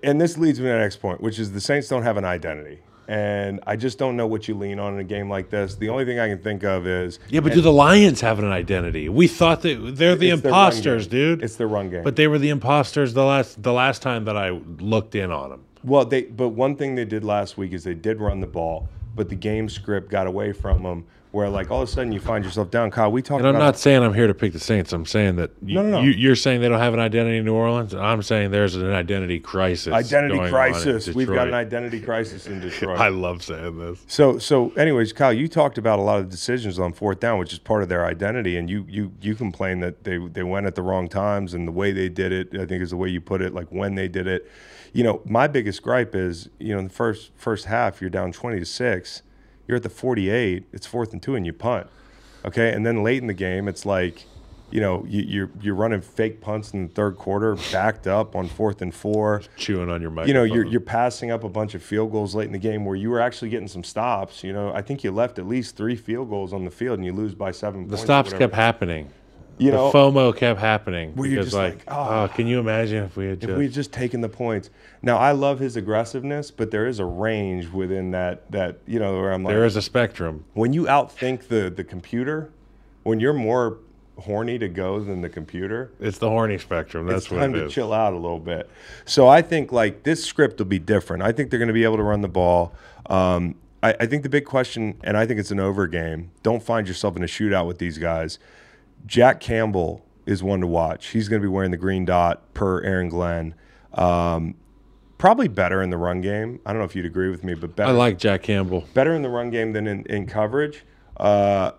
[0.03, 2.25] and this leads me to the next point, which is the Saints don't have an
[2.25, 5.75] identity, and I just don't know what you lean on in a game like this.
[5.75, 8.45] The only thing I can think of is Yeah, but do the Lions have an
[8.51, 9.07] identity?
[9.07, 11.11] We thought that they're the It's their run imposters, game.
[11.11, 11.43] dude.
[11.43, 12.03] It's their run game.
[12.03, 15.49] But they were the imposters the last the last time that I looked in on
[15.51, 15.63] them.
[15.83, 18.89] Well, they but one thing they did last week is they did run the ball,
[19.15, 21.05] but the game script got away from them.
[21.31, 22.89] Where like all of a sudden you find yourself down.
[22.89, 24.93] Kyle, we talked And I'm about not saying I'm here to pick the Saints.
[24.93, 26.01] I'm saying that you, No, no, no.
[26.01, 27.93] You, you're saying they don't have an identity in New Orleans.
[27.93, 29.93] I'm saying there's an identity crisis.
[29.93, 31.13] identity going on in crisis.
[31.13, 32.99] We've got an identity crisis in Detroit.
[32.99, 34.03] I love saying this.
[34.07, 37.51] So, so, anyways, Kyle, you talked about a lot of decisions on fourth down, which
[37.51, 40.75] is part of their identity, and you you you complain that they they went at
[40.75, 42.55] the wrong times and the way they did it.
[42.55, 44.49] I think is the way you put it, like when they did it.
[44.93, 48.31] You know, my biggest gripe is, you know, in the first first half, you're down
[48.31, 49.21] twenty to six,
[49.67, 51.87] you're at the forty eight, it's fourth and two, and you punt.
[52.45, 54.25] Okay, and then late in the game, it's like.
[54.69, 58.49] You know, you, you're you're running fake punts in the third quarter, backed up on
[58.49, 60.27] fourth and four Chewing on your mic.
[60.27, 62.83] you know, you're you're passing up a bunch of field goals late in the game
[62.83, 64.43] where you were actually getting some stops.
[64.43, 67.05] You know, I think you left at least three field goals on the field and
[67.05, 67.87] you lose by seven.
[67.87, 69.09] the stops kept happening.
[69.59, 72.45] You the know, FOMO kept happening Where you're because, just like, like, "Ah." oh, can
[72.47, 73.57] you imagine if we had if just?
[73.57, 74.69] we had just taken the points.
[75.01, 78.49] Now I love his aggressiveness, but there is a range within that.
[78.51, 80.45] That you know, where I'm like, there is a spectrum.
[80.53, 82.51] when you outthink the the computer,
[83.03, 83.77] when you're more
[84.19, 87.05] horny to go than the computer, It's the horny spectrum.
[87.05, 87.73] That's it's what time it to is.
[87.73, 88.67] chill out a little bit.
[89.05, 91.21] So I think like this script will be different.
[91.23, 92.73] I think they're going to be able to run the ball.
[93.07, 96.31] Um, I, I think the big question, and I think it's an over game.
[96.41, 98.39] Don't find yourself in a shootout with these guys.
[99.05, 101.07] Jack Campbell is one to watch.
[101.07, 103.55] He's going to be wearing the green dot per Aaron Glenn.
[103.93, 104.55] Um,
[105.17, 106.59] probably better in the run game.
[106.65, 108.85] I don't know if you'd agree with me, but better I like Jack Campbell.
[108.93, 110.83] better in the run game than in, in coverage.
[111.15, 111.71] Uh,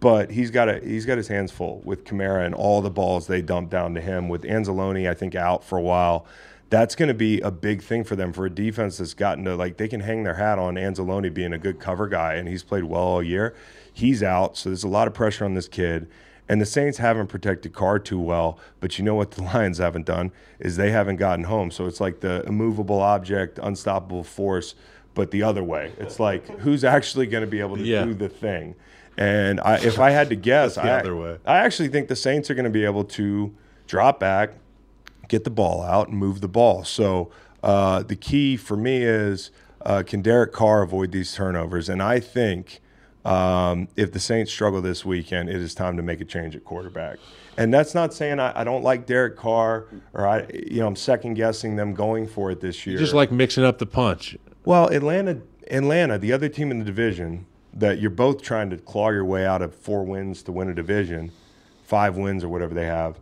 [0.00, 3.28] but he's got a he's got his hands full with Kamara and all the balls
[3.28, 4.28] they dump down to him.
[4.28, 6.26] With Anzalone, I think out for a while.
[6.70, 9.54] That's going to be a big thing for them for a defense that's gotten to
[9.54, 12.62] like they can hang their hat on Anzalone being a good cover guy and he's
[12.64, 13.54] played well all year.
[13.92, 16.08] He's out, so there's a lot of pressure on this kid.
[16.52, 20.04] And the Saints haven't protected Carr too well, but you know what the Lions haven't
[20.04, 21.70] done is they haven't gotten home.
[21.70, 24.74] So it's like the immovable object, unstoppable force,
[25.14, 25.92] but the other way.
[25.96, 28.04] It's like who's actually going to be able to Yeah.
[28.04, 28.74] do the thing.
[29.16, 31.38] And I, if I had to guess, the I, other way.
[31.46, 33.54] I actually think the Saints are going to be able to
[33.86, 34.50] drop back,
[35.28, 36.84] get the ball out, and move the ball.
[36.84, 37.30] So
[37.62, 39.50] uh, the key for me is
[39.86, 41.88] uh, can Derek Carr avoid these turnovers?
[41.88, 42.82] And I think
[43.24, 46.64] um, if the Saints struggle this weekend, it is time to make a change at
[46.64, 47.18] quarterback.
[47.56, 50.96] And that's not saying I, I don't like Derek Carr or I, you know, I'm
[50.96, 52.98] second guessing them going for it this year.
[52.98, 54.36] Just like mixing up the punch.
[54.64, 59.10] Well, Atlanta, Atlanta, the other team in the division that you're both trying to claw
[59.10, 61.30] your way out of four wins to win a division,
[61.84, 63.20] five wins or whatever they have.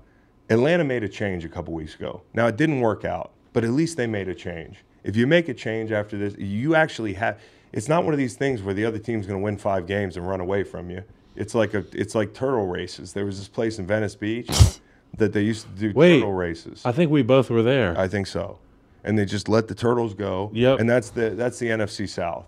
[0.49, 2.23] Atlanta made a change a couple weeks ago.
[2.35, 4.85] Now it didn't work out, but at least they made a change.
[5.05, 7.39] If you make a change after this, you actually have.
[7.73, 10.17] It's not one of these things where the other team's going to win five games
[10.17, 11.05] and run away from you.
[11.37, 13.13] It's like a, it's like turtle races.
[13.13, 14.51] There was this place in Venice Beach
[15.17, 16.19] that they used to do Wait.
[16.19, 16.83] turtle races.
[16.85, 17.97] I think we both were there.
[17.99, 18.59] I think so.
[19.05, 20.51] And they just let the turtles go.
[20.53, 20.81] Yep.
[20.81, 22.47] And that's the that's the NFC South.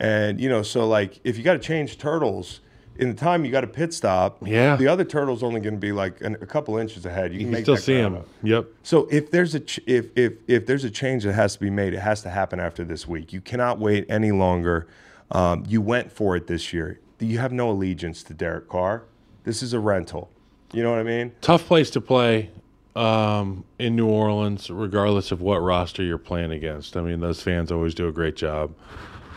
[0.00, 2.60] And you know, so like if you got to change turtles
[2.98, 4.76] in the time you got a pit stop, Yeah.
[4.76, 7.32] the other turtle's only going to be like an, a couple inches ahead.
[7.32, 8.14] You, you can make still see him.
[8.16, 8.28] up.
[8.42, 8.66] Yep.
[8.82, 11.70] So if there's a ch- if if if there's a change that has to be
[11.70, 13.32] made, it has to happen after this week.
[13.32, 14.86] You cannot wait any longer.
[15.30, 17.00] Um, you went for it this year.
[17.18, 19.04] You have no allegiance to Derek Carr.
[19.44, 20.30] This is a rental.
[20.72, 21.32] You know what I mean?
[21.40, 22.50] Tough place to play
[22.96, 26.96] um, in New Orleans, regardless of what roster you're playing against.
[26.96, 28.72] I mean, those fans always do a great job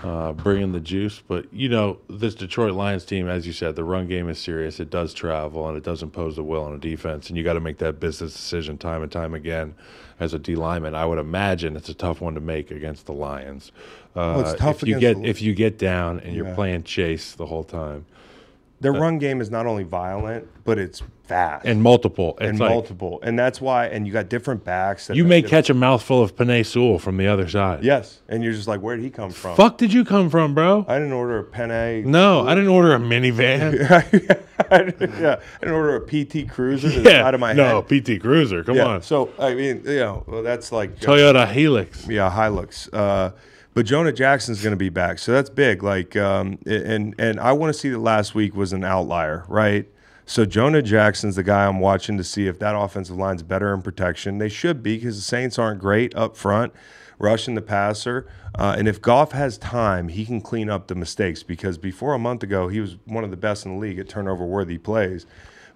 [0.03, 1.22] uh, bringing the juice.
[1.28, 4.80] But, you know, this Detroit Lions team, as you said, the run game is serious.
[4.80, 7.30] It does travel and it does impose the will on a defense.
[7.30, 9.74] And you got to make that business decision time and time again
[10.19, 10.95] as a D lineman.
[10.95, 13.72] I would imagine it's a tough one to make against the Lions.
[14.15, 17.34] Uh, it's tough if you get the- if you get down and you're playing chase
[17.34, 18.06] the whole time.
[18.80, 22.38] Their run game is not only violent, but it's fast and multiple.
[22.40, 23.88] It's and like multiple, and that's why.
[23.88, 25.08] And you got different backs.
[25.08, 27.84] That you may different- catch a mouthful of Penei Sewell from the other side.
[27.84, 29.56] Yes, and you're just like, where did he come from?
[29.56, 30.86] Fuck did you come from, bro?
[30.88, 32.10] I didn't order a penne.
[32.10, 34.44] No, I didn't order a minivan.
[34.72, 38.04] I didn't, yeah, I didn't order a PT Cruiser yeah, side of my no, head.
[38.04, 38.64] PT Cruiser.
[38.64, 38.86] Come yeah.
[38.86, 42.08] on, So I mean, you know, well, that's like Toyota Helix.
[42.08, 42.90] yeah, Hilux.
[42.91, 43.32] Uh,
[43.74, 45.84] but Jonah Jackson's going to be back, so that's big.
[45.84, 49.86] Like, um, and and I want to see that last week was an outlier, right?
[50.30, 53.82] So Jonah Jackson's the guy I'm watching to see if that offensive line's better in
[53.82, 54.40] protection.
[54.40, 56.74] They should be because the Saints aren't great up front,
[57.18, 58.28] rushing the passer.
[58.54, 62.20] Uh, and if Goff has time, he can clean up the mistakes because before a
[62.20, 65.26] month ago, he was one of the best in the league at turnover worthy plays.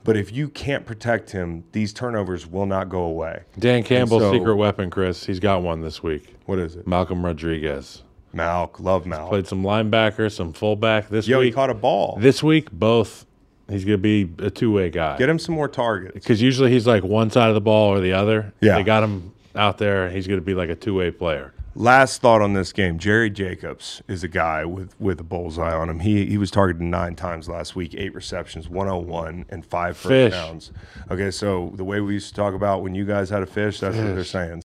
[0.04, 3.44] But if you can't protect him, these turnovers will not go away.
[3.58, 5.26] Dan Campbell's so- secret weapon, Chris.
[5.26, 6.36] He's got one this week.
[6.46, 6.86] What is it?
[6.86, 8.04] Malcolm Rodriguez
[8.36, 9.30] Malk, love Malk.
[9.30, 12.18] played some linebacker, some fullback this Yo, he caught a ball.
[12.20, 13.26] This week, both.
[13.72, 15.18] He's gonna be a two way guy.
[15.18, 16.14] Get him some more targets.
[16.14, 18.54] because usually he's like one side of the ball or the other.
[18.62, 18.76] Yeah.
[18.76, 20.10] they got him out there.
[20.10, 21.54] He's gonna be like a two way player.
[21.74, 25.90] Last thought on this game: Jerry Jacobs is a guy with with a bullseye on
[25.90, 26.02] him.
[26.02, 30.34] He he was targeted nine times last week, eight receptions, 101, and five first Fish.
[30.34, 30.72] downs.
[31.10, 33.80] Okay, so the way we used to talk about when you guys had a fish,
[33.80, 34.62] that's what they're saying.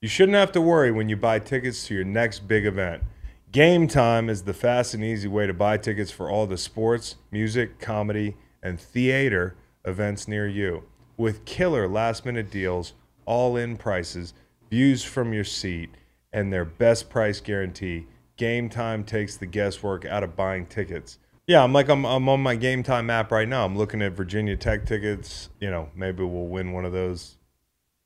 [0.00, 3.02] You shouldn't have to worry when you buy tickets to your next big event.
[3.50, 7.16] Game Time is the fast and easy way to buy tickets for all the sports,
[7.30, 9.56] music, comedy, and theater
[9.86, 10.84] events near you.
[11.16, 12.92] With killer last minute deals,
[13.24, 14.34] all in prices,
[14.68, 15.88] views from your seat,
[16.30, 18.06] and their best price guarantee,
[18.36, 21.18] Game Time takes the guesswork out of buying tickets.
[21.46, 23.64] Yeah, I'm like I'm, I'm on my Game Time app right now.
[23.64, 25.48] I'm looking at Virginia Tech tickets.
[25.58, 27.38] You know, maybe we'll win one of those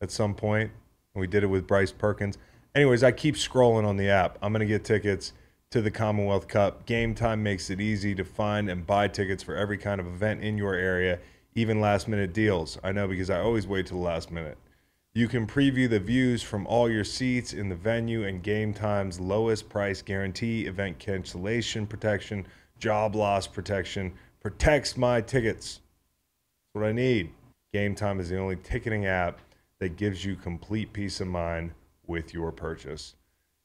[0.01, 0.71] at some point.
[1.15, 2.39] We did it with Bryce Perkins.
[2.75, 4.39] Anyways, I keep scrolling on the app.
[4.41, 5.35] I'm going to get tickets
[5.73, 6.87] to the Commonwealth Cup.
[6.87, 10.43] Game time makes it easy to find and buy tickets for every kind of event
[10.43, 11.19] in your area,
[11.55, 12.79] even last minute deals.
[12.83, 14.57] I know because I always wait till the last minute.
[15.13, 19.21] You can preview the views from all your seats in the venue and game time's
[19.21, 22.47] lowest price guarantee, event cancellation protection,
[22.79, 25.81] job loss protection, protects my tickets.
[26.75, 27.33] That's what I need.
[27.75, 29.41] Game Time is the only ticketing app
[29.79, 31.73] that gives you complete peace of mind
[32.07, 33.15] with your purchase.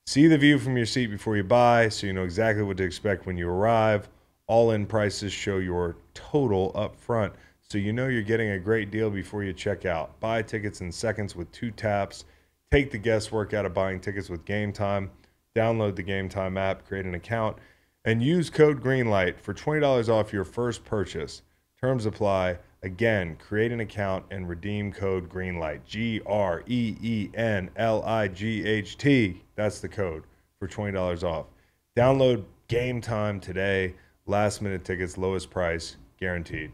[0.06, 2.84] See the view from your seat before you buy so you know exactly what to
[2.84, 4.10] expect when you arrive.
[4.48, 7.34] All in prices show your total up front
[7.70, 10.18] so you know you're getting a great deal before you check out.
[10.22, 12.24] Buy tickets in seconds with two taps.
[12.72, 15.12] Take the guesswork out of buying tickets with Game Time.
[15.54, 17.58] Download the Game Time app, create an account,
[18.06, 21.42] and use code GREENLIGHT for $20 off your first purchase.
[21.82, 22.58] Terms apply.
[22.84, 25.84] Again, create an account and redeem code GREENLIGHT.
[25.86, 29.42] G R E E N L I G H T.
[29.56, 30.24] That's the code
[30.60, 31.48] for $20 off.
[31.96, 33.96] Download Game Time today.
[34.28, 36.72] Last minute tickets, lowest price, guaranteed.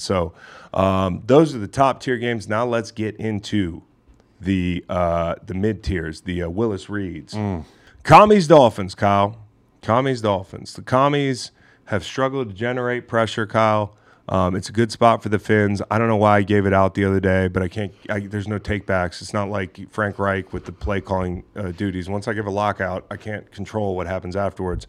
[0.00, 0.32] So,
[0.72, 2.48] um, those are the top tier games.
[2.48, 3.82] Now let's get into
[4.40, 7.36] the uh, the mid tiers, the uh, Willis Reeds.
[8.02, 9.36] Commies Dolphins, Kyle.
[9.82, 10.72] Commies Dolphins.
[10.72, 11.50] The Commies
[11.88, 13.96] have struggled to generate pressure, Kyle.
[14.28, 15.80] Um, it's a good spot for the Finns.
[15.90, 17.94] I don't know why I gave it out the other day, but I can't.
[18.10, 19.22] I, there's no takebacks.
[19.22, 22.10] It's not like Frank Reich with the play calling uh, duties.
[22.10, 24.86] Once I give a lockout, I can't control what happens afterwards.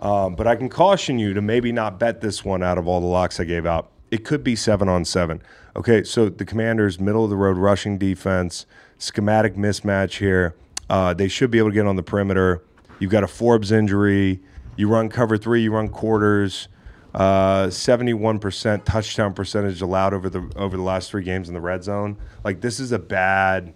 [0.00, 3.00] Um, but I can caution you to maybe not bet this one out of all
[3.00, 3.90] the locks I gave out.
[4.10, 5.40] It could be seven on seven.
[5.76, 8.66] Okay, so the Commanders' middle of the road rushing defense,
[8.98, 10.54] schematic mismatch here.
[10.90, 12.62] Uh, they should be able to get on the perimeter.
[12.98, 14.40] You've got a Forbes injury.
[14.76, 15.62] You run cover three.
[15.62, 16.68] You run quarters.
[17.14, 21.60] Uh, Seventy-one percent touchdown percentage allowed over the over the last three games in the
[21.60, 22.16] red zone.
[22.42, 23.72] Like this is a bad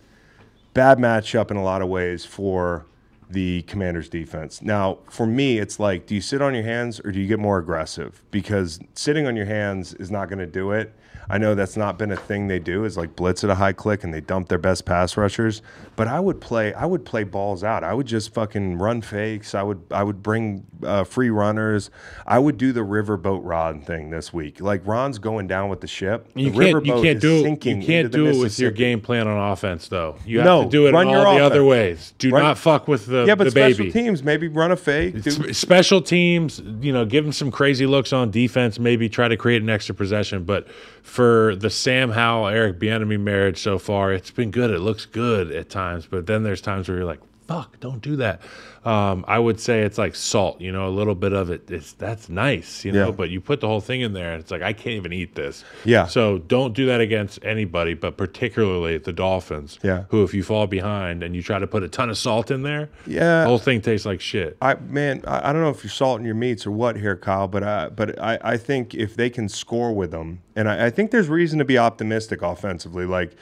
[0.75, 2.85] bad matchup in a lot of ways for
[3.31, 4.63] the Commanders defense.
[4.63, 7.39] Now, for me, it's like, do you sit on your hands or do you get
[7.39, 8.25] more aggressive?
[8.31, 10.95] Because sitting on your hands is not going to do it.
[11.31, 13.73] I know that's not been a thing they do is like blitz at a high
[13.73, 15.61] click and they dump their best pass rushers.
[15.97, 17.85] But I would play I would play balls out.
[17.85, 19.55] I would just fucking run fakes.
[19.55, 21.91] I would I would bring uh, free runners.
[22.27, 24.61] I would do the riverboat Ron thing this week.
[24.61, 26.29] Like Ron's going down with the ship.
[26.35, 26.87] You the can't.
[26.87, 27.37] You can't do.
[27.37, 30.17] it- sinking You can't do it with your game plan on offense, though.
[30.25, 32.15] You have No, to do it run in your all the other ways.
[32.19, 33.93] Do Run- not fuck with the, Yeah, but the special baby.
[33.93, 35.23] teams maybe run a fake.
[35.23, 38.79] do- Special teams, you know, give them some crazy looks on defense.
[38.79, 40.45] Maybe try to create an extra possession.
[40.45, 40.67] But
[41.09, 44.71] for the Sam Howell Eric Bieniemy marriage so far, it's been good.
[44.71, 48.17] It looks good at times, but then there's times where you're like, fuck, don't do
[48.17, 48.43] that.
[48.85, 51.71] Um, I would say it's like salt, you know, a little bit of it.
[51.71, 53.11] It's that's nice, you know, Yeah.
[53.11, 55.35] but you put the whole thing in there, and it's like I can't even eat
[55.35, 55.65] this.
[55.85, 56.07] Yeah.
[56.07, 59.79] So don't do that against anybody, but particularly the Dolphins.
[59.83, 60.05] Yeah.
[60.11, 62.63] Who, if you fall behind and you try to put a ton of salt in
[62.63, 63.41] there, Yeah.
[63.43, 64.57] the whole thing tastes like shit.
[64.63, 67.49] I man, I, I don't know if you're salting your meats or what here, Kyle,
[67.49, 70.91] but I, but I, I think if they can score with them, and I, I
[70.91, 73.07] think there's reason to be optimistic offensively.
[73.07, 73.33] Like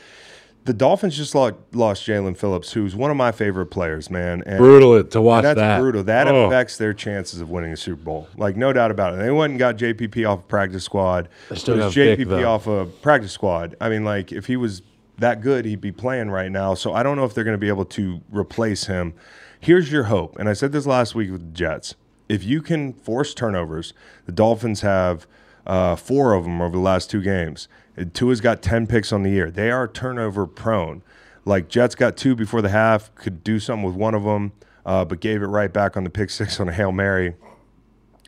[0.67, 4.43] the Dolphins just lost, lost Jaelan Phillips, who's one of my favorite players, man.
[4.47, 5.81] And Brutal to watch that's that.
[5.81, 6.03] brutal.
[6.05, 6.47] That Oh.
[6.47, 8.29] affects their chances of winning the Super Bowl.
[8.37, 9.19] Like no doubt about it.
[9.19, 11.29] They went and got JPP off of practice squad.
[11.49, 13.77] They still got JPP off of practice squad.
[13.81, 14.83] I mean, like if he was
[15.19, 16.75] that good, he'd be playing right now.
[16.75, 19.15] So I don't know if they're going to be able to replace him.
[19.59, 21.95] Here's your hope, and I said this last week with the Jets.
[22.29, 23.95] If you can force turnovers,
[24.27, 25.27] the Dolphins have
[25.67, 27.67] uh, four of them over the last two games.
[28.13, 29.51] Tua's got ten picks on the year.
[29.51, 31.03] They are turnover prone.
[31.45, 34.53] Like Jets got two before the half, could do something with one of them,
[34.85, 37.35] uh, but gave it right back on the pick six on a hail mary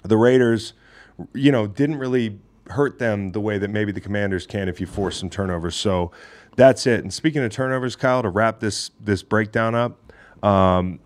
[0.03, 0.73] the Raiders,
[1.35, 2.39] you know, didn't really
[2.71, 5.75] hurt them the way that maybe the Commanders can if you force some turnovers.
[5.75, 6.11] So
[6.57, 7.01] that's it.
[7.01, 10.13] And speaking of turnovers, Kyle, to wrap this this breakdown up,
[10.43, 11.01] um,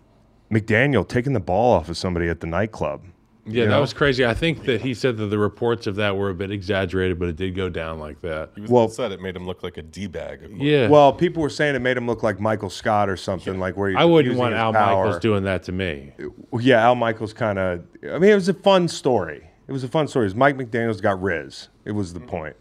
[0.51, 3.03] McDaniel taking the ball off of somebody at the nightclub.
[3.45, 4.25] Yeah, You that was crazy.
[4.25, 7.27] I think that he said that the reports of that were a bit exaggerated, but
[7.27, 8.51] it did go down like that.
[8.55, 10.49] He was Well- said it made him look like a d bag.
[10.55, 10.87] Yeah.
[10.87, 13.89] Well, people were saying it made him look like Michael Scott or something like where
[13.89, 15.05] he I wouldn't want Al power.
[15.05, 16.13] Michaels doing that to me.
[16.57, 17.83] Yeah, Al Michaels kind of.
[18.09, 19.49] I mean, it was a fun story.
[19.67, 20.23] It was a fun story.
[20.23, 21.69] It was Mike McDaniel's got Riz.
[21.85, 22.29] It was the mm-hmm.
[22.29, 22.55] point.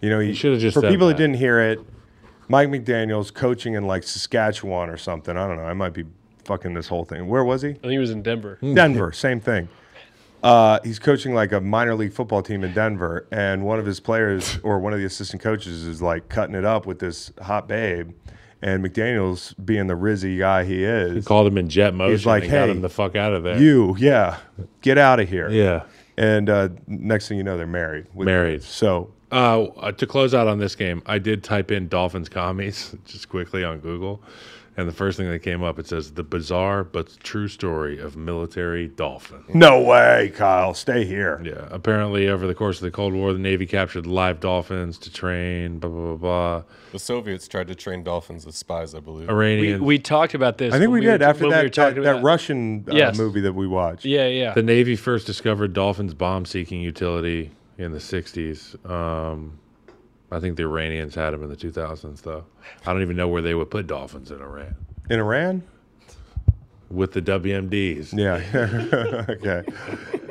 [0.00, 1.16] You know, he, should've just for said people that.
[1.16, 1.80] that didn't hear it.
[2.48, 5.36] Mike McDaniel's coaching in like Saskatchewan or something.
[5.36, 5.64] I don't know.
[5.64, 6.04] I might be
[6.44, 7.28] fucking this whole thing.
[7.28, 7.70] Where was he?
[7.70, 8.58] I think he was in Denver.
[8.60, 9.12] Denver.
[9.12, 9.68] Same thing.
[10.42, 14.00] Uh, he's coaching like a minor league football team in Denver, and one of his
[14.00, 17.68] players or one of the assistant coaches is like cutting it up with this hot
[17.68, 18.12] babe,
[18.62, 21.14] and McDaniel's being the rizzy guy he is.
[21.16, 23.42] He called him in jet motion He's like, and got him the fuck out of
[23.42, 23.58] there.
[23.58, 24.38] You, yeah,
[24.80, 25.50] get out of here.
[25.50, 25.84] Yeah.
[26.16, 28.06] And uh, next thing you know, they're married.
[28.14, 28.62] Married.
[28.62, 32.94] So Uh, uh, to close out on this game, I did type in Dolphins commies
[33.06, 34.22] just quickly on Google,
[34.80, 38.16] and the first thing that came up it says the bizarre but true story of
[38.16, 39.44] military dolphin.
[39.54, 41.40] no way, Kyle, stay here.
[41.44, 45.12] Yeah, apparently over the course of the Cold War, the Navy captured live dolphins to
[45.12, 45.78] train.
[45.78, 46.62] Blah blah blah blah.
[46.92, 49.28] The Soviets tried to train dolphins as spies, I believe.
[49.28, 50.74] We, we talked about this.
[50.74, 53.16] I think when we were- did after when we that that, that Russian uh, Yes.
[53.16, 54.04] movie that we watched.
[54.04, 54.54] Yeah, yeah.
[54.54, 58.74] the Navy first discovered dolphins' bomb-seeking utility in the '60s.
[58.90, 59.59] Um,
[60.30, 62.44] I think the Iranians had them in the 2000s, though.
[62.86, 64.76] I don't even know where they would put dolphins in Iran
[65.08, 65.62] In Iran?
[66.90, 68.12] with the WMDs.
[68.12, 69.24] Yeah.
[69.28, 69.62] okay.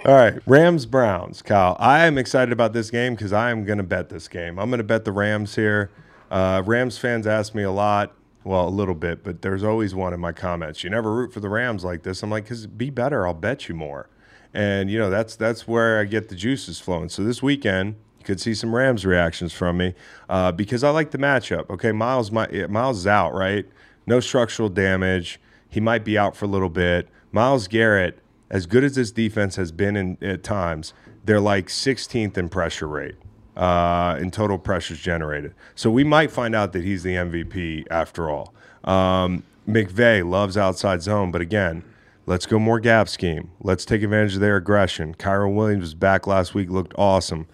[0.06, 0.42] All right.
[0.46, 1.42] Rams Browns.
[1.42, 4.60] Kyle, I am excited about this game because I am going to bet this game.
[4.60, 5.90] I'm going to bet the Rams here.
[6.30, 8.14] Uh, Rams fans ask me a lot.
[8.44, 10.84] Well, a little bit, but there's always one in my comments.
[10.84, 12.24] You never root for the Rams like this.
[12.24, 13.28] I'm like, because be better.
[13.28, 14.10] I'll bet you more.
[14.54, 17.10] And you know that's that's where I get the juices flowing.
[17.10, 17.96] So this weekend
[18.30, 19.96] could see some Rams reactions from me
[20.30, 21.68] uh, because I like the matchup.
[21.72, 23.66] Okay, Myles, my, Myles is out, right?
[24.06, 25.40] No structural damage.
[25.68, 27.10] He might be out for a little bit.
[27.32, 28.20] Myles Garrett,
[28.52, 30.94] as good as this defense has been in at times,
[31.26, 33.16] they're like 16th in pressure rate
[33.56, 35.56] uh, in total pressures generated.
[35.74, 38.54] So we might find out that he's the MVP after all.
[38.84, 41.84] Um, McVay loves outside zone, but again,
[42.28, 43.50] let's go more gap scheme.
[43.60, 45.16] Let's take advantage of their aggression.
[45.16, 47.48] Kyren Williams was back last week, looked awesome.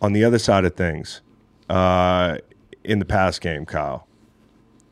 [0.00, 1.20] On the other side of things,
[1.68, 2.38] uh,
[2.84, 4.06] in the pass game, Kyle,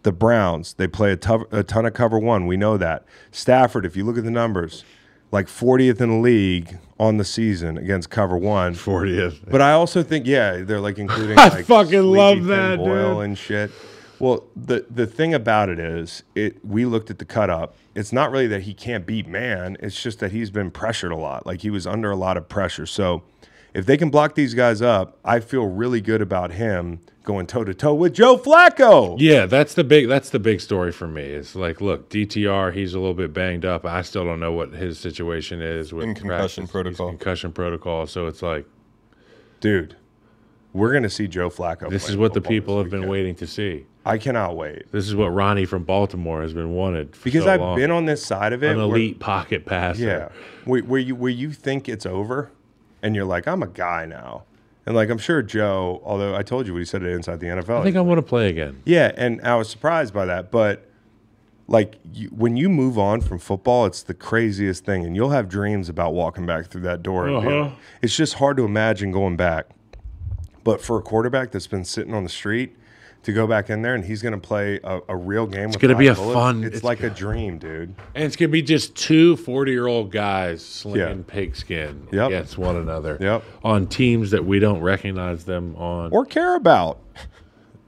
[0.02, 2.46] the Browns, they play a, a ton of cover one.
[2.46, 3.04] We know that.
[3.30, 4.84] Stafford, if you look at the numbers,
[5.32, 8.74] like 40th in the league on the season against cover one.
[8.74, 9.50] 40th.
[9.50, 11.38] But I also think, yeah, they're like including.
[11.38, 13.24] I like, fucking love that, Boyle dude.
[13.24, 13.70] and shit.
[14.18, 17.76] Well, the the thing about it is, it we looked at the cut up.
[17.94, 19.76] It's not really that he can't beat man.
[19.80, 21.44] It's just that he's been pressured a lot.
[21.46, 22.86] Like he was under a lot of pressure.
[22.86, 23.22] So
[23.76, 27.64] if they can block these guys up, I feel really good about him going toe
[27.64, 29.16] to toe with Joe Flacco.
[29.18, 31.22] Yeah, that's the big that's the big story for me.
[31.22, 33.84] It's like, look, DTR, he's a little bit banged up.
[33.84, 36.56] I still don't know what his situation is with In concussion practice.
[36.56, 37.08] He's protocol.
[37.10, 38.06] concussion protocol.
[38.06, 38.66] So it's like
[39.60, 39.96] Dude,
[40.72, 41.88] we're gonna see Joe Flacco.
[41.90, 43.86] this is what the people have been waiting to see.
[44.04, 47.50] I cannot wait This is what Ronnie from Baltimore has been wanted for because so
[47.50, 47.76] I've long.
[47.76, 48.70] been on this side of it.
[48.70, 50.04] an where- elite pocket passer.
[50.04, 50.28] Yeah,
[50.64, 52.52] where, where you where you think it's over,
[53.02, 54.44] and you're like, I'm a guy now,
[54.86, 56.00] and like I'm sure Joe.
[56.04, 57.80] Although I told you what he said it inside the NFL.
[57.80, 58.80] I think I want to play again.
[58.84, 60.82] yeah, and I was surprised by that, but
[61.68, 65.48] like you, when you move on from football, it's the craziest thing, and you'll have
[65.48, 67.26] dreams about walking back through that door.
[67.26, 67.74] and being- Uh-huh.
[68.02, 69.66] It's just hard to imagine going back.
[70.62, 72.76] But for a quarterback that's been sitting on the street
[73.26, 75.68] to go back in there and he's going to play a, a real game.
[75.68, 77.94] It's gonna be a fun- It's, it's like a dream, dude.
[78.14, 81.24] And it's gonna be just two 40 year old guys slinging Yeah.
[81.34, 82.26] pigskin Yep.
[82.28, 83.18] against one another.
[83.20, 83.44] Yep.
[83.64, 86.10] On teams that we don't recognize them on.
[86.12, 86.98] Or care about.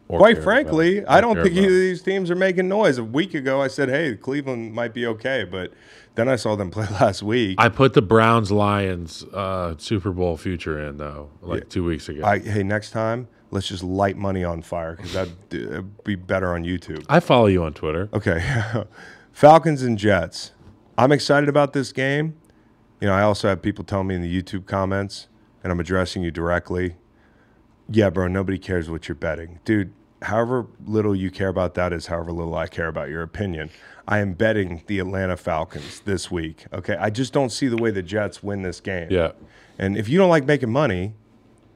[0.09, 2.69] or Quite care frankly, about- I don't care think either of these teams are making
[2.69, 2.99] noise.
[2.99, 5.73] A week ago, I said, "Hey, Cleveland might be okay," but
[6.15, 7.57] then I saw them play last week.
[7.59, 12.23] I put the Browns Lions uh, Super Bowl future in though, like two weeks ago.
[12.25, 16.15] I, I, hey, next time, let's just light money on fire because that'd uh, be
[16.15, 17.05] better on YouTube.
[17.09, 18.09] I follow you on Twitter.
[18.13, 18.63] Okay,
[19.33, 20.53] Falcons and Jets.
[20.97, 22.37] I'm excited about this game.
[23.01, 25.29] You know, I also have people tell me in the YouTube comments,
[25.63, 26.97] and I'm addressing you directly.
[27.89, 29.61] Yeah, bro, nobody cares what you're betting.
[29.65, 29.93] Dude,
[30.23, 33.71] however little you care about that is however little I care about your opinion.
[34.07, 36.67] I am betting the Atlanta Falcons this week.
[36.73, 36.97] Okay.
[36.97, 39.09] I just don't see the way the Jets win this game.
[39.11, 39.33] Yeah.
[39.79, 41.15] And if you don't like making money,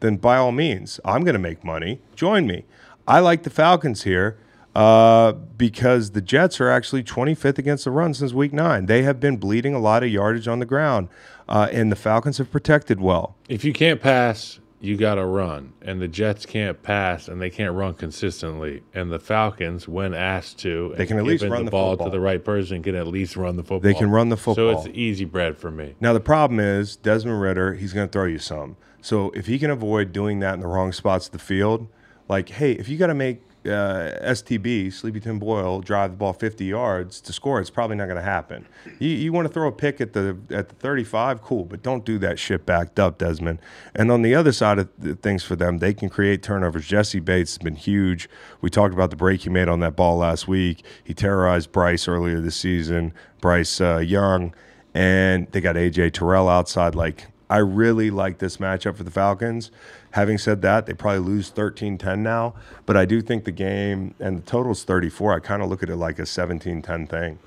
[0.03, 2.01] then by all means, I'm going to make money.
[2.15, 2.65] Join me.
[3.09, 4.37] I like the Falcons here
[4.75, 8.87] uh, because the Jets are actually 25th against the run since week nine.
[8.87, 11.09] They have been bleeding a lot of yardage on the ground,
[11.49, 13.37] uh, and the Falcons have protected well.
[13.49, 15.73] If you can't pass, you got to run.
[15.81, 18.83] And the Jets can't pass and they can't run consistently.
[18.93, 22.19] And the Falcons, when asked to, They can at least run the ball to the
[22.19, 23.81] right person, can at least run the football.
[23.81, 24.83] They can run the football.
[24.83, 25.95] So it's easy bread for me.
[26.01, 27.75] Now the problem is Desmond Ridder.
[27.75, 28.77] He's going to throw you some.
[29.03, 31.89] So if he can avoid doing that in the wrong spots of the field,
[32.29, 36.33] like hey, if you got to make uh, STB Sleepy Tim Boyle drive the ball
[36.33, 38.67] 50 yards to score, it's probably not going to happen.
[38.99, 42.05] You, you want to throw a pick at the at the 35, cool, but don't
[42.05, 43.61] do that shit backed up, Desmond.
[43.95, 44.89] And on the other side of
[45.21, 46.87] things for them, they can create turnovers.
[46.87, 48.29] Jessie Bates has been huge.
[48.61, 50.85] We talked about the break he made on that ball last week.
[51.03, 53.13] He terrorized Bryce earlier this season.
[53.41, 54.55] Bryce uh, Young
[54.95, 56.95] and they got AJ Terrell outside.
[56.95, 59.71] Like, I really like this matchup for the Falcons.
[60.13, 62.55] Having said that, they probably lose 13 10 now,
[62.87, 65.35] but I do think the game and the total's 34.
[65.35, 67.39] I kind of look at it like a 17 10 thing.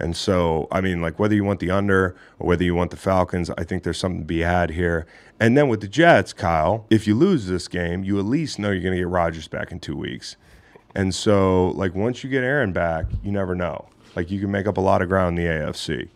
[0.00, 2.96] And so, I mean, like whether you want the under or whether you want the
[2.96, 5.06] Falcons, I think there's something to be had here.
[5.38, 8.72] And then with the Jets, Kyle, if you lose this game, you at least know
[8.72, 10.34] you're going to get Rodgers back in two weeks.
[10.96, 13.88] And so, like, once you get Aaron back, you never know.
[14.16, 16.08] Like, you can make up a lot of ground in the AFC.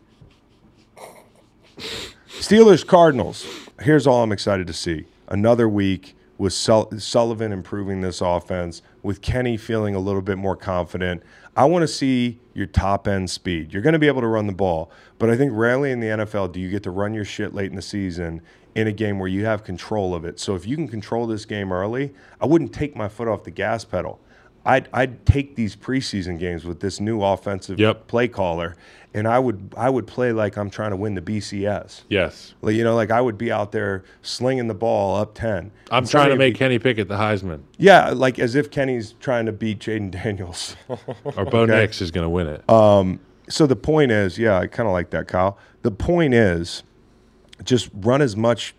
[2.38, 3.46] Steelers Cardinals.
[3.80, 5.06] Here's all I'm excited to see.
[5.28, 10.54] Another week with Sul- Sullivan improving this offense, with Kenny feeling a little bit more
[10.54, 11.22] confident.
[11.56, 13.72] I want to see your top end speed.
[13.72, 16.08] You're going to be able to run the ball, but I think rarely in the
[16.08, 18.42] NFL do you get to run your shit late in the season
[18.74, 20.38] in a game where you have control of it.
[20.38, 23.50] So if you can control this game early, I wouldn't take my foot off the
[23.50, 24.20] gas pedal.
[24.66, 28.08] I'd, I'd take these preseason games with this new offensive Yep.
[28.08, 28.76] play caller,
[29.16, 32.02] and I would I would play like I'm trying to win the BCS.
[32.08, 32.54] Yes.
[32.60, 35.72] Like you know, like I would be out there slinging the ball up ten.
[35.90, 39.14] I'm And trying to make would Kenny Pickett the Heisman, yeah, like as if Kenny's
[39.18, 40.76] trying to beat Jayden Daniels.
[40.88, 41.72] or Bo Okay.
[41.72, 42.68] Nix is going to win it.
[42.70, 43.18] Um.
[43.48, 45.58] so the point is, yeah, I kind of like that, Kyle.
[45.82, 46.82] The point is,
[47.64, 48.74] just run as much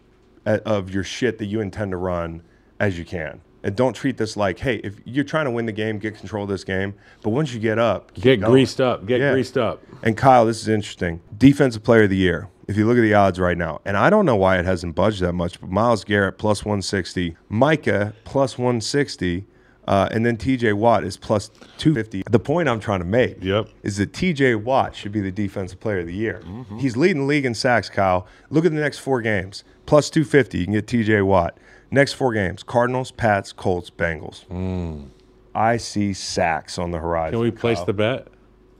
[0.45, 2.43] of your shit that you intend to run
[2.80, 3.41] as you can.
[3.68, 6.44] And don't treat this like, hey, if you're trying to win the game, get control
[6.44, 6.94] of this game.
[7.22, 8.49] But once you get up, Get going.
[8.53, 9.06] greased up.
[9.06, 9.34] Get Yeah.
[9.34, 9.84] greased up.
[10.03, 11.19] And Kyle, this is interesting.
[11.38, 12.48] Defensive player of the year.
[12.69, 14.95] If you look at the odds right now, and I don't know why it hasn't
[14.95, 19.45] budged that much, but Myles Garrett plus 160, Micah plus 160,
[19.85, 22.23] uh, and then TJ Watt is plus 250.
[22.30, 23.68] The point I'm trying to make Yep.
[23.84, 26.41] is that TJ Watt should be the defensive player of the year.
[26.77, 28.27] He's leading the league in sacks, Kyle.
[28.49, 29.65] Look at the next four games.
[29.85, 31.57] Plus 250, you can get TJ Watt.
[31.91, 34.43] Next four games Cardinals, Pats, Colts, Bengals.
[34.45, 35.05] Hmm.
[35.55, 37.34] I see sacks on the horizon.
[37.34, 37.85] Can we place Kyle.
[37.85, 38.27] the bet?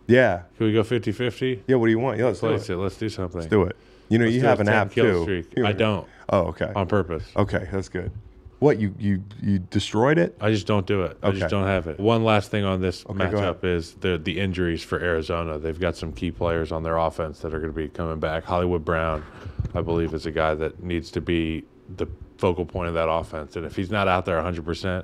[0.07, 0.43] Yeah.
[0.57, 1.63] Can we go 50 50?
[1.67, 2.17] Yeah, what do you want?
[2.19, 2.73] Yeah, let's do Place it.
[2.73, 2.77] it.
[2.77, 3.39] Let's do something.
[3.39, 3.75] Let's do it.
[4.09, 5.23] You know, you have an app too.
[5.23, 5.65] Streak.
[5.65, 6.71] I don't Oh, okay.
[6.75, 7.25] on purpose.
[7.35, 8.11] Okay, that's good.
[8.59, 10.35] What you you you destroyed it?
[10.41, 11.17] I just don't do it.
[11.21, 11.99] I just don't have it.
[11.99, 13.31] One last thing on this ahead.
[13.34, 15.59] matchup is the the injuries for Arizona.
[15.59, 18.45] They've got some key players on their offense that are going to be coming back.
[18.45, 19.23] Hollywood Brown,
[19.75, 21.65] I believe, is a guy that needs to be
[21.97, 22.07] the
[22.38, 23.55] focal point of that offense.
[23.55, 25.03] And if he's not out there 100%,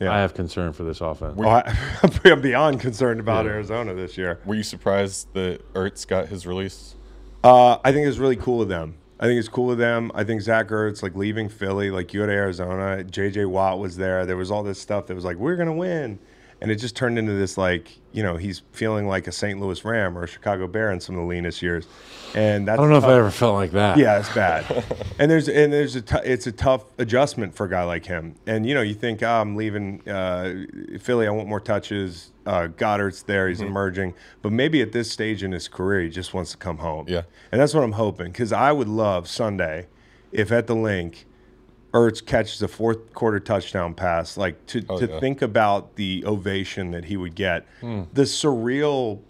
[0.00, 0.12] Yeah.
[0.12, 1.36] I have concern for this offense.
[1.38, 1.76] Oh, I,
[2.24, 3.52] I'm beyond concerned about Yeah.
[3.52, 4.40] Arizona this year.
[4.44, 6.94] Were you surprised that Ertz got his release?
[7.42, 8.96] Uh, I think it's really cool of them.
[9.18, 10.10] I think it's cool of them.
[10.14, 14.26] I think Zach Ertz, like leaving Philly, like you at Arizona, JJ Watt was there.
[14.26, 16.18] There was all this stuff that was like, we're going to win.
[16.60, 19.60] And it just turned into this, like, you know, he's feeling like a St.
[19.60, 21.86] Louis Ram or a Chicago Bear in some of the leanest years.
[22.34, 23.04] And that's I don't know if.
[23.04, 23.98] I ever felt like that.
[23.98, 24.84] Yeah, it's bad.
[25.18, 28.34] and there's and there's a t- it's a tough adjustment for a guy like him.
[28.46, 30.64] And you know, you think oh, I'm leaving uh,
[30.98, 31.26] Philly.
[31.26, 32.32] I want more touches.
[32.46, 33.48] Uh, Goedert's there.
[33.48, 34.14] He's emerging.
[34.40, 37.06] But maybe at this stage in his career, he just wants to come home.
[37.08, 37.22] Yeah.
[37.52, 39.88] And that's what I'm hoping because I would love Sunday
[40.32, 41.26] if at the Linc.
[41.96, 45.18] Ertz catches a fourth quarter touchdown pass, like to, Oh, to yeah.
[45.20, 48.02] think about the ovation that he would get, Hmm.
[48.12, 49.20] the surreal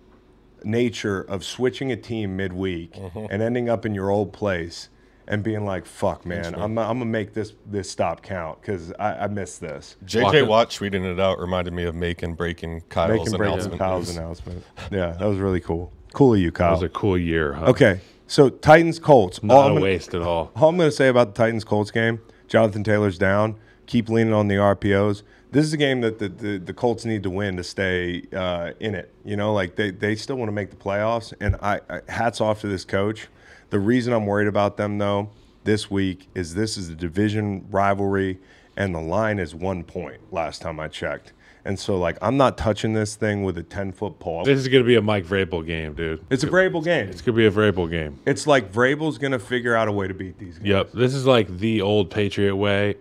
[0.65, 3.27] nature of switching a team midweek Mm-hmm.
[3.31, 4.89] and ending up in your old place
[5.29, 9.25] and being like, "Fuck, man, I'm, I'm gonna make this this stop count because I,
[9.25, 13.37] I missed this." JJ Watt tweeting it out reminded me of making breaking Kyle's Making
[13.37, 13.79] breaking announcement.
[13.79, 14.65] Kyle's announcement.
[14.91, 15.93] Yeah, that was really cool.
[16.15, 17.53] Cool of you, That It was a cool year.
[17.55, 17.67] Huh?
[17.67, 19.39] Okay, so Titans Colts.
[19.41, 20.51] All Not I'm a gonna- waste at all.
[20.57, 23.57] All I'm going to say about the Titans Colts game, Jonathan Taylor's down.
[23.87, 25.23] Keep leaning on the RPOs.
[25.53, 28.73] This is a game that the, the, the Colts need to win to stay uh,
[28.81, 29.13] in it.
[29.25, 31.33] You know, like they, they still want to make the playoffs.
[31.41, 33.29] And I, I hats off to this coach.
[33.71, 35.31] The reason I'm worried about them though
[35.65, 38.39] this week is this is a division rivalry,
[38.77, 40.33] and the line is one point.
[40.33, 41.33] Last time I checked,
[41.67, 44.45] and so like I'm not touching this thing with a ten foot pole.
[44.45, 46.25] This is going to be a Mike Vrabel game, dude.
[46.31, 47.09] It's a Vrabel game.
[47.09, 48.19] It's going to be a Vrabel game.
[48.27, 50.67] It's like Vrabel's gonna figure out a way to beat these guys.
[50.67, 50.93] Yep.
[50.93, 52.95] This is like the old Patriot way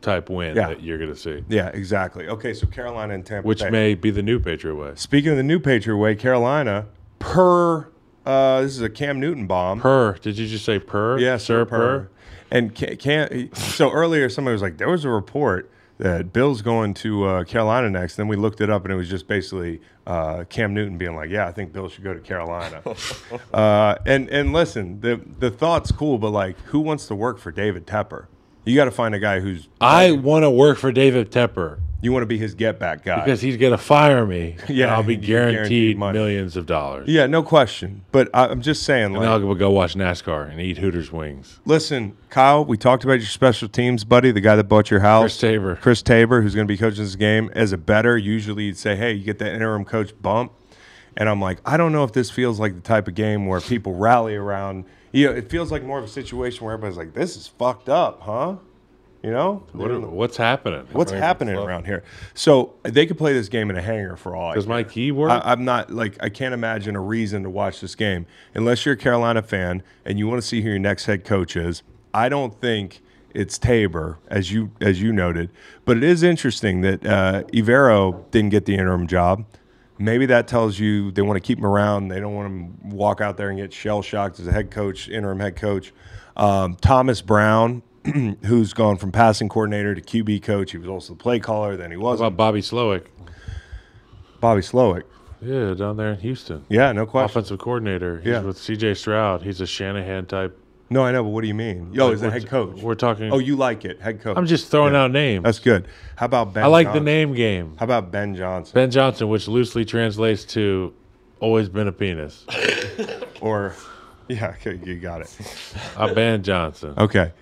[0.00, 0.68] type win Yeah.
[0.68, 2.26] that you're going to see, Yeah, exactly.
[2.28, 3.46] Okay, so Carolina and Tampa.
[3.46, 3.68] which Bay.
[3.70, 4.92] may be the new Patriot way.
[4.94, 6.86] Speaking of the new Patriot way, Carolina
[7.18, 7.88] per
[8.26, 9.80] uh, this is a Cam Newton bomb.
[9.80, 11.18] Per, did you just say per?
[11.18, 12.10] yeah, sir, sir, per.
[12.50, 15.70] And can, can so earlier somebody was like, there was a report
[16.00, 18.16] that Bill's going to uh, Carolina next.
[18.16, 21.30] Then we looked it up, and it was just basically uh, Cam Newton being like,
[21.30, 22.82] "Yeah, I think Bill should go to Carolina."
[23.52, 27.52] uh, and and listen, the the thought's cool, but like, who wants to work for
[27.52, 28.26] David Tepper?
[28.64, 32.12] You got to find a guy who's I want to work for David Tepper you
[32.12, 33.22] want to be his get back guy.
[33.24, 34.56] because he's going to fire me.
[34.68, 36.18] Yeah, and I'll be guaranteed guaranteed, money.
[36.18, 37.08] millions of dollars.
[37.08, 38.04] yeah, no question.
[38.12, 41.60] But I, I'm just saying, And like, I'll go watch NASCAR and eat Hooters wings.
[41.64, 45.22] Listen, Kyle, we talked about your special teams buddy, the guy that bought your house.
[45.22, 45.76] Chris Tabor.
[45.76, 47.50] Chris Tabor, who's going to be coaching this game.
[47.54, 50.52] As a better, usually you'd say, hey, you get that interim coach bump.
[51.16, 53.60] And I'm like, I don't know if this feels like the type of game where
[53.60, 54.84] people rally around.
[55.12, 57.88] You know, it feels like more of a situation where everybody's like, this is fucked
[57.88, 58.56] up, huh?
[59.22, 59.62] You know?
[59.72, 60.86] What, what's happening?
[60.92, 62.04] What's happening around here?
[62.32, 65.30] So they could play this game in a hangar for all Does my key work?
[65.30, 68.94] I, I'm not like I can't imagine a reason to watch this game unless you're
[68.94, 71.82] a Carolina fan and you want to see who your next head coach is.
[72.14, 73.02] I don't think
[73.34, 75.50] it's Tabor, as you as you noted,
[75.84, 79.44] but it is interesting that uh, Evero didn't get the interim job.
[79.98, 82.08] Maybe that tells you they want to keep him around.
[82.08, 84.70] They don't want him to walk out there and get shell shocked as a head
[84.70, 85.92] coach, interim head coach.
[86.36, 87.82] Um, Thomas Brown,
[88.44, 90.72] who's gone from passing coordinator to QB coach.
[90.72, 91.76] He was also the play caller.
[91.76, 92.28] Then he wasn't.
[92.28, 93.06] about Bobby Slowik?
[94.40, 95.02] Bobby Slowik.
[95.42, 96.64] Yeah, down there in Houston.
[96.68, 97.30] Yeah, no question.
[97.30, 98.18] Offensive coordinator.
[98.18, 98.40] He's Yeah.
[98.40, 99.42] with CJ Stroud.
[99.42, 100.56] He's a Shanahan type.
[100.92, 101.90] No, I know, but what do you mean?
[101.92, 102.82] Yo, is the head coach?
[102.82, 103.30] We're talking.
[103.32, 104.36] Oh, you like it, head coach.
[104.36, 105.04] I'm just throwing Yeah.
[105.04, 105.44] out names.
[105.44, 105.86] That's good.
[106.16, 106.64] How about Ben?
[106.64, 107.74] I like the name game.
[107.78, 108.72] How about Ben Johnson?
[108.74, 110.92] Ben Johnson, which loosely translates to
[111.38, 112.44] always been a penis.
[113.40, 113.74] Or,
[114.28, 115.34] yeah, you got it.
[115.96, 116.92] A Ben Johnson.
[116.98, 117.32] Okay,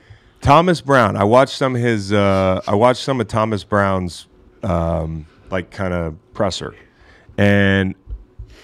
[0.41, 1.17] Thomas Brown.
[1.17, 2.13] I watched some of his.
[2.13, 4.27] Uh, I watched some of Thomas Brown's,
[4.63, 6.75] um, like kind of presser,
[7.37, 7.95] and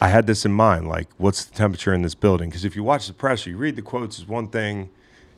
[0.00, 0.88] I had this in mind.
[0.88, 2.48] Like, what's the temperature in this building?
[2.48, 4.90] Because if you watch the presser, you read the quotes is one thing.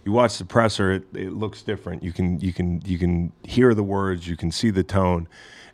[0.05, 2.03] You watch the presser, it, it looks different.
[2.03, 5.27] You can you can you can hear the words, you can see the tone,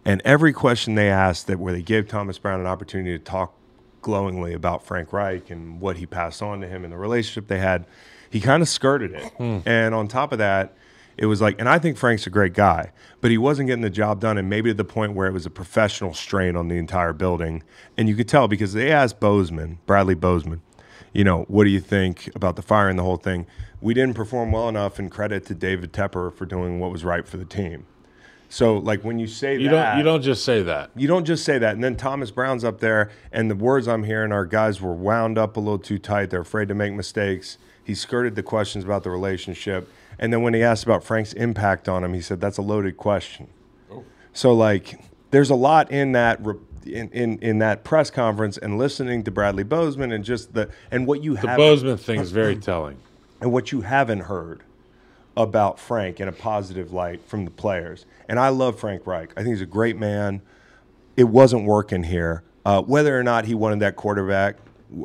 [0.05, 3.55] and every question they asked that where they gave Thomas Brown an opportunity to talk
[4.01, 7.59] glowingly about Frank Reich and what he passed on to him and the relationship they
[7.59, 7.87] had,
[8.33, 9.25] he kind of skirted it.
[9.35, 9.59] Hmm.
[9.67, 10.75] And on top of that,
[11.19, 12.91] it was like, and I think Frank's a great guy,
[13.21, 15.45] but he wasn't getting the job done, and maybe to the point where it was
[15.47, 17.63] a professional strain on the entire building.
[17.99, 20.63] And you could tell because they asked Bozeman, Bradley Bozeman,
[21.13, 23.47] you know, what do you think about the fire and the whole thing?
[23.83, 27.27] We didn't perform well enough, and credit to David Tepper for doing what was right
[27.29, 27.85] for the team.
[28.49, 29.99] So, like when you say You that, don't.
[29.99, 30.91] You don't just say that.
[30.97, 31.75] you don't just say that.
[31.75, 35.37] And then Thomas Brown's up there, and the words I'm hearing are guys were wound
[35.39, 36.31] up a little too tight.
[36.31, 37.59] They're afraid to make mistakes.
[37.85, 39.89] He skirted the questions about the relationship.
[40.19, 42.97] And then when he asked about Frank's impact on him, he said, that's a loaded
[42.97, 43.49] question.
[44.33, 45.01] So, like,
[45.31, 46.45] there's a lot in that.
[46.45, 50.69] Re- in, in, in that press conference and listening to Bradley Bozeman and just the
[50.91, 52.97] and what you The Bozeman thing is very telling.
[53.41, 54.63] and what you haven't heard
[55.37, 58.05] about Frank in a positive light from the players.
[58.29, 59.31] And I love Frank Reich.
[59.37, 60.43] I think he's a great man.
[61.17, 62.43] It wasn't working here.
[62.65, 64.57] Uh, whether or not he wanted that quarterback,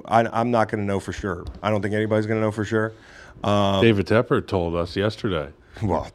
[0.05, 1.45] I, I'm not going to know for sure.
[1.61, 2.93] I don't think anybody's going to know for sure.
[3.43, 5.51] Um, David Tepper told us yesterday
[5.84, 6.09] well,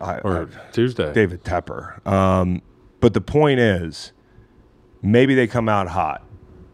[0.00, 1.12] I, or I- Tuesday.
[1.12, 2.04] David Tepper.
[2.06, 2.62] Um,
[3.00, 4.12] but the point is,
[5.02, 6.22] maybe they come out hot.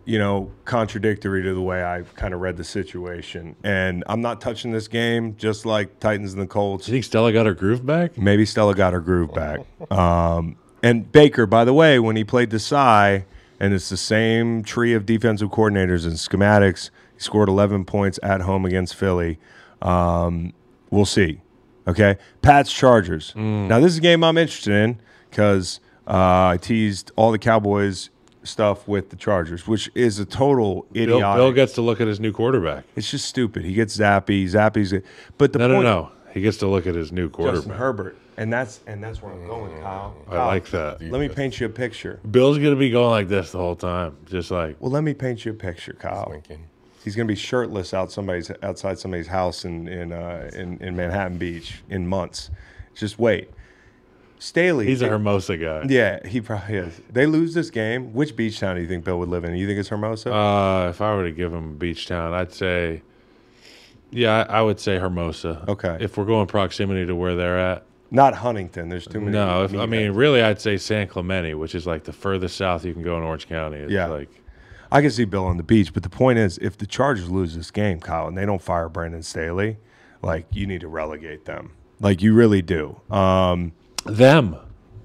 [0.06, 3.55] You know, contradictory to the way I kind of read the situation.
[3.62, 6.89] And I'm not touching this game, just like Titans and the Colts.
[6.89, 8.18] You think Stella got her groove back?
[8.18, 9.60] Maybe Stella got her groove back.
[9.90, 13.24] Um, and Baker, by the way, when he played the Desai,
[13.61, 18.41] and it's the same tree of defensive coordinators and schematics, he scored 11 points at
[18.41, 19.39] home against Philly.
[19.82, 20.53] Um,
[20.91, 21.43] we'll see.
[21.87, 23.32] Okay, Pats Chargers.
[23.35, 23.69] Mm.
[23.69, 28.11] Now this is a game I'm interested in because uh, I teased all the Cowboys
[28.43, 31.39] stuff with the Chargers, which is a total Bill, idiotic.
[31.39, 32.85] Bill gets to look at his new quarterback.
[32.97, 33.65] it's just stupid.
[33.65, 34.95] He gets Zappe, Zappe's.
[35.39, 36.12] But the No, no, point, no.
[36.32, 37.77] He gets to look at his new Justin quarterback.
[37.77, 40.17] Herbert, and that's and that's where I'm going, Kyle.
[40.27, 41.03] I Kyle, like that.
[41.03, 42.21] Let me paint you a picture.
[42.31, 45.45] Bill's gonna be going like this the whole time, just like Well, let me paint
[45.45, 46.43] you a picture, Kyle.
[47.05, 51.37] He's gonna be shirtless out somebody's outside somebody's house in in uh, in, in Manhattan
[51.37, 52.51] Beach in months.
[52.95, 53.51] Just wait.
[54.39, 54.87] Staley.
[54.87, 55.85] he's a Hermosa guy.
[55.87, 56.99] Yeah, he probably is.
[57.12, 58.15] They lose this game.
[58.15, 59.55] Which beach town do you think Bill would live in?
[59.55, 60.35] You think it's Hermosa?
[60.35, 63.03] Uh, if I were to give him a beach town, I'd say,
[64.11, 65.62] yeah, I, I would say Hermosa.
[65.69, 65.99] Okay.
[66.01, 68.89] If we're going proximity to where they're at, Not Huntington.
[68.89, 69.32] There's too many.
[69.32, 69.65] no.
[69.65, 72.93] If, I mean, really, I'd say San Clemente, which is like the furthest south you
[72.93, 73.78] can go in Orange County.
[73.78, 74.07] It's Yeah.
[74.07, 74.28] like
[74.93, 77.55] I can see Bill on the beach, but the point is, if the Chargers lose
[77.55, 79.77] this game, Kyle, and they don't fire Brandon Staley,
[80.23, 81.73] like you need to relegate them.
[82.01, 83.01] Like you really do.
[83.11, 83.73] Um,
[84.05, 84.57] them.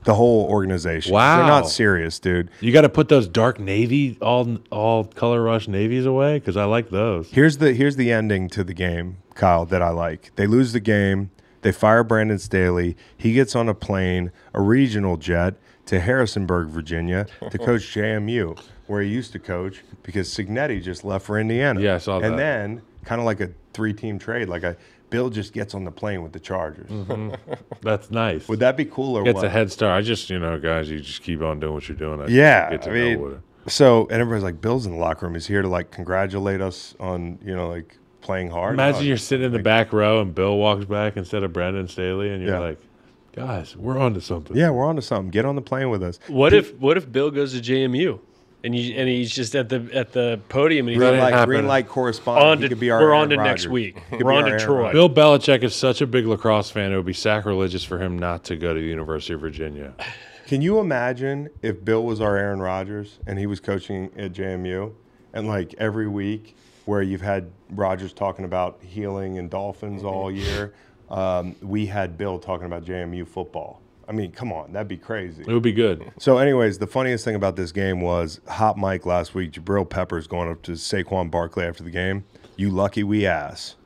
[0.06, 1.14] the whole organization.
[1.14, 2.50] Wow, they're not serious, dude.
[2.62, 6.64] You got to put those dark navy, all all color rush navies away because I
[6.66, 7.30] like those.
[7.30, 10.32] Here's the here's the ending to the game, Kyle, that I like.
[10.36, 11.30] They lose the game.
[11.66, 12.96] They fire Brandon Staley.
[13.18, 15.56] He gets on a plane, a regional jet,
[15.88, 21.26] to Harrisonburg, Virginia, to coach JMU, where he used to coach because Cignetti just left
[21.26, 21.82] for Indiana.
[21.82, 22.38] Yeah, I saw And that.
[22.38, 24.78] then, kind of like a three-team trade, like a
[25.10, 26.90] Bill just gets on the plane with the Chargers.
[26.90, 27.34] Mm-hmm.
[27.82, 28.48] That's nice.
[28.48, 29.46] Would that be cool or Gets what?
[29.46, 29.92] a head start.
[29.98, 32.22] I just, you know, guys, you just keep on doing what you're doing.
[32.22, 35.34] I Yeah, get to I mean, so and everybody's like, Bill's in the locker room.
[35.34, 38.74] He's here to like congratulate us on you know like playing hard.
[38.74, 41.88] Imagine No, you're sitting in the back row and Bill walks back instead of Brandon
[41.88, 42.60] Staley, and you're Yeah.
[42.60, 42.80] like,
[43.34, 44.58] guys, we're on to something.
[44.58, 45.30] Yeah, we're on to something.
[45.30, 46.20] Get on the plane with us.
[46.28, 48.20] What if what if Bill goes to JMU,
[48.64, 51.46] and you and he's just at the at the podium and he's Green like, light,
[51.46, 52.48] green light correspondent.
[52.48, 54.02] on He to could be our we're Aaron on to next week.
[54.12, 54.82] We're on to Aaron Troy.
[54.84, 54.94] Rodgers.
[54.94, 58.44] Bill Belichick is such a big lacrosse fan; it would be sacrilegious for him not
[58.46, 59.94] to go to the University of Virginia.
[60.48, 64.92] Can you imagine if Bill was our Aaron Rodgers and he was coaching at JMU,
[65.34, 66.56] and like every week
[66.86, 70.74] where you've had Rodgers talking about healing and Dolphins all year,
[71.10, 73.82] um, we had Bill talking about JMU football.
[74.08, 75.42] I mean, come on, that'd be crazy.
[75.42, 76.12] It would be good.
[76.20, 79.52] So, anyways, the funniest thing about this game was Hot Mike last week.
[79.54, 82.24] Jabril Peppers going up to Saquon Barkley after the game.
[82.56, 83.76] You lucky we ass.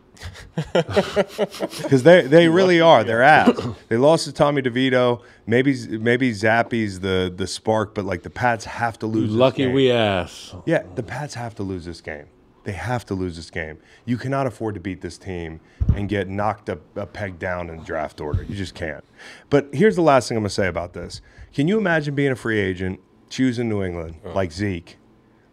[0.74, 3.04] Because they, they really are.
[3.04, 3.58] They're ass.
[3.88, 5.22] They lost to Tommy DeVito.
[5.48, 9.30] Maybe maybe Zappe's the the spark, but like the Pats have to lose.
[9.30, 10.54] this Lucky we ass.
[10.66, 12.26] Yeah, the Pats have to lose this game.
[12.70, 13.80] They have to lose this game.
[14.06, 15.60] You cannot afford to beat this team
[15.96, 18.44] and get knocked a, a peg down in draft order.
[18.44, 19.04] You just can't.
[19.50, 21.22] But here's the last thing I'm going to say about this.
[21.52, 24.98] Can you imagine being a free agent, choosing New England, like Zeke?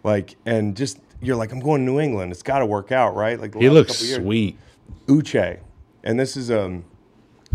[0.04, 2.32] Like, and just, you're like, I'm going to New England.
[2.32, 3.40] It's got to work out, right?
[3.40, 4.58] Like, He looks sweet.
[5.06, 5.58] Uche,
[6.04, 6.84] and this is um,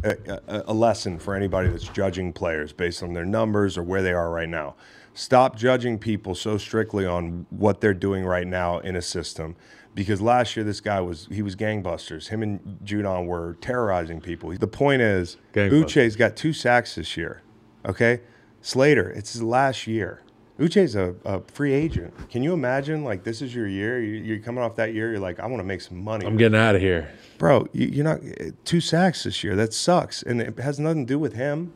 [0.03, 0.17] a,
[0.47, 4.11] a, a lesson for anybody that's judging players based on their numbers or where they
[4.11, 4.73] are right now.
[5.13, 9.55] Stop judging people so strictly on what they're doing right now in a system.
[9.93, 12.29] Because last year this guy was he was gangbusters.
[12.29, 14.51] Him and Judon were terrorizing people.
[14.57, 17.41] The point is, Uche's got two sacks this year.
[17.85, 18.21] Okay,
[18.61, 20.21] Slater, it's his last year.
[20.59, 22.13] Uche's a, a free agent.
[22.29, 23.03] Can you imagine?
[23.03, 24.01] Like this is your year.
[24.01, 25.11] You, you're coming off that year.
[25.11, 27.11] You're like, I want to make some money I'm getting out of here.
[27.37, 29.57] bro, you're not eh, two sacks this year.
[29.57, 31.73] That sucks, and it has nothing to do with him.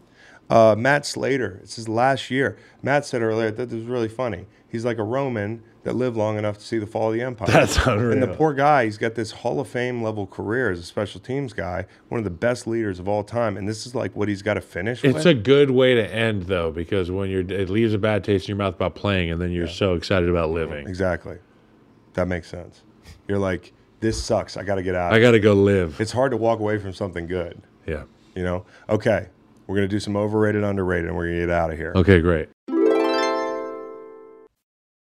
[0.50, 2.58] Uh, Matt Slater, it's his last year.
[2.84, 4.46] Matt said earlier that this was really funny.
[4.68, 7.48] He's like a Roman that lived long enough to see the fall of the empire.
[7.52, 8.12] That's unreal.
[8.12, 11.20] And the poor guy, he's got this Hall of Fame level career as a special
[11.22, 14.28] teams guy, one of the best leaders of all time, and this is like what
[14.28, 15.26] he's got to finish It's with.
[15.28, 18.54] a good way to end though, because when you're it leaves a bad taste in
[18.54, 20.88] your mouth about playing, and then you're so excited about living.
[20.88, 21.38] exactly.
[22.14, 22.82] That makes sense.
[23.28, 24.58] You're like, this sucks.
[24.58, 25.14] I got to get out.
[25.14, 26.00] I got to go live.
[26.00, 27.62] it's hard to walk away from something good.
[27.88, 28.04] Yeah.
[28.36, 28.66] You know.
[28.90, 29.28] Okay,
[29.68, 31.94] we're gonna do some overrated, underrated, and we're gonna get out of here.
[31.96, 32.50] Okay, great.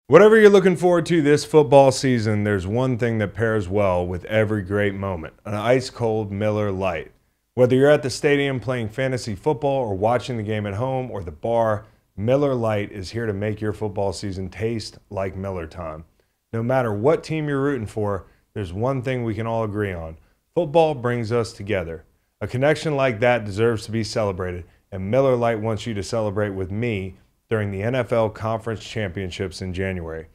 [0.10, 4.24] Whatever you're looking forward to this football season, there's one thing that pairs well with
[4.26, 7.12] every great moment an ice cold Miller Lite.
[7.56, 11.24] Whether you're at the stadium playing fantasy football or watching the game at home or
[11.24, 11.86] the bar,
[12.16, 16.06] Miller Lite is here to make your football season taste like Miller time.
[16.54, 20.18] No matter what team you're rooting for, there's one thing we can all agree on
[20.56, 22.04] football brings us together.
[22.40, 26.52] A connection like that deserves to be celebrated, and Miller Lite wants you to celebrate
[26.52, 27.16] with me
[27.50, 30.28] during the NFL Conference Championships in January.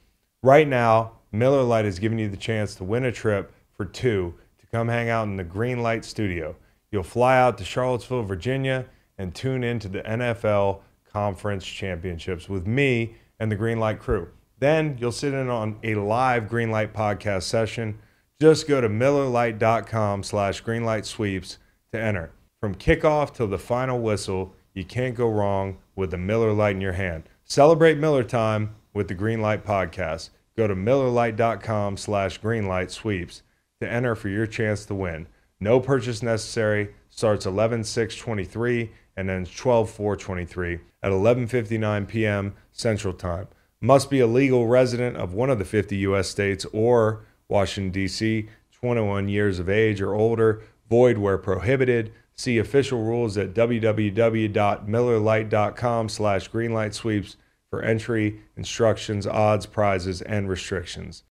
[0.43, 4.35] Right now, Miller Lite is giving you the chance to win a trip for two
[4.59, 6.57] to come hang out in the Green Light Studio.
[6.91, 10.81] You'll fly out to Charlottesville, Virginia, and tune in to the NFL
[11.12, 14.29] Conference Championships with me and the Green Light crew.
[14.59, 17.99] Then you'll sit in on a live Green Light podcast session.
[18.41, 21.59] Just go to millerlite.com slash greenlight sweeps
[21.93, 22.31] to enter.
[22.60, 26.81] From kickoff till the final whistle, you can't go wrong with the Miller Lite in
[26.81, 27.24] your hand.
[27.44, 30.31] Celebrate Miller time with the Green Light Podcast.
[30.56, 33.43] Go to millerlite.com slash greenlight sweeps
[33.81, 35.27] to enter for your chance to win.
[35.60, 36.94] No purchase necessary.
[37.09, 42.55] Starts 11 6 23 and ends 12 4 23 at 11:59 p.m.
[42.73, 43.48] Central Time.
[43.81, 46.28] Must be a legal resident of one of the 50 U.S.
[46.28, 48.48] states or Washington D.C.
[48.70, 50.62] 21 years of age or older.
[50.88, 52.12] Void where prohibited.
[52.34, 57.36] See official rules at www.millerlite.com slash greenlight sweeps
[57.70, 61.24] for entry, instructions, odds, prizes, and restrictions.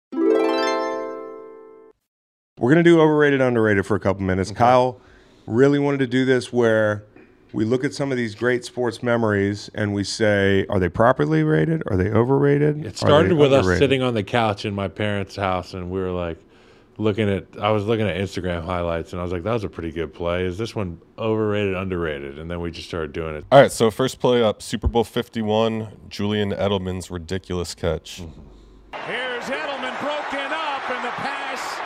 [2.59, 4.51] We're going to do overrated, underrated for a couple minutes.
[4.51, 5.01] Kyle
[5.47, 7.05] really wanted to do this where
[7.52, 11.43] we look at some of these great sports memories and we say, are they properly
[11.43, 11.82] rated?
[11.86, 12.85] Are they overrated?
[12.85, 16.01] It started they with us sitting on the couch in my parents' house, and we
[16.01, 16.39] were like
[17.01, 17.47] looking at.
[17.60, 20.12] I was looking at Instagram highlights, and I was like, "That was a pretty good
[20.12, 20.44] play.
[20.44, 23.44] Is this one overrated, underrated?" And then we just started doing it.
[23.51, 28.22] All right, so first play up Super Bowl 51, Julian Edelman's ridiculous catch.
[28.22, 28.40] Mm-hmm.
[29.06, 31.81] Here's Edelman broken up, and the pass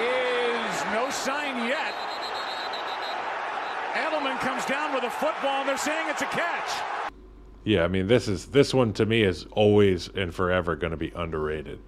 [0.00, 1.94] is no sign yet.
[3.94, 6.70] Edelman comes down with a football, and they're saying it's a catch.
[7.64, 10.96] Yeah, I mean, this is this one to me is always and forever going to
[10.96, 11.80] be underrated.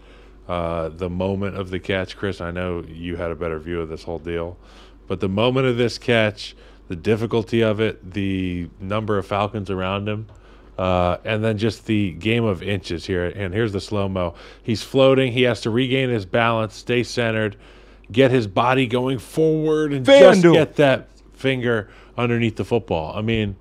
[0.51, 2.41] Uh, the moment of the catch, Chris.
[2.41, 4.57] I know you had a better view of this whole deal,
[5.07, 6.57] but the moment of this catch,
[6.89, 10.27] the difficulty of it, the number of Falcons around him,
[10.77, 13.27] uh, and then just the game of inches here.
[13.27, 14.35] And here's the slow mo.
[14.61, 15.31] He's floating.
[15.31, 17.57] He has to regain his balance, stay centered,
[18.11, 20.53] get his body going forward, and just FanDuel.
[20.53, 23.17] get that finger underneath the football.
[23.17, 23.55] I mean,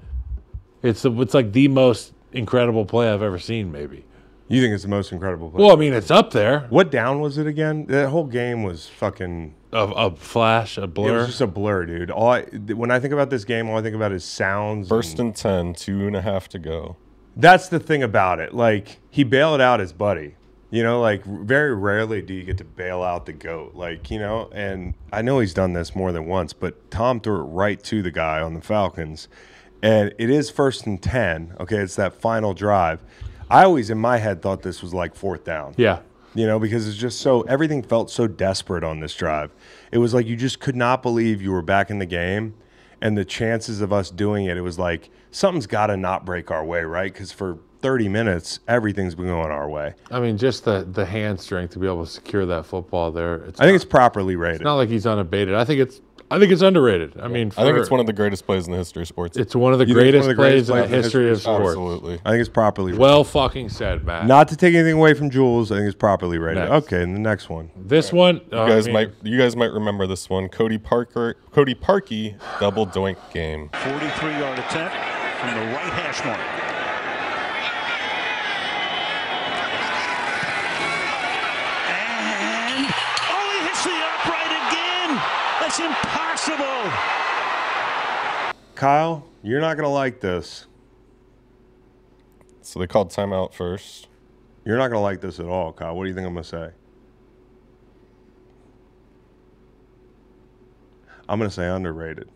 [0.81, 3.71] it's it's like the most incredible play I've ever seen.
[3.71, 4.05] Maybe.
[4.49, 5.63] You think it's the most incredible play?
[5.63, 6.61] Well, I mean, it's up there.
[6.69, 7.85] what down was it again?
[7.85, 9.55] That whole game was fucking.
[9.71, 11.17] A, a flash, a It blur.
[11.19, 12.09] was just a blur, dude.
[12.09, 14.87] All I, when I think about this game, all I think about is sounds.
[14.89, 16.97] First and- and 10, two and a half to go.
[17.37, 18.53] That's the thing about it.
[18.55, 20.35] Like he bailed out his buddy.
[20.71, 23.75] You know, like very rarely do you get to bail out the goat.
[23.75, 27.39] Like you know, and I know he's done this more than once, but Tom threw
[27.41, 29.27] it right to the guy on the Falcons,
[29.83, 31.55] and it is first and ten.
[31.59, 33.03] Okay, it's that final drive.
[33.49, 35.73] I always in my head thought this was like fourth down.
[35.77, 35.99] yeah.
[36.35, 39.49] You know, because it's just so everything felt so desperate on this drive.
[39.91, 42.53] It was like you just could not believe you were back in the game
[43.01, 46.51] and the chances of us doing it, it was like something's got to not break
[46.51, 47.11] our way, right?
[47.11, 49.95] Because for 30 minutes, everything's been going our way.
[50.11, 53.37] I mean, just the the hand strength to be able to secure that football there.
[53.37, 54.57] It's I think not, it's properly rated.
[54.57, 55.55] it's not like he's unabated.
[55.55, 55.99] I think it's
[56.31, 57.19] I think it's underrated.
[57.19, 59.35] I mean, I think it's one of the greatest plays in the history of sports.
[59.35, 60.81] it's one of the You think it's greatest one of the greatest plays in the
[60.81, 61.69] plays in the history of history sports.
[61.69, 62.13] Absolutely.
[62.23, 62.99] I think it's properly rated.
[63.01, 64.27] Well, fucking said, Matt.
[64.27, 66.69] Not to take anything away from Jules, I think it's properly rated.
[66.69, 66.85] Next.
[66.85, 67.71] Okay, and the next one.
[67.75, 70.49] this one, uh, You guys I mean, might you guys might remember this one.
[70.49, 73.69] Cody Parker Cody Parkey double doink game.
[73.73, 74.95] 43 yard attempt
[75.39, 76.39] from the right hash mark.
[81.89, 85.09] And oh, he hits the upright again.
[85.61, 85.79] That's
[86.47, 86.91] impossible.
[88.75, 90.67] Kyle, you're not going to like this.
[92.61, 94.07] So they called timeout first.
[94.65, 95.95] You're not going to like this at all, Kyle.
[95.95, 96.69] What do you think I'm going to say?
[101.27, 102.29] I'm going to say underrated.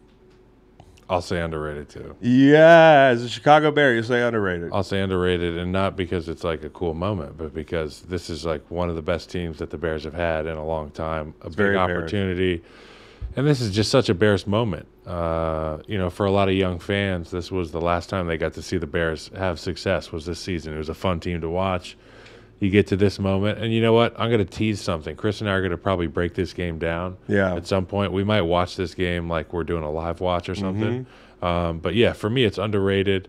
[1.09, 2.15] I'll say underrated too.
[2.21, 4.71] Yeah, as a Chicago Bear, you say underrated.
[4.71, 8.45] I'll say underrated, and not because it's like a cool moment, but because this is
[8.45, 11.33] like one of the best teams that the Bears have had in a long time.
[11.41, 12.09] A big very Bears.
[13.35, 14.87] And this is just such a Bears moment.
[15.05, 18.37] Uh, you know, for a lot of young fans, this was the last time they
[18.37, 20.11] got to see the Bears have success.
[20.11, 20.73] Was this season?
[20.73, 21.97] It was a fun team to watch.
[22.59, 24.13] You get to this moment, and you know what?
[24.17, 25.17] I'm going to tease something.
[25.17, 27.17] Chris and I are going to probably break this game down.
[27.27, 27.55] Yeah.
[27.55, 30.55] At some point, we might watch this game like we're doing a live watch or
[30.55, 31.05] something.
[31.41, 33.27] Um, but yeah, for me, it's underrated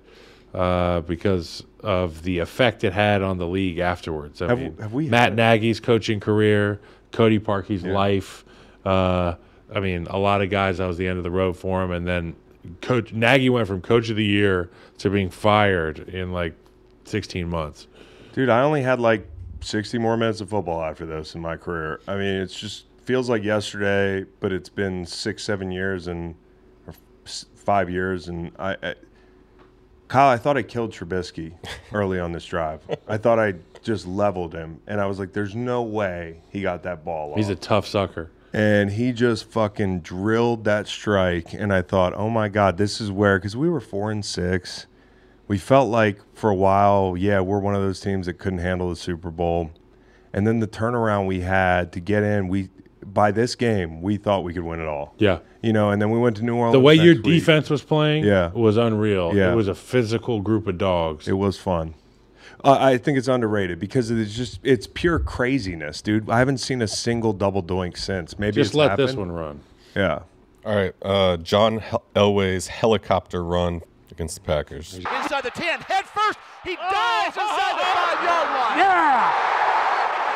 [0.55, 4.41] uh, because of the effect it had on the league afterwards.
[4.41, 8.45] I Have- mean, have we Matt Nagy's coaching career, Cody Parkey's life.
[8.85, 9.35] Uh,
[9.75, 10.79] I mean, a lot of guys.
[10.79, 12.37] That was the end of the road for him, and then
[12.81, 16.55] Coach Nagy went from Coach of the Year to being fired in like
[17.05, 17.87] 16 months.
[18.33, 19.29] Dude, I only had like
[19.61, 22.01] 60 more minutes of football after this in my career.
[22.07, 26.35] I mean, it's just feels like yesterday, but it's been six, seven years and
[26.87, 26.95] or
[27.55, 28.29] five years.
[28.29, 28.95] And I, I
[30.09, 31.55] Kyle, I thought I killed Trubisky
[31.93, 32.81] early on this drive.
[33.09, 36.83] I thought I just leveled him, and I was like, "There's no way he got
[36.85, 38.31] that ball off." He's a tough sucker.
[38.55, 43.11] And he just fucking drilled that strike and i thought oh my god this is
[43.11, 44.87] where because we were four and six
[45.49, 48.89] we felt like for a while yeah we're one of those teams that couldn't handle
[48.89, 49.71] the super bowl
[50.33, 52.69] and then the turnaround we had to get in we
[53.05, 55.15] by this game, we thought we could win it all.
[55.19, 55.41] Yeah.
[55.63, 56.73] You know, and then we went to New Orleans.
[56.75, 57.23] The way your week.
[57.23, 58.51] defense was playing Yeah.
[58.53, 59.35] was unreal.
[59.35, 59.53] Yeah.
[59.53, 61.29] It was a physical group of dogs.
[61.29, 61.95] It was fun.
[62.65, 66.31] Uh, I think it's underrated because it's just it's pure craziness, dude.
[66.31, 68.39] I haven't seen a single double doink since.
[68.39, 69.61] Maybe Just it's let this one run.
[69.95, 70.21] Yeah.
[70.65, 74.95] All right, uh, John Hel- Elway's helicopter run against the Packers.
[74.95, 76.39] Inside the 10, head first.
[76.65, 78.79] He dives inside the five yard line.
[78.79, 79.33] Yeah.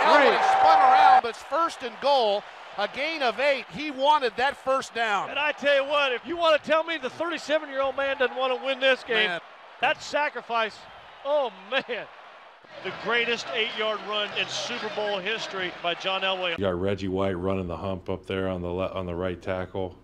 [0.04, 1.24] Elway spun around.
[1.24, 2.42] It's first and goal.
[2.76, 3.64] A gain of eight.
[3.72, 5.30] He wanted that first down.
[5.30, 7.96] And I tell you what, if you want to tell me the 37 year old
[7.96, 9.40] man doesn't want to win this game, Man.
[9.80, 10.76] that sacrifice,
[11.24, 12.06] oh man.
[12.84, 16.52] The greatest eight yard run in Super Bowl history by John Elway.
[16.52, 19.40] You got Reggie White running the hump up there on the le- on the right
[19.40, 19.96] tackle.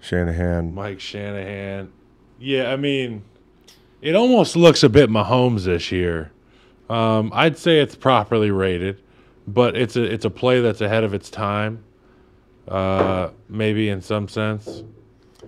[0.00, 0.74] Shanahan.
[0.74, 1.92] Mike Shanahan.
[2.40, 3.22] Yeah, I mean,
[4.00, 6.32] it almost looks a bit Mahomes this year.
[6.90, 9.00] Um, I'd say it's properly rated,
[9.46, 11.84] but it's a it's a play that's ahead of its time.
[12.66, 14.82] Uh, maybe in some sense,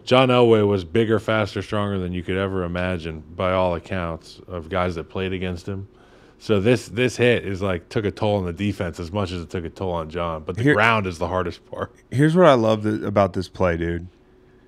[0.05, 4.69] John Elway was bigger, faster, stronger than you could ever imagine by all accounts of
[4.69, 5.89] guys that played against him.
[6.39, 9.41] So this this hit is like took a toll on the defense as much as
[9.43, 10.43] it took a toll on John.
[10.45, 11.95] But the Here- ground is the hardest part.
[12.11, 14.09] Here's what I love th- about this play, dude.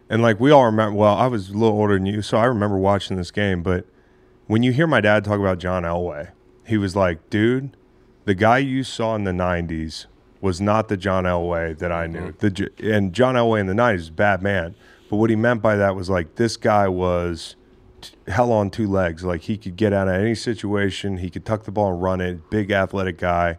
[0.09, 2.45] And like we all remember, well, I was a little older than you, so I
[2.45, 3.63] remember watching this game.
[3.63, 3.85] But
[4.47, 6.31] when you hear my dad talk about John Elway,
[6.67, 7.77] he was like, dude,
[8.25, 10.07] the guy you saw in the 90s
[10.41, 12.33] was not the John Elway that I knew.
[12.33, 12.71] Mm-hmm.
[12.79, 14.77] The And John Elway in the 90s is a bad man.
[15.11, 17.56] But what he meant by that was like, this guy was
[18.27, 19.25] hell on two legs.
[19.25, 22.21] Like he could get out of any situation, he could tuck the ball and run
[22.21, 23.59] it, big athletic guy.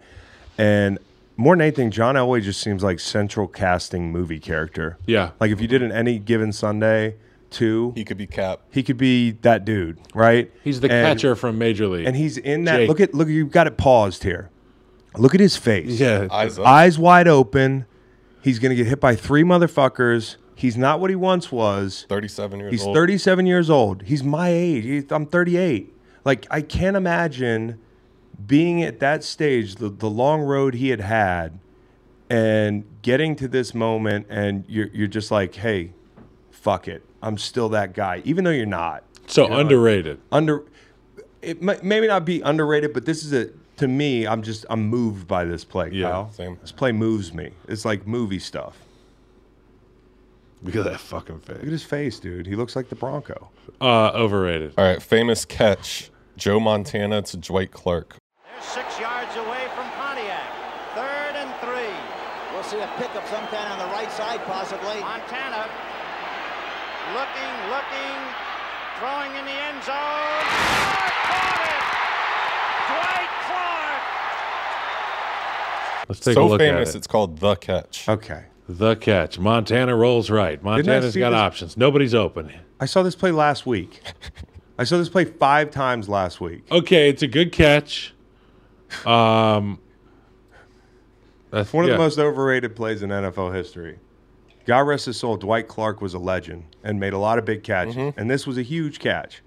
[0.57, 0.97] And
[1.35, 4.97] more than anything, John Elway just seems like central casting movie character.
[5.05, 5.31] Yeah.
[5.39, 7.15] Like if you did an any given Sunday
[7.49, 8.59] two, He could be Cap.
[8.71, 10.51] he could be that dude, right?
[10.63, 12.05] He's the And- catcher from Major League.
[12.05, 12.77] and he's in that.
[12.77, 12.89] Jake.
[12.89, 13.27] Look at look.
[13.29, 14.49] You've got it paused here.
[15.15, 15.99] Look at his face.
[15.99, 16.65] yeah, Eyes up.
[16.67, 17.85] eyes wide open.
[18.41, 20.35] He's gonna get hit by three motherfuckers.
[20.57, 22.05] He's not what he once was.
[22.09, 22.71] 37 years old.
[22.73, 22.95] He's old.
[22.95, 24.01] 37 years old.
[24.03, 24.83] He's my age.
[24.83, 25.93] He- I'm 38.
[26.25, 27.79] Like I can't imagine
[28.45, 31.59] being at that stage, the, the long road he had had,
[32.29, 35.91] and getting to this moment, and you're you're just like, hey,
[36.51, 40.19] fuck it, I'm still that guy, even though you're not so you know, like- underrated.
[40.31, 40.63] under.
[41.41, 44.25] It may, maybe not be underrated, but this is a to me.
[44.27, 45.91] I'm just I'm moved by this play.
[45.93, 46.31] Yeah, Kyle.
[46.33, 46.57] same.
[46.61, 47.51] This play moves me.
[47.67, 48.75] It's like movie stuff.
[50.63, 51.57] Look at that fucking face.
[51.57, 52.47] Look at his face, dude.
[52.47, 53.49] He looks like the Bronco.
[53.79, 54.73] Uh, overrated.
[54.77, 58.17] All right, famous catch Joe Montana to Dwight Clark.
[58.43, 60.49] They're six yards away from Pontiac.
[60.95, 61.93] Third and three.
[62.53, 64.99] We'll see a pick pickup sometime on the right side, possibly.
[64.99, 65.69] Montana
[67.13, 68.17] looking, looking,
[68.99, 69.93] throwing in the end zone.
[69.93, 71.83] Clark caught it.
[72.89, 74.01] Dwight Clark.
[76.09, 76.97] Let's take a look famous, at it.
[76.97, 78.09] it's called The Catch.
[78.09, 78.45] Okay.
[78.69, 79.39] The catch.
[79.39, 80.61] Montana rolls right.
[80.61, 81.77] Montana's got this- options.
[81.77, 82.51] Nobody's open.
[82.79, 84.01] I saw this play last week.
[84.77, 86.63] I saw this play five times last week.
[86.71, 88.13] Okay, it's a good catch.
[89.05, 89.79] Um,
[91.49, 91.95] that's One of yeah.
[91.95, 93.97] the most overrated plays in NFL history.
[94.65, 97.63] God rest his soul, Dwight Clark was a legend and made a lot of big
[97.63, 98.13] catches.
[98.17, 99.41] And this was a huge catch.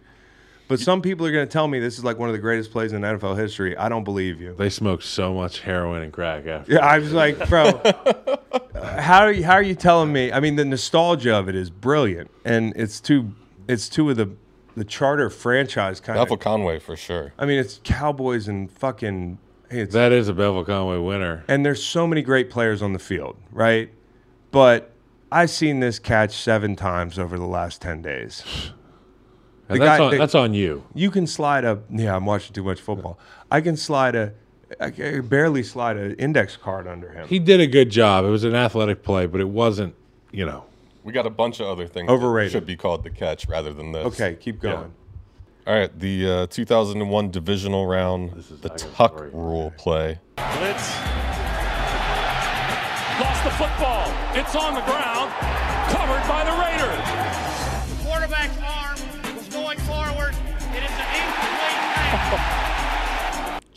[0.71, 2.71] But some people are going to tell me this is like one of the greatest
[2.71, 3.77] plays in NFL history.
[3.77, 4.55] I don't believe you.
[4.57, 6.75] They smoked so much heroin and crack after.
[6.75, 7.73] Yeah, I was like, bro,
[9.01, 10.31] how are you, how are you telling me?
[10.33, 13.35] I mean, the nostalgia of it is brilliant, and it's two
[13.67, 14.31] it's two of the
[14.77, 16.41] the charter franchise kind Bevel of.
[16.41, 17.33] Conway for sure.
[17.37, 19.39] I mean, it's Cowboys and fucking.
[19.71, 21.45] It's, That is a Bevel Conway winner.
[21.49, 23.91] and there's so many great players on the field, right?
[24.53, 24.93] But
[25.33, 28.71] I've seen this catch seven times over the last ten days.
[29.71, 30.85] And The that's, guy- on, the- that's on you.
[30.95, 31.81] You can slide a.
[31.91, 33.19] Yeah, I'm watching too much football.
[33.51, 34.33] I can slide a.
[34.81, 37.27] I can barely slide an index card under him.
[37.29, 38.25] He did a good job.
[38.25, 39.95] It was an athletic play, but it wasn't,
[40.33, 40.65] you know.
[41.05, 42.53] We got a bunch of other things that Overrated.
[42.53, 44.07] should be called The Catch rather than this.
[44.07, 44.93] Okay, keep going.
[45.67, 49.31] All right, the uh, 2001 divisional round, is the tuck story.
[49.33, 50.19] rule play.
[50.37, 50.91] Blitz.
[53.21, 54.07] Lost the football.
[54.35, 55.31] It's on the ground.
[55.91, 56.70] Covered by the Raiders.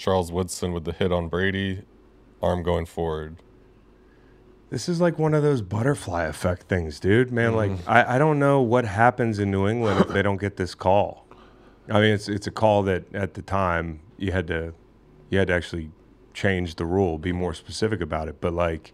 [0.04, 1.84] Charles Woodson with the hit on Brady,
[2.42, 3.38] arm going forward.
[4.70, 7.32] This is like one of those butterfly effect things, dude.
[7.32, 7.90] Man, like Mm-hmm.
[7.90, 11.26] I, I don't know what happens in New England if they don't get this call.
[11.90, 14.74] I mean, it's it's a call that at the time you had to
[15.30, 15.90] you had to actually
[16.34, 18.42] change the rule, be more specific about it.
[18.42, 18.92] But like,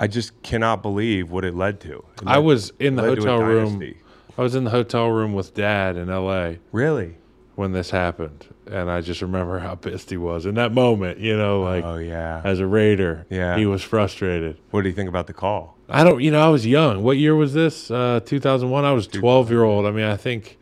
[0.00, 2.02] I just cannot believe what it led to.
[2.22, 3.94] It I was in the led to a hotel room.
[4.38, 6.60] I was in the hotel room with dad in L.A.
[6.72, 7.18] Really?
[7.56, 11.18] When this happened, and I just remember how pissed he was in that moment.
[11.18, 12.40] You know, like Oh yeah.
[12.44, 13.56] as a Raider, Yeah.
[13.56, 14.58] he was frustrated.
[14.70, 15.76] What do you think about the call?
[15.88, 17.02] I don't, you know, I was young.
[17.02, 17.90] What year was this?
[17.90, 18.84] Uh, 2001.
[18.84, 19.84] I was 12 year old.
[19.86, 20.56] I mean, I think,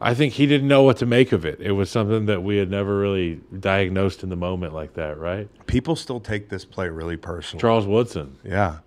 [0.00, 1.60] I think he didn't know what to make of it.
[1.60, 5.48] It was something that we had never really diagnosed in the moment like that, right?
[5.66, 7.60] People still take this play really personally.
[7.62, 8.36] Charles Woodson.
[8.44, 8.78] Yeah.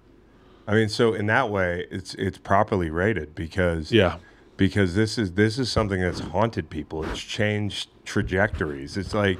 [0.67, 4.17] I mean, so in that way, it's it's properly rated because Yeah.
[4.59, 7.03] Because this is this is something that's haunted people.
[7.05, 8.97] It's changed trajectories.
[8.97, 9.39] It's like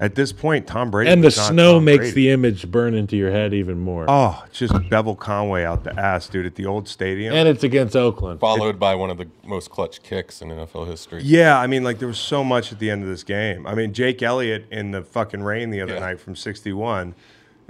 [0.00, 2.14] at this point, Tom Brady And the not snow Tom makes Brady.
[2.14, 4.06] the image burn into your head even more.
[4.08, 7.34] oh, it's just Bevel Conway out the ass, dude, at the old stadium.
[7.34, 8.40] and it's against Oakland.
[8.40, 11.20] Followed by one of the most clutch kicks in NFL history.
[11.22, 13.66] yeah, I mean, like there was so much at the end of this game.
[13.66, 16.00] I mean, Jake Elliott in the fucking rain the other Yeah.
[16.00, 17.14] night from 61.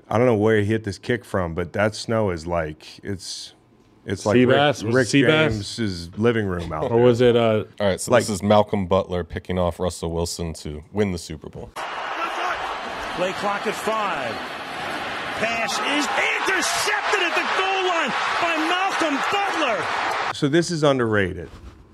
[0.08, 3.54] I don't know where he hit this kick from, but that snow is like it's
[4.06, 4.82] it's like Rick, Seabass?
[4.82, 5.50] Was it Rick Seabass?
[5.50, 6.92] James's living room out there.
[6.98, 10.10] Or was it, uh, All right, so Like- this is Malcolm Butler picking off Russell
[10.12, 11.70] Wilson to win the Super Bowl.
[11.74, 14.32] Play clock at five.
[15.38, 16.06] Pass is
[16.46, 18.12] intercepted at the goal line
[18.42, 19.84] by Malcolm Butler.
[20.34, 21.48] So this is underrated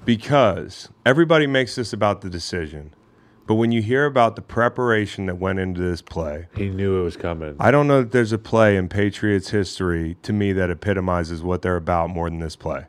[0.05, 2.93] because everybody makes this about the decision.
[3.47, 7.05] But when you hear about the preparation that went into this play, he knew it
[7.05, 7.57] was coming.
[7.59, 11.63] I don't know that there's a play in Patriots history to me that epitomizes what
[11.63, 12.87] they're about more than this play.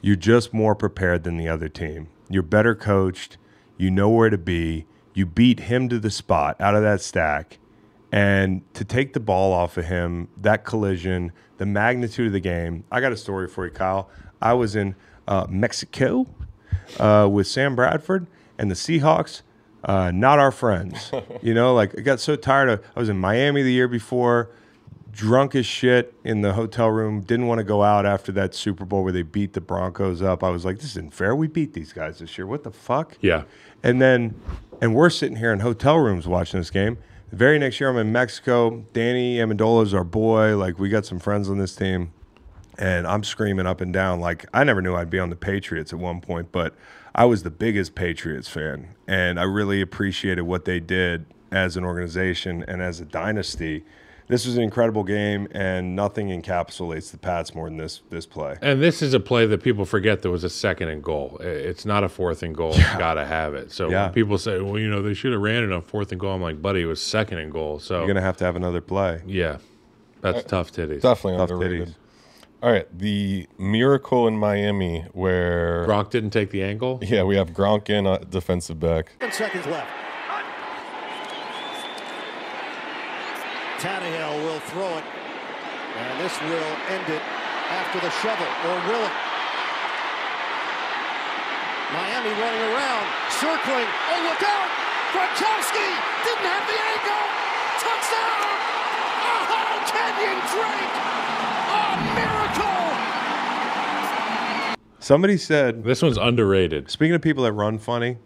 [0.00, 2.08] You're just more prepared than the other team.
[2.28, 3.36] You're better coached.
[3.76, 4.86] You know where to be.
[5.12, 7.58] You beat him to the spot out of that stack.
[8.12, 12.84] And to take the ball off of him, that collision, the magnitude of the game.
[12.92, 14.08] I got a story for you, Kyle.
[14.40, 14.94] I was in
[15.26, 16.26] uh, Mexico
[17.00, 18.26] uh, with Sam Bradford
[18.58, 19.42] and the Seahawks.
[19.84, 21.12] Uh, not our friends.
[21.42, 22.84] you know, like I got so tired of.
[22.96, 24.50] I was in Miami the year before,
[25.12, 27.20] drunk as shit in the hotel room.
[27.20, 30.42] Didn't want to go out after that Super Bowl where they beat the Broncos up.
[30.42, 31.36] I was like, this isn't fair.
[31.36, 32.46] We beat these guys this year.
[32.46, 33.18] What the fuck?
[33.20, 33.44] Yeah.
[33.82, 34.40] And then,
[34.80, 36.96] and we're sitting here in hotel rooms watching this game.
[37.30, 38.84] The very next year, I'm in Mexico.
[38.92, 40.56] Danny Amendola's our boy.
[40.56, 42.12] Like, we got some friends on this team.
[42.78, 44.20] And I'm screaming up and down.
[44.20, 46.74] Like, I never knew I'd be on the Patriots at one point, but
[47.14, 48.88] I was the biggest Patriots fan.
[49.06, 53.84] And I really appreciated what they did as an organization and as a dynasty.
[54.26, 58.56] This was an incredible game, and nothing encapsulates the Pats more than this this play.
[58.62, 61.36] And this is a play that people forget there was a second and goal.
[61.42, 62.74] It's not a fourth and goal.
[62.74, 63.70] You got to have it.
[63.70, 64.08] So Yeah.
[64.08, 66.40] people say, well, you know, they should have ran it on fourth and goal, I'm
[66.40, 67.78] like, buddy, it was second and goal.
[67.80, 69.20] So, You're gonna have to have another play.
[69.26, 69.58] yeah,
[70.22, 71.02] that's uh, tough titties.
[71.02, 71.88] Definitely Tough underrated.
[71.88, 71.94] titties.
[72.64, 76.98] All right, the miracle in Miami where Gronk didn't take the angle.
[77.02, 79.12] yeah, we have Gronk in uh, defensive back.
[79.20, 79.92] Ten seconds left.
[83.84, 87.20] Tannehill will throw it, and this will end it
[87.68, 89.16] after the shovel, or will it?
[91.92, 93.04] Miami running around,
[93.44, 93.88] circling.
[94.08, 94.68] Oh, look out!
[95.12, 95.88] Gronkowski
[96.24, 97.24] didn't have the angle.
[97.84, 98.40] Touchdown!
[99.20, 100.96] Oh, Kenyon Drake!
[101.74, 102.44] A miracle!
[105.04, 106.90] Somebody said This one's underrated.
[106.90, 108.16] Speaking of people that run funny,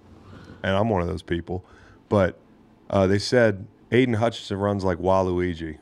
[0.63, 1.65] and I'm one of those people,
[2.09, 2.39] but
[2.89, 5.79] uh, they said Aidan Hutchinson runs like Waluigi.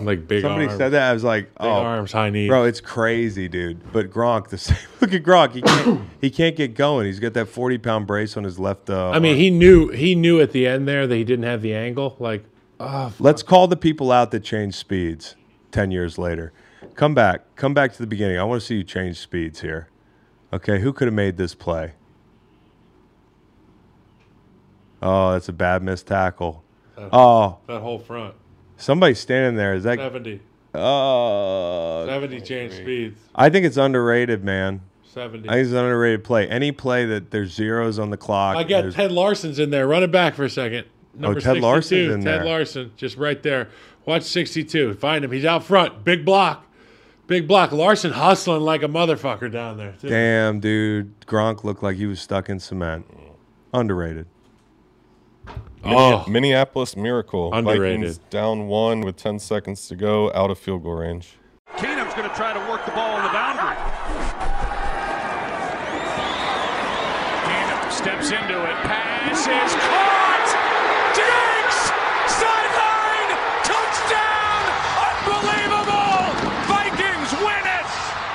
[0.00, 0.78] Like big Somebody arms.
[0.78, 1.10] said that.
[1.10, 2.48] I was like, Big oh, arms, high knees.
[2.48, 3.92] bro, it's crazy, dude.
[3.92, 4.78] But Gronk, the same.
[5.02, 5.52] Look at Gronk.
[5.52, 7.06] He can't, he can't get going.
[7.06, 8.88] He's got that 40 pound brace on his left.
[8.88, 9.38] Uh, I mean, arm.
[9.40, 12.16] he knew he knew at the end there that he didn't have the angle.
[12.18, 12.44] Like,
[12.80, 15.36] oh, Let's call the people out that changed speeds
[15.70, 16.52] 10 years later.
[16.94, 17.56] Come back.
[17.56, 18.38] Come back to the beginning.
[18.38, 19.88] I want to see you change speeds here.
[20.52, 21.94] Okay, who could have made this play?
[25.02, 26.62] Oh, that's a bad missed tackle.
[26.96, 28.34] Oh, that whole front.
[28.76, 29.74] somebody standing there.
[29.74, 29.98] Is that?
[29.98, 30.40] 70.
[30.72, 33.18] Uh, 70 change speeds.
[33.34, 34.80] I think it's underrated, man.
[35.12, 35.48] 70.
[35.48, 36.48] I think it's an underrated play.
[36.48, 38.56] Any play that there's zeros on the clock.
[38.56, 39.86] I got Ted Larsen's in there.
[39.86, 40.86] Run it back for a second.
[41.14, 42.44] Number Oh, Ted 62, Larsen's in Ted there.
[42.44, 43.68] Larsen, just right there.
[44.06, 44.94] Watch 62.
[44.94, 45.32] Find him.
[45.32, 46.04] He's out front.
[46.04, 46.66] Big block.
[47.26, 47.72] Big block.
[47.72, 49.94] Larsen hustling like a motherfucker down there.
[50.00, 50.08] too.
[50.08, 51.18] Damn, dude.
[51.26, 53.06] Gronk looked like he was stuck in cement.
[53.72, 54.26] Underrated.
[55.84, 57.52] Oh, Minneapolis Miracle.
[57.52, 58.00] Underrated.
[58.00, 61.36] Vikings down one with 10 seconds to go, out of field goal range.
[61.76, 63.76] Keenum's going to try to work the ball on the boundary.
[67.44, 68.76] Keenum steps into it.
[68.84, 70.13] Pass is caught.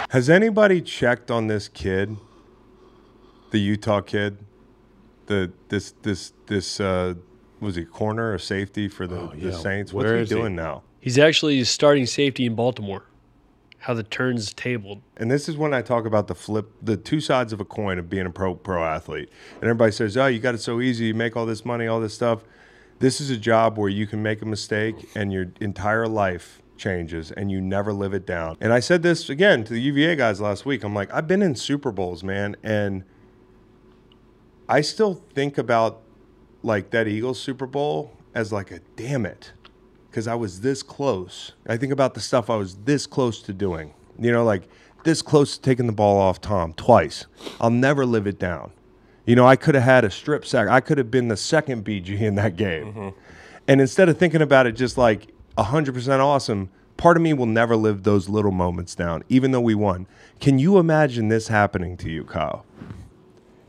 [0.10, 2.18] Has anybody checked on this kid?
[3.52, 4.38] The Utah kid?
[5.28, 7.16] The this this this uh
[7.60, 9.52] was he corner or safety for the, Oh, the.
[9.54, 9.92] Saints?
[9.92, 10.36] What's Where he is he?
[10.36, 10.84] doing now?
[11.02, 13.04] He's actually starting safety in Baltimore.
[13.80, 15.02] how the turns tabled.
[15.18, 17.98] And this is when I talk about the flip, the two sides of a coin
[17.98, 19.30] of being a pro pro athlete.
[19.56, 21.06] And everybody says, "Oh, you got it so easy.
[21.06, 22.44] You make all this money, all this stuff."
[23.00, 27.32] This is a job where you can make a mistake and your entire life changes
[27.32, 28.58] and you never live it down.
[28.60, 30.84] And I said this again to the UVA guys last week.
[30.84, 33.04] I'm like, I've been in Super Bowls, man, and
[34.68, 36.02] I still think about
[36.64, 39.52] like that Eagles Super Bowl as like a damn it
[40.10, 41.54] because I was this close.
[41.68, 43.94] I think about the stuff I was this close to doing.
[44.18, 44.68] You know, like
[45.04, 47.26] this close to taking the ball off Tom twice.
[47.62, 48.72] I'll never live it down.
[49.26, 50.68] You know, I could have had a strip sack.
[50.68, 52.94] I could have been the second BG in that game.
[52.94, 53.10] Mm-hmm.
[53.68, 55.32] And instead of thinking about it just like
[55.64, 59.76] 100% awesome, part of me will never live those little moments down, even though we
[59.76, 60.08] won.
[60.40, 62.66] Can you imagine this happening to you, Kyle?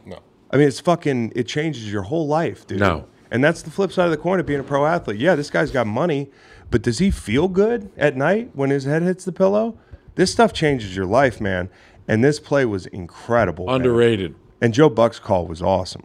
[0.05, 0.19] No.
[0.51, 2.81] I mean, it's fucking, it changes your whole life, dude.
[2.81, 3.07] No.
[3.31, 5.21] And that's the flip side of the coin of being a pro athlete.
[5.21, 6.31] Yeah, this guy's got money,
[6.71, 9.79] but does he feel good at night when his head hits the pillow?
[10.17, 11.71] This stuff changes your life, man.
[12.09, 13.67] And this play was incredible.
[13.67, 13.77] man.
[13.77, 14.35] Underrated.
[14.61, 16.03] And Joe Buck's call was awesome.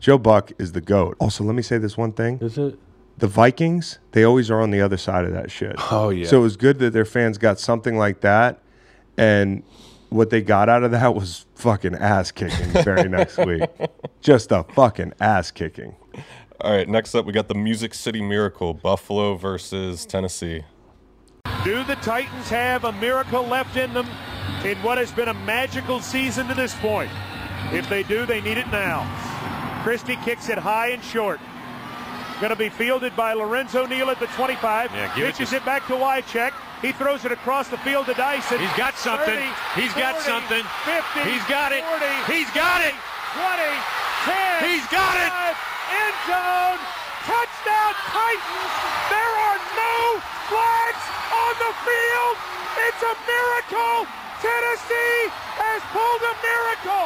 [0.00, 1.16] Joe Buck is the GOAT.
[1.20, 2.38] Also, let me say this one thing.
[2.40, 2.78] Is it?
[3.18, 5.76] The Vikings, they always are on the other side of that shit.
[5.92, 6.26] Oh, yeah.
[6.26, 8.60] So it was good that their fans got something like that.
[9.16, 9.62] And
[10.10, 13.68] what they got out of that was fucking ass kicking the very next week.
[14.20, 15.96] Just a fucking ass kicking.
[16.60, 20.64] All right, next up we got the Music City Miracle, Buffalo versus Tennessee.
[21.64, 24.06] Do the Titans have a miracle left in them
[24.64, 27.10] in what has been a magical season to this point?
[27.72, 29.02] If they do, they need it now.
[29.82, 31.40] Christie kicks it high and short.
[32.40, 34.90] Going to be fielded by Lorenzo Neal at the 25.
[34.92, 36.52] Yeah, give it Pitches to- it, back to Wycheck.
[36.82, 38.58] He throws it across the field to Dyson.
[38.58, 39.38] He's got something.
[39.38, 40.60] 30, He's got something.
[40.84, 41.30] 50.
[41.30, 41.80] He's got it.
[41.86, 42.04] 40,
[42.34, 42.92] He's got it.
[43.38, 43.64] 20,
[44.28, 44.68] 10.
[44.68, 45.32] He's got it.
[45.94, 46.78] End zone.
[47.24, 48.72] Touchdown Titans.
[49.08, 49.96] There are no
[50.50, 52.34] flags on the field.
[52.84, 54.04] It's a miracle.
[54.44, 57.04] Tennessee has pulled a miracle.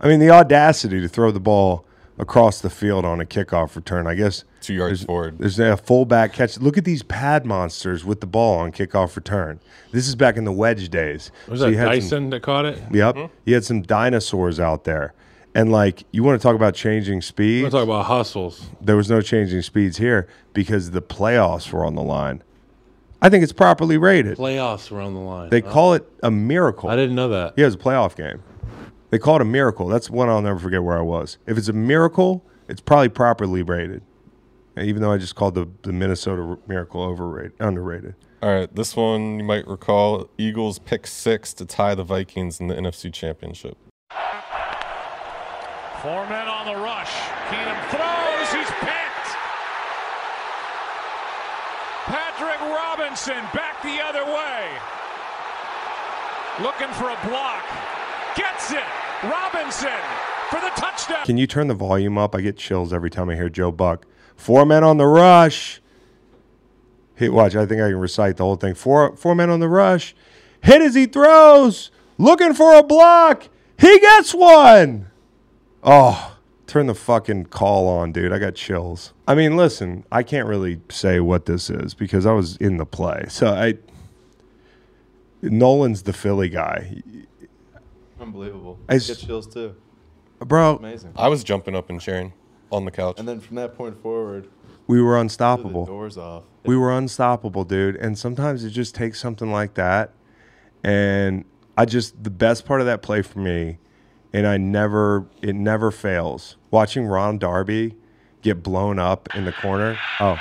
[0.00, 1.84] I mean, the audacity to throw the ball
[2.18, 4.06] across the field on a kickoff return.
[4.06, 5.38] I guess Two yards there's, forward.
[5.38, 6.58] There's a fullback catch.
[6.58, 9.60] Look at these pad monsters with the ball on kickoff return.
[9.92, 11.30] This is back in the wedge days.
[11.48, 12.78] Was So that you had some- Dyson that caught it?
[12.92, 13.14] Yep.
[13.16, 13.34] Mm-hmm.
[13.44, 15.14] You had some dinosaurs out there.
[15.54, 17.70] And like you want to talk about changing We're speeds?
[17.72, 18.68] talking about hustles.
[18.80, 22.42] There was no changing speeds here because the playoffs were on the line.
[23.20, 24.36] I think it's properly rated.
[24.38, 25.50] Playoffs were on the line.
[25.50, 26.88] They Oh, call it a miracle.
[26.88, 27.54] I didn't know that.
[27.56, 28.42] Yeah, it was a playoff game.
[29.12, 29.88] They call it a miracle.
[29.88, 31.36] That's one I'll never forget where I was.
[31.46, 34.02] If it's a miracle, it's probably properly rated.
[34.80, 38.14] Even though I just called the, the Minnesota Miracle overrated, underrated.
[38.42, 42.68] All right, this one you might recall Eagles pick six to tie the Vikings in
[42.68, 43.76] the NFC Championship.
[46.00, 47.12] Four men on the rush.
[47.50, 48.48] Keenum throws.
[48.48, 49.28] He's picked.
[52.08, 54.70] Patrick Robinson back the other way.
[56.62, 57.62] Looking for a block.
[58.34, 59.01] Gets it.
[59.22, 59.90] Robinson
[60.50, 61.24] for the touchdown.
[61.24, 62.34] Can you turn the volume up?
[62.34, 64.06] I get chills every time I hear Joe Buck.
[64.36, 65.80] Four men on the rush.
[67.14, 68.74] Hit watch, I think I can recite the whole thing.
[68.74, 70.14] Four four men on the rush.
[70.62, 71.90] Hit as he throws.
[72.18, 73.48] Looking for a block.
[73.78, 75.10] He gets one.
[75.82, 76.36] Oh,
[76.66, 78.32] turn the fucking call on, dude.
[78.32, 79.12] I got chills.
[79.26, 82.86] I mean, listen, I can't really say what this is because I was in the
[82.86, 83.26] play.
[83.28, 83.78] So I
[85.42, 87.02] Nolan's the Philly guy.
[88.22, 88.78] Unbelievable.
[88.88, 89.74] I get chills too.
[90.38, 91.12] Bro, Amazing.
[91.16, 92.32] I was jumping up and cheering
[92.70, 93.18] on the couch.
[93.18, 94.48] And then from that point forward,
[94.86, 95.86] we were blew the unstoppable.
[95.86, 96.44] doors off.
[96.64, 97.96] we were unstoppable, dude.
[97.96, 100.12] And sometimes it just takes something like that.
[100.84, 101.44] And
[101.76, 103.78] I just the best part of that play for me,
[104.32, 106.56] and I never it never fails.
[106.70, 107.94] Watching Ron Darby
[108.42, 109.96] get blown up in the corner.
[110.20, 110.36] Oh,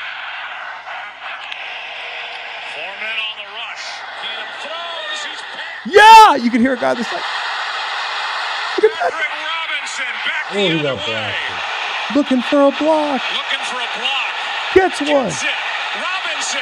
[2.73, 3.85] Four men on the rush.
[4.21, 5.21] Keenum throws.
[5.29, 5.41] He's
[5.85, 5.95] picked.
[5.95, 6.35] yeah!
[6.35, 7.21] You can hear a guy that's like
[8.81, 9.11] Look at that.
[9.11, 11.05] Patrick Robinson back Oh, he got way.
[11.05, 12.15] blasted.
[12.15, 13.21] looking for a block.
[13.31, 14.31] Looking for a block.
[14.73, 15.27] Gets one.
[15.27, 15.33] It.
[15.95, 16.61] Robinson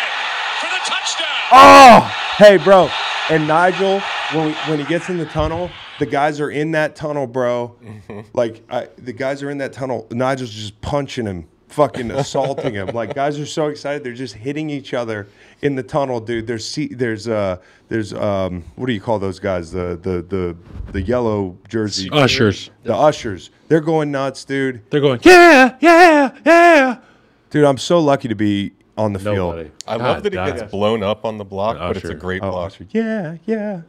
[0.60, 1.28] for the touchdown.
[1.52, 2.90] Oh, hey, bro.
[3.30, 4.00] And Nigel,
[4.34, 7.76] when we, when he gets in the tunnel, the guys are in that tunnel, bro.
[8.34, 10.08] Like I, the guys are in that tunnel.
[10.12, 12.88] Nigel's just punching him, fucking assaulting him.
[12.88, 15.28] Like guys are so excited, they're just hitting each other
[15.62, 16.46] in the tunnel, dude.
[16.48, 19.72] There's se- there's uh there's um what do you call those guys?
[19.72, 20.58] The the the
[20.92, 22.70] the yellow jersey Ushers.
[22.84, 23.50] The ushers.
[23.68, 24.82] They're going nuts, dude.
[24.90, 26.98] They're going, yeah, yeah, yeah.
[27.50, 29.64] Dude, I'm so lucky to be on the Nobody.
[29.70, 29.76] field.
[29.88, 30.58] I God love that he damn.
[30.58, 32.68] gets blown up on the block, The but it's a great Oh, block.
[32.74, 32.86] usher.
[32.92, 33.82] Yeah, yeah.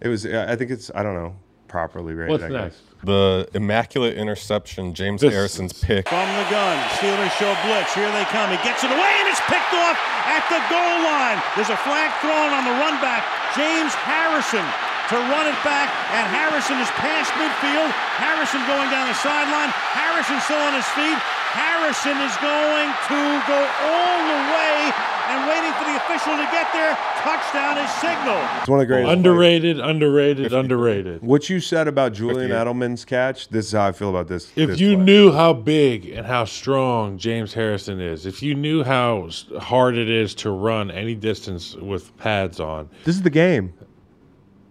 [0.00, 0.24] It was.
[0.26, 0.90] I think it's.
[0.94, 1.34] I don't know.
[1.76, 2.32] Properly rated.
[2.32, 2.80] What's I next?
[2.80, 3.04] guess.
[3.04, 6.08] The immaculate interception, James This- Harrison's pick.
[6.08, 7.92] From the gun, Steelers show blitz.
[7.92, 8.48] Here they come.
[8.48, 11.36] He gets it away and it's picked off at the goal line.
[11.52, 13.28] There's a flag thrown on the run back.
[13.52, 14.64] James Harrison
[15.12, 15.86] to run it back,
[16.16, 17.92] and Harrison is past midfield.
[18.18, 19.70] Harrison going down the sideline.
[19.94, 21.14] Harrison still on his feet.
[21.54, 26.72] Harrison is going to go all the way and waiting for the official to get
[26.72, 26.96] there.
[27.18, 28.38] Touchdown is signal.
[28.60, 29.12] It's one of the greatest.
[29.12, 31.22] Underrated, underrated, underrated.
[31.22, 32.54] What you said about Julian 58.
[32.56, 34.52] Edelman's catch, this is how I feel about this.
[34.56, 35.04] If this you play.
[35.04, 39.28] knew how big and how strong James Harrison is, if you knew how
[39.58, 43.72] hard it is to run any distance with pads on, this is the game.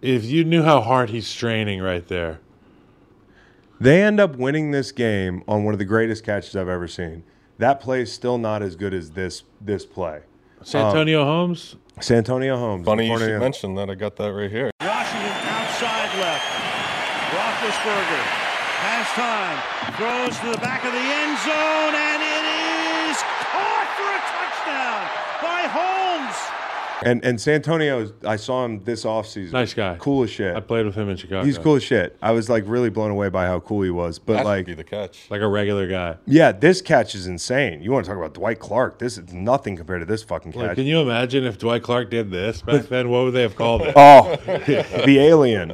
[0.02, 2.40] if you knew how hard he's straining right there,
[3.80, 7.24] They end up winning this game on one of the greatest catches I've ever seen.
[7.58, 10.22] That play is still not as good as this this play.
[10.66, 12.86] Santonio um, Holmes, Santonio Holmes.
[12.86, 13.88] Funny you according should mention that.
[13.88, 14.72] I got that right here.
[14.82, 16.42] Washington outside left.
[17.30, 18.24] Roethlisberger
[18.82, 19.58] has time.
[19.94, 22.46] Throws to the back of the end zone, and it
[23.06, 25.06] is caught for a touchdown
[25.46, 26.38] by Holmes.
[27.04, 29.52] And and Santonio, I saw him this offseason.
[29.52, 29.98] Nice guy.
[30.00, 30.56] Cool as shit.
[30.56, 31.44] I played with him in Chicago.
[31.44, 32.18] He's cool as shit.
[32.22, 34.18] I was like really blown away by how cool he was.
[34.18, 35.30] But That like be the catch.
[35.30, 36.16] like a regular guy.
[36.26, 37.82] Yeah, this catch is insane.
[37.82, 39.00] You want to talk about Dwight Clark?
[39.00, 40.76] This is nothing compared to this fucking Like, catch.
[40.76, 43.10] can you imagine if Dwight Clark did this back then?
[43.10, 43.94] What would they have called it?
[43.96, 45.74] oh, the alien,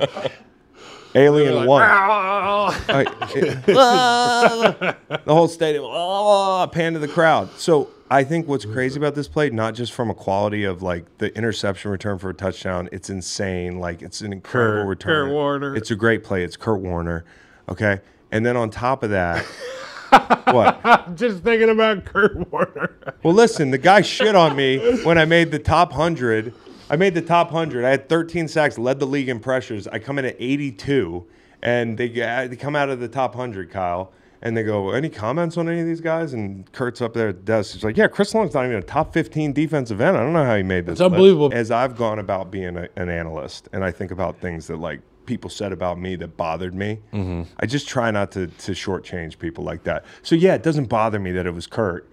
[1.14, 1.82] alien Like, one.
[1.84, 2.72] "Ah."
[5.24, 7.50] The whole stadium, oh, pan to the crowd.
[7.58, 11.06] So I think what's crazy about this play, not just from a quality of like
[11.20, 13.80] the interception return for a touchdown, it's insane.
[13.80, 15.28] Like it's an incredible Kurt- return.
[15.28, 15.76] Kurt Warner.
[15.78, 16.44] It's a great play.
[16.44, 17.24] It's Kurt Warner.
[17.70, 19.46] Okay, and then on top of that,
[20.52, 20.82] what?
[20.84, 23.16] I'm just thinking about Kurt Warner.
[23.24, 26.54] Well, listen, the guy shit on me when I made the top 100.
[26.90, 27.86] I made the top 100.
[27.86, 29.88] I had 13 sacks, led the league in pressures.
[29.88, 31.26] I come in at 82,
[31.62, 34.12] and they, uh, they come out of the top 100, Kyle,
[34.42, 36.34] and they go, Any comments on any of these guys?
[36.34, 37.74] And Kurt's up there at the desk.
[37.74, 40.18] He's like, Yeah, Chris Long's not even a top 15 defensive end.
[40.18, 40.94] I don't know how he made this.
[40.94, 41.48] It's unbelievable.
[41.48, 44.78] list." As I've gone about being a, an analyst, and I think about things that,
[44.78, 47.00] like, people said about me that bothered me.
[47.14, 47.44] Mm-hmm.
[47.60, 50.04] I just try not to, to shortchange people like that.
[50.24, 52.10] So, yeah, it doesn't bother me that it was Kurt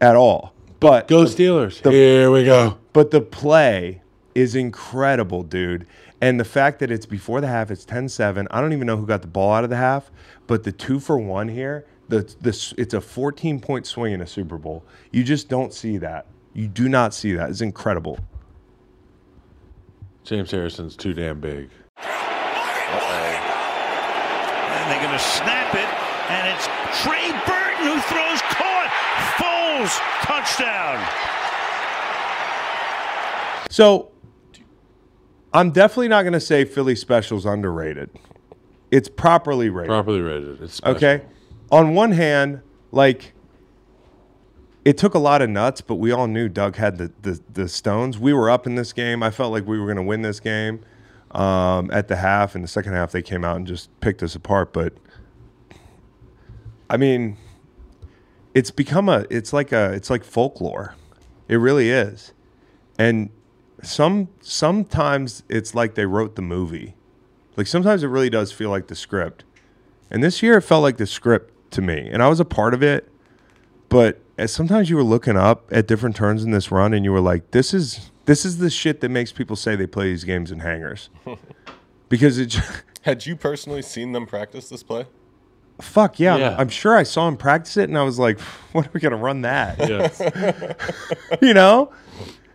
[0.00, 0.52] at all.
[0.78, 1.82] But Go Steelers.
[1.90, 2.78] Here we go.
[2.92, 4.02] but the play
[4.34, 5.86] is incredible, dude.
[6.20, 8.46] And the fact that it's before the half, it's 10-7.
[8.50, 10.10] I don't even know who got the ball out of the half,
[10.46, 14.26] but the two for one here, the this it's a 14 point swing in a
[14.26, 14.84] Super Bowl.
[15.10, 16.26] You just don't see that.
[16.54, 17.50] You do not see that.
[17.50, 18.18] It's incredible.
[20.24, 21.68] James Harrison's too damn big.
[21.98, 22.10] And
[24.90, 25.88] they're going to snap it,
[26.30, 26.66] and it's
[27.02, 28.90] Trey Burton who throws caught.
[29.36, 30.98] Foles touchdown.
[33.68, 34.10] So
[35.56, 38.10] I'm definitely not going to say Philly Special's underrated.
[38.90, 39.88] It's properly rated.
[39.88, 40.60] Properly rated.
[40.60, 40.96] It's special.
[40.96, 41.24] Okay.
[41.72, 42.60] On one hand,
[42.92, 43.32] like
[44.84, 47.68] it took a lot of nuts, but we all knew Doug had the the, the
[47.68, 48.18] stones.
[48.18, 49.22] We were up in this game.
[49.22, 50.84] I felt like we were going to win this game
[51.30, 52.54] um, at the half.
[52.54, 54.74] In the second half, they came out and just picked us apart.
[54.74, 54.92] But
[56.90, 57.38] I mean,
[58.54, 59.24] it's become a.
[59.30, 59.92] It's like a.
[59.94, 60.94] It's like folklore.
[61.48, 62.34] It really is.
[62.98, 63.30] And
[63.82, 66.94] some sometimes it's like they wrote the movie.
[67.56, 69.44] Like sometimes it really does feel like the script.
[70.10, 72.08] And this year it felt like the script to me.
[72.10, 73.10] And I was a part of it.
[73.88, 77.12] But as sometimes you were looking up at different turns in this run and you
[77.12, 80.24] were like, this is this is the shit that makes people say they play these
[80.24, 81.10] games in hangars.
[82.08, 82.60] because it j-
[83.02, 85.06] Had you personally seen them practice this play?
[85.80, 86.56] fuck yeah, Yeah.
[86.58, 88.40] I'm sure I saw him practice it and I was like,
[88.72, 89.78] when are we gonna run that?
[89.88, 91.36] Yeah.
[91.42, 91.92] you know?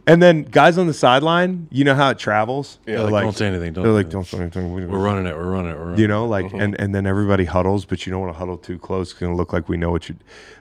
[0.07, 2.80] And then guys on the sideline, you know how it travels?
[2.88, 4.72] Yeah, They're like, don't say anything, don't they're like, don't say anything.
[4.73, 5.36] We're running it.
[5.36, 5.78] We're running it.
[5.78, 6.84] We're running you know like and mm-hmm.
[6.84, 9.36] and then everybody huddles but you don't want to huddle too close it's going to
[9.36, 10.15] look like we know what you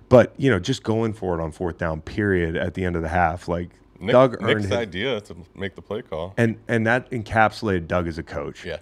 [0.08, 3.02] but you know just going for it on fourth down period at the end of
[3.02, 6.34] the half like Nick, doug earned Nick's his, idea to make the play call.
[6.36, 8.78] and and that encapsulated doug as a coach Yeah.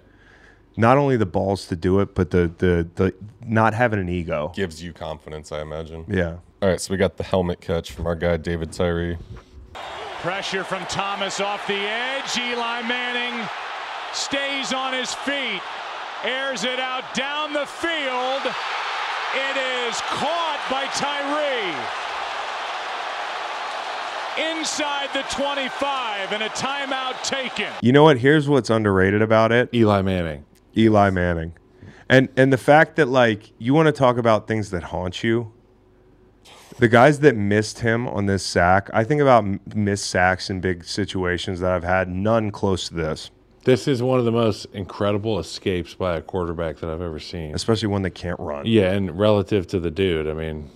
[0.75, 3.13] not only the balls to do it but the the the
[3.45, 6.05] not having an ego Gives you confidence, I imagine.
[6.07, 9.17] yeah All right, so we got the helmet catch from our guy David Tyree.
[10.21, 12.37] Pressure from Thomas off the edge.
[12.37, 13.47] Eli Manning
[14.13, 15.61] stays on his feet,
[16.25, 18.41] airs it out down the field.
[19.33, 19.55] It
[19.87, 21.73] is caught by Tyree.
[24.59, 27.67] Inside the 25 and a timeout taken.
[27.81, 30.45] you know what here's what's underrated about it Eli Manning.
[30.77, 31.53] eli manning
[32.09, 35.51] and and the fact that like you want to talk about things that haunt you
[36.79, 39.45] the guys that missed him on this sack, I think about
[39.75, 43.31] missed sacks in big situations that I've had, none close to this.
[43.65, 47.53] This is one of the most incredible escapes by a quarterback that I've ever seen.
[47.53, 48.65] especially one that can't run.
[48.65, 50.69] Yeah, and relative to the dude, I mean,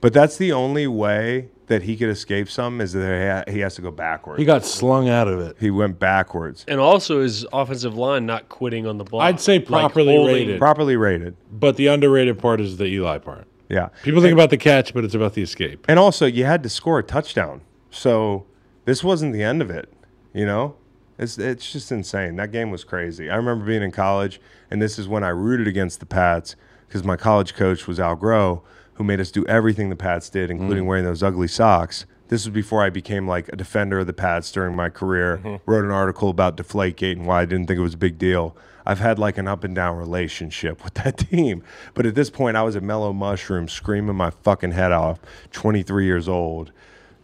[0.00, 3.82] But that's the only way that he could escape some is that he has to
[3.82, 4.38] go backwards.
[4.38, 5.56] he got slung out of it.
[5.60, 6.64] He went backwards.
[6.66, 9.24] And also his offensive line not quitting on the block.
[9.24, 10.58] I'd say properly holding- rated.
[10.58, 11.36] Properly rated.
[11.52, 13.46] But the underrated part is the Eli part.
[13.70, 13.88] Yeah.
[14.02, 15.86] People think about the catch, but it's about the escape.
[15.88, 17.62] And also, you had to score a touchdown.
[17.90, 18.44] So
[18.84, 19.92] this wasn't the end of it.
[20.34, 20.76] You know,
[21.18, 22.36] it's it's just insane.
[22.36, 23.30] That game was crazy.
[23.30, 24.40] I remember being in college,
[24.70, 26.56] and this is when I rooted against the Pats
[26.88, 28.62] because my college coach was Al Groh,
[28.94, 30.88] who made us do everything the Pats did, including mm.
[30.88, 32.06] wearing those ugly socks.
[32.28, 35.38] This was before I became like a defender of the Pats during my career.
[35.38, 35.70] Mm-hmm.
[35.70, 38.56] Wrote an article about Deflategate and why I didn't think it was a big deal.
[38.86, 41.62] I've had like an up and down relationship with that team.
[41.94, 45.20] But at this point, I was a mellow mushroom screaming my fucking head off,
[45.52, 46.72] 23 years old,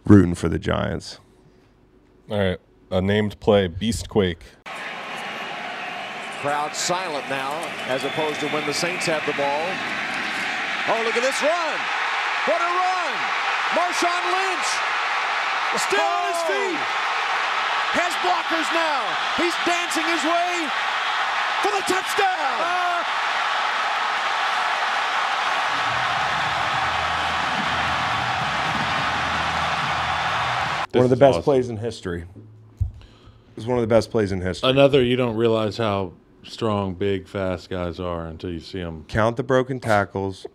[0.05, 1.19] rooting for the Giants.
[2.29, 2.59] All right.
[2.91, 4.43] A named play, Beastquake.
[6.39, 7.51] Crowd silent now,
[7.87, 9.65] as opposed to when the Saints have the ball.
[10.87, 11.77] Oh, look at this run!
[12.47, 13.13] What a run!
[13.75, 14.69] Marshawn Lynch
[15.75, 16.47] still on his oh.
[16.47, 16.83] feet.
[17.99, 19.03] Has blockers now.
[19.35, 20.87] He's dancing his way
[21.61, 22.37] for the touchdown.
[30.97, 31.43] one of the best awesome.
[31.43, 32.21] plays in history.
[32.21, 34.69] It was one of the best plays in history.
[34.69, 36.13] Another, you don't realize how
[36.43, 39.05] strong, big, fast guys are until you see them.
[39.07, 40.45] count the broken tackles,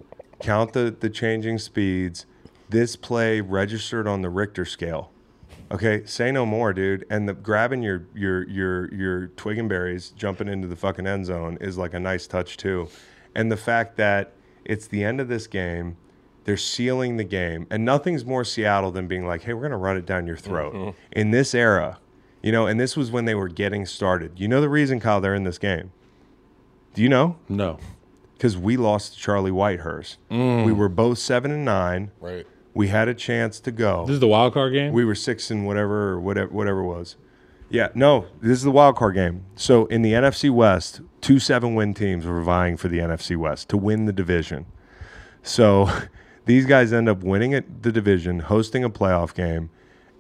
[0.41, 2.27] count the, the changing speeds.
[2.69, 5.11] This play registered on the Richter scale.
[5.73, 7.07] Okay, say no more, dude.
[7.09, 11.27] And the grabbing your your your your twig and berries, jumping into the fucking end
[11.27, 12.89] zone is like a nice touch too.
[13.35, 14.33] And the fact that
[14.65, 15.97] it's the end of this game,
[16.45, 19.97] they're sealing the game, and nothing's more Seattle than being like, "Hey, we're gonna run
[19.97, 21.99] it down your throat." In this era,
[22.43, 24.33] you know, and this was when they were getting started.
[24.37, 25.91] You know the reason, Kyle, they're in this game.
[26.95, 27.37] Do you know?
[27.49, 27.79] No.
[28.37, 30.17] because we lost to Charlie Whitehurst.
[30.31, 30.67] Mm.
[30.67, 32.11] We were both seven and nine.
[32.21, 32.45] Right.
[32.75, 34.07] We had a chance to go.
[34.07, 34.93] This is the wild card game?
[34.93, 37.17] We were six and whatever, or whatever, whatever it was.
[37.69, 39.45] Yeah, no, this is the wild card game.
[39.57, 43.69] So in the NFC West, two seven win teams were vying for the NFC West
[43.71, 44.67] to win the division.
[45.43, 45.91] So
[46.47, 49.71] these guys end up winning it, the division, hosting a playoff game,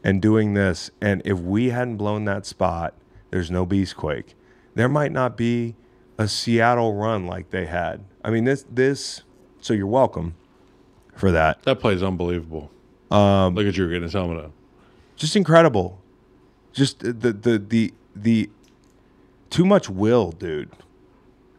[0.05, 0.91] and doing this.
[1.01, 2.95] And if we hadn't blown that spot,
[3.31, 4.35] there's no Beastquake.
[4.74, 5.77] There might not be
[6.19, 8.05] a Seattle run like they had.
[8.24, 9.23] I mean, this this.
[9.61, 10.35] So you're welcome
[11.14, 11.62] for that.
[11.62, 12.70] That play is unbelievable.
[13.10, 14.52] Um, Look at you getting his helmet up.
[15.16, 15.98] just incredible.
[16.72, 18.51] Just the the the the
[19.51, 20.70] too much will, dude.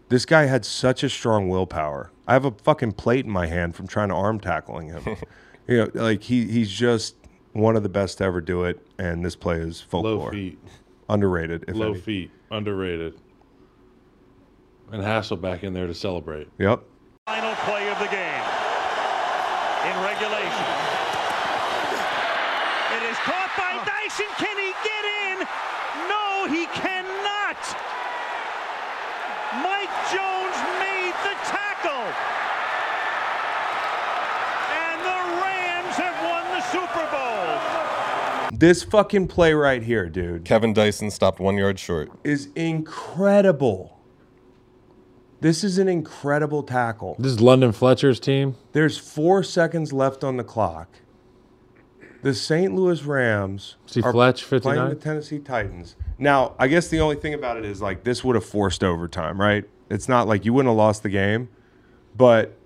[0.10, 2.12] This guy had such a strong willpower.
[2.28, 5.04] I have a fucking plate in my hand from trying to arm tackling him.
[5.68, 7.16] you know, like he he's just
[7.52, 10.26] one of the best to ever do it, and this play is folklore.
[10.26, 10.58] Low feet.
[11.10, 12.00] Underrated, if Low any.
[12.00, 12.32] feet.
[12.50, 13.14] Underrated.
[14.92, 16.48] And Hasselbeck in there to celebrate.
[16.58, 16.82] Yep.
[17.28, 18.44] Final play of the game
[19.86, 20.68] in regulation.
[22.94, 24.30] It is caught by Dyson.
[24.38, 25.38] Can he get in?
[26.08, 27.58] No, he cannot.
[29.66, 32.06] Mike Jones made the tackle.
[34.78, 38.53] And the Rams have won the Super Bowl.
[38.64, 42.10] This fucking play right here, dude, Kevin Dyson stopped one yard short.
[42.24, 44.00] is incredible.
[45.42, 47.18] This is an incredible tackle.
[47.20, 48.56] This is London Fletcher's team.
[48.72, 50.88] There's four seconds left on the clock.
[52.22, 52.74] The St.
[52.74, 54.90] Louis Rams See are Fletch, playing 59?
[54.92, 55.98] the Tennessee Titans.
[56.18, 59.42] Now, I guess the only thing about it is like this would have forced overtime,
[59.42, 59.66] right?
[59.90, 61.50] It's not like you wouldn't have lost the game,
[62.16, 62.58] but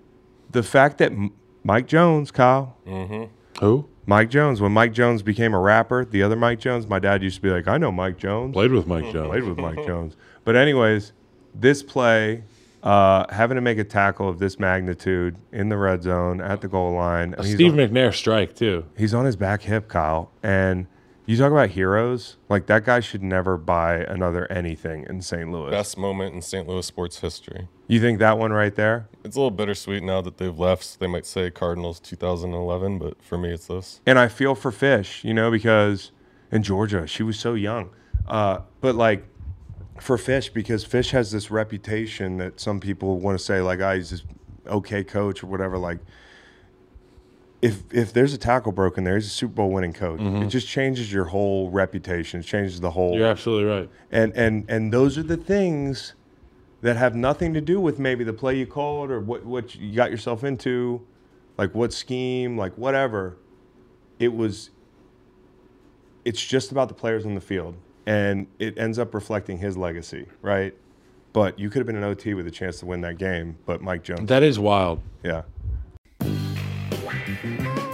[0.51, 1.33] the fact that M-
[1.63, 3.33] Mike Jones, Kyle, mm-hmm.
[3.61, 3.89] Who?
[4.09, 7.35] Mike Jones, when Mike Jones became a rapper, the other Mike Jones, my dad used
[7.35, 8.53] to be like, I know Mike Jones.
[8.53, 9.27] Played with Mike Jones.
[9.27, 10.15] Played with Mike Jones.
[10.45, 11.11] But anyways,
[11.53, 12.45] this play,
[12.83, 16.69] uh, having to make a tackle of this magnitude in the red zone at the
[16.69, 17.35] goal line.
[17.37, 18.85] A Steve on- McNair strike, too.
[18.97, 20.31] He's on his back hip, Kyle.
[20.41, 20.87] And
[21.25, 22.37] you talk about heroes.
[22.47, 25.51] Like that guy should never buy another anything in St.
[25.51, 25.71] Louis.
[25.71, 26.65] Best moment in St.
[26.65, 27.67] Louis sports history.
[27.87, 29.07] You think that one right there?
[29.23, 30.83] It's a little bittersweet now that they've left.
[30.83, 34.01] So they might say Cardinals 2011, but for me, it's this.
[34.05, 36.11] And I feel for Fish, you know, because
[36.51, 37.89] in Georgia, she was so young.
[38.27, 39.25] Uh, but like
[40.01, 43.93] for Fish, because Fish has this reputation that some people want to say, like, ah,
[43.93, 44.23] he's this
[44.67, 45.77] okay coach or whatever.
[45.77, 45.99] Like,
[47.61, 50.19] if if there's a tackle broken there, he's a Super Bowl winning coach.
[50.21, 52.41] It just changes your whole reputation.
[52.41, 53.15] It changes the whole.
[53.15, 53.89] You're absolutely right.
[54.11, 56.13] And and and those are the things
[56.81, 59.95] that have nothing to do with maybe the play you called or what what you
[59.95, 61.05] got yourself into,
[61.57, 63.37] like what scheme, like whatever.
[64.19, 64.69] It was.
[66.25, 67.75] It's just about the players on the field,
[68.05, 70.75] and it ends up reflecting his legacy, right?
[71.33, 73.81] But you could have been an OT with a chance to win that game, but
[73.81, 74.27] Mike Jones.
[74.27, 75.01] That is wild.
[75.23, 75.43] yeah.
[76.21, 77.86] Yeah,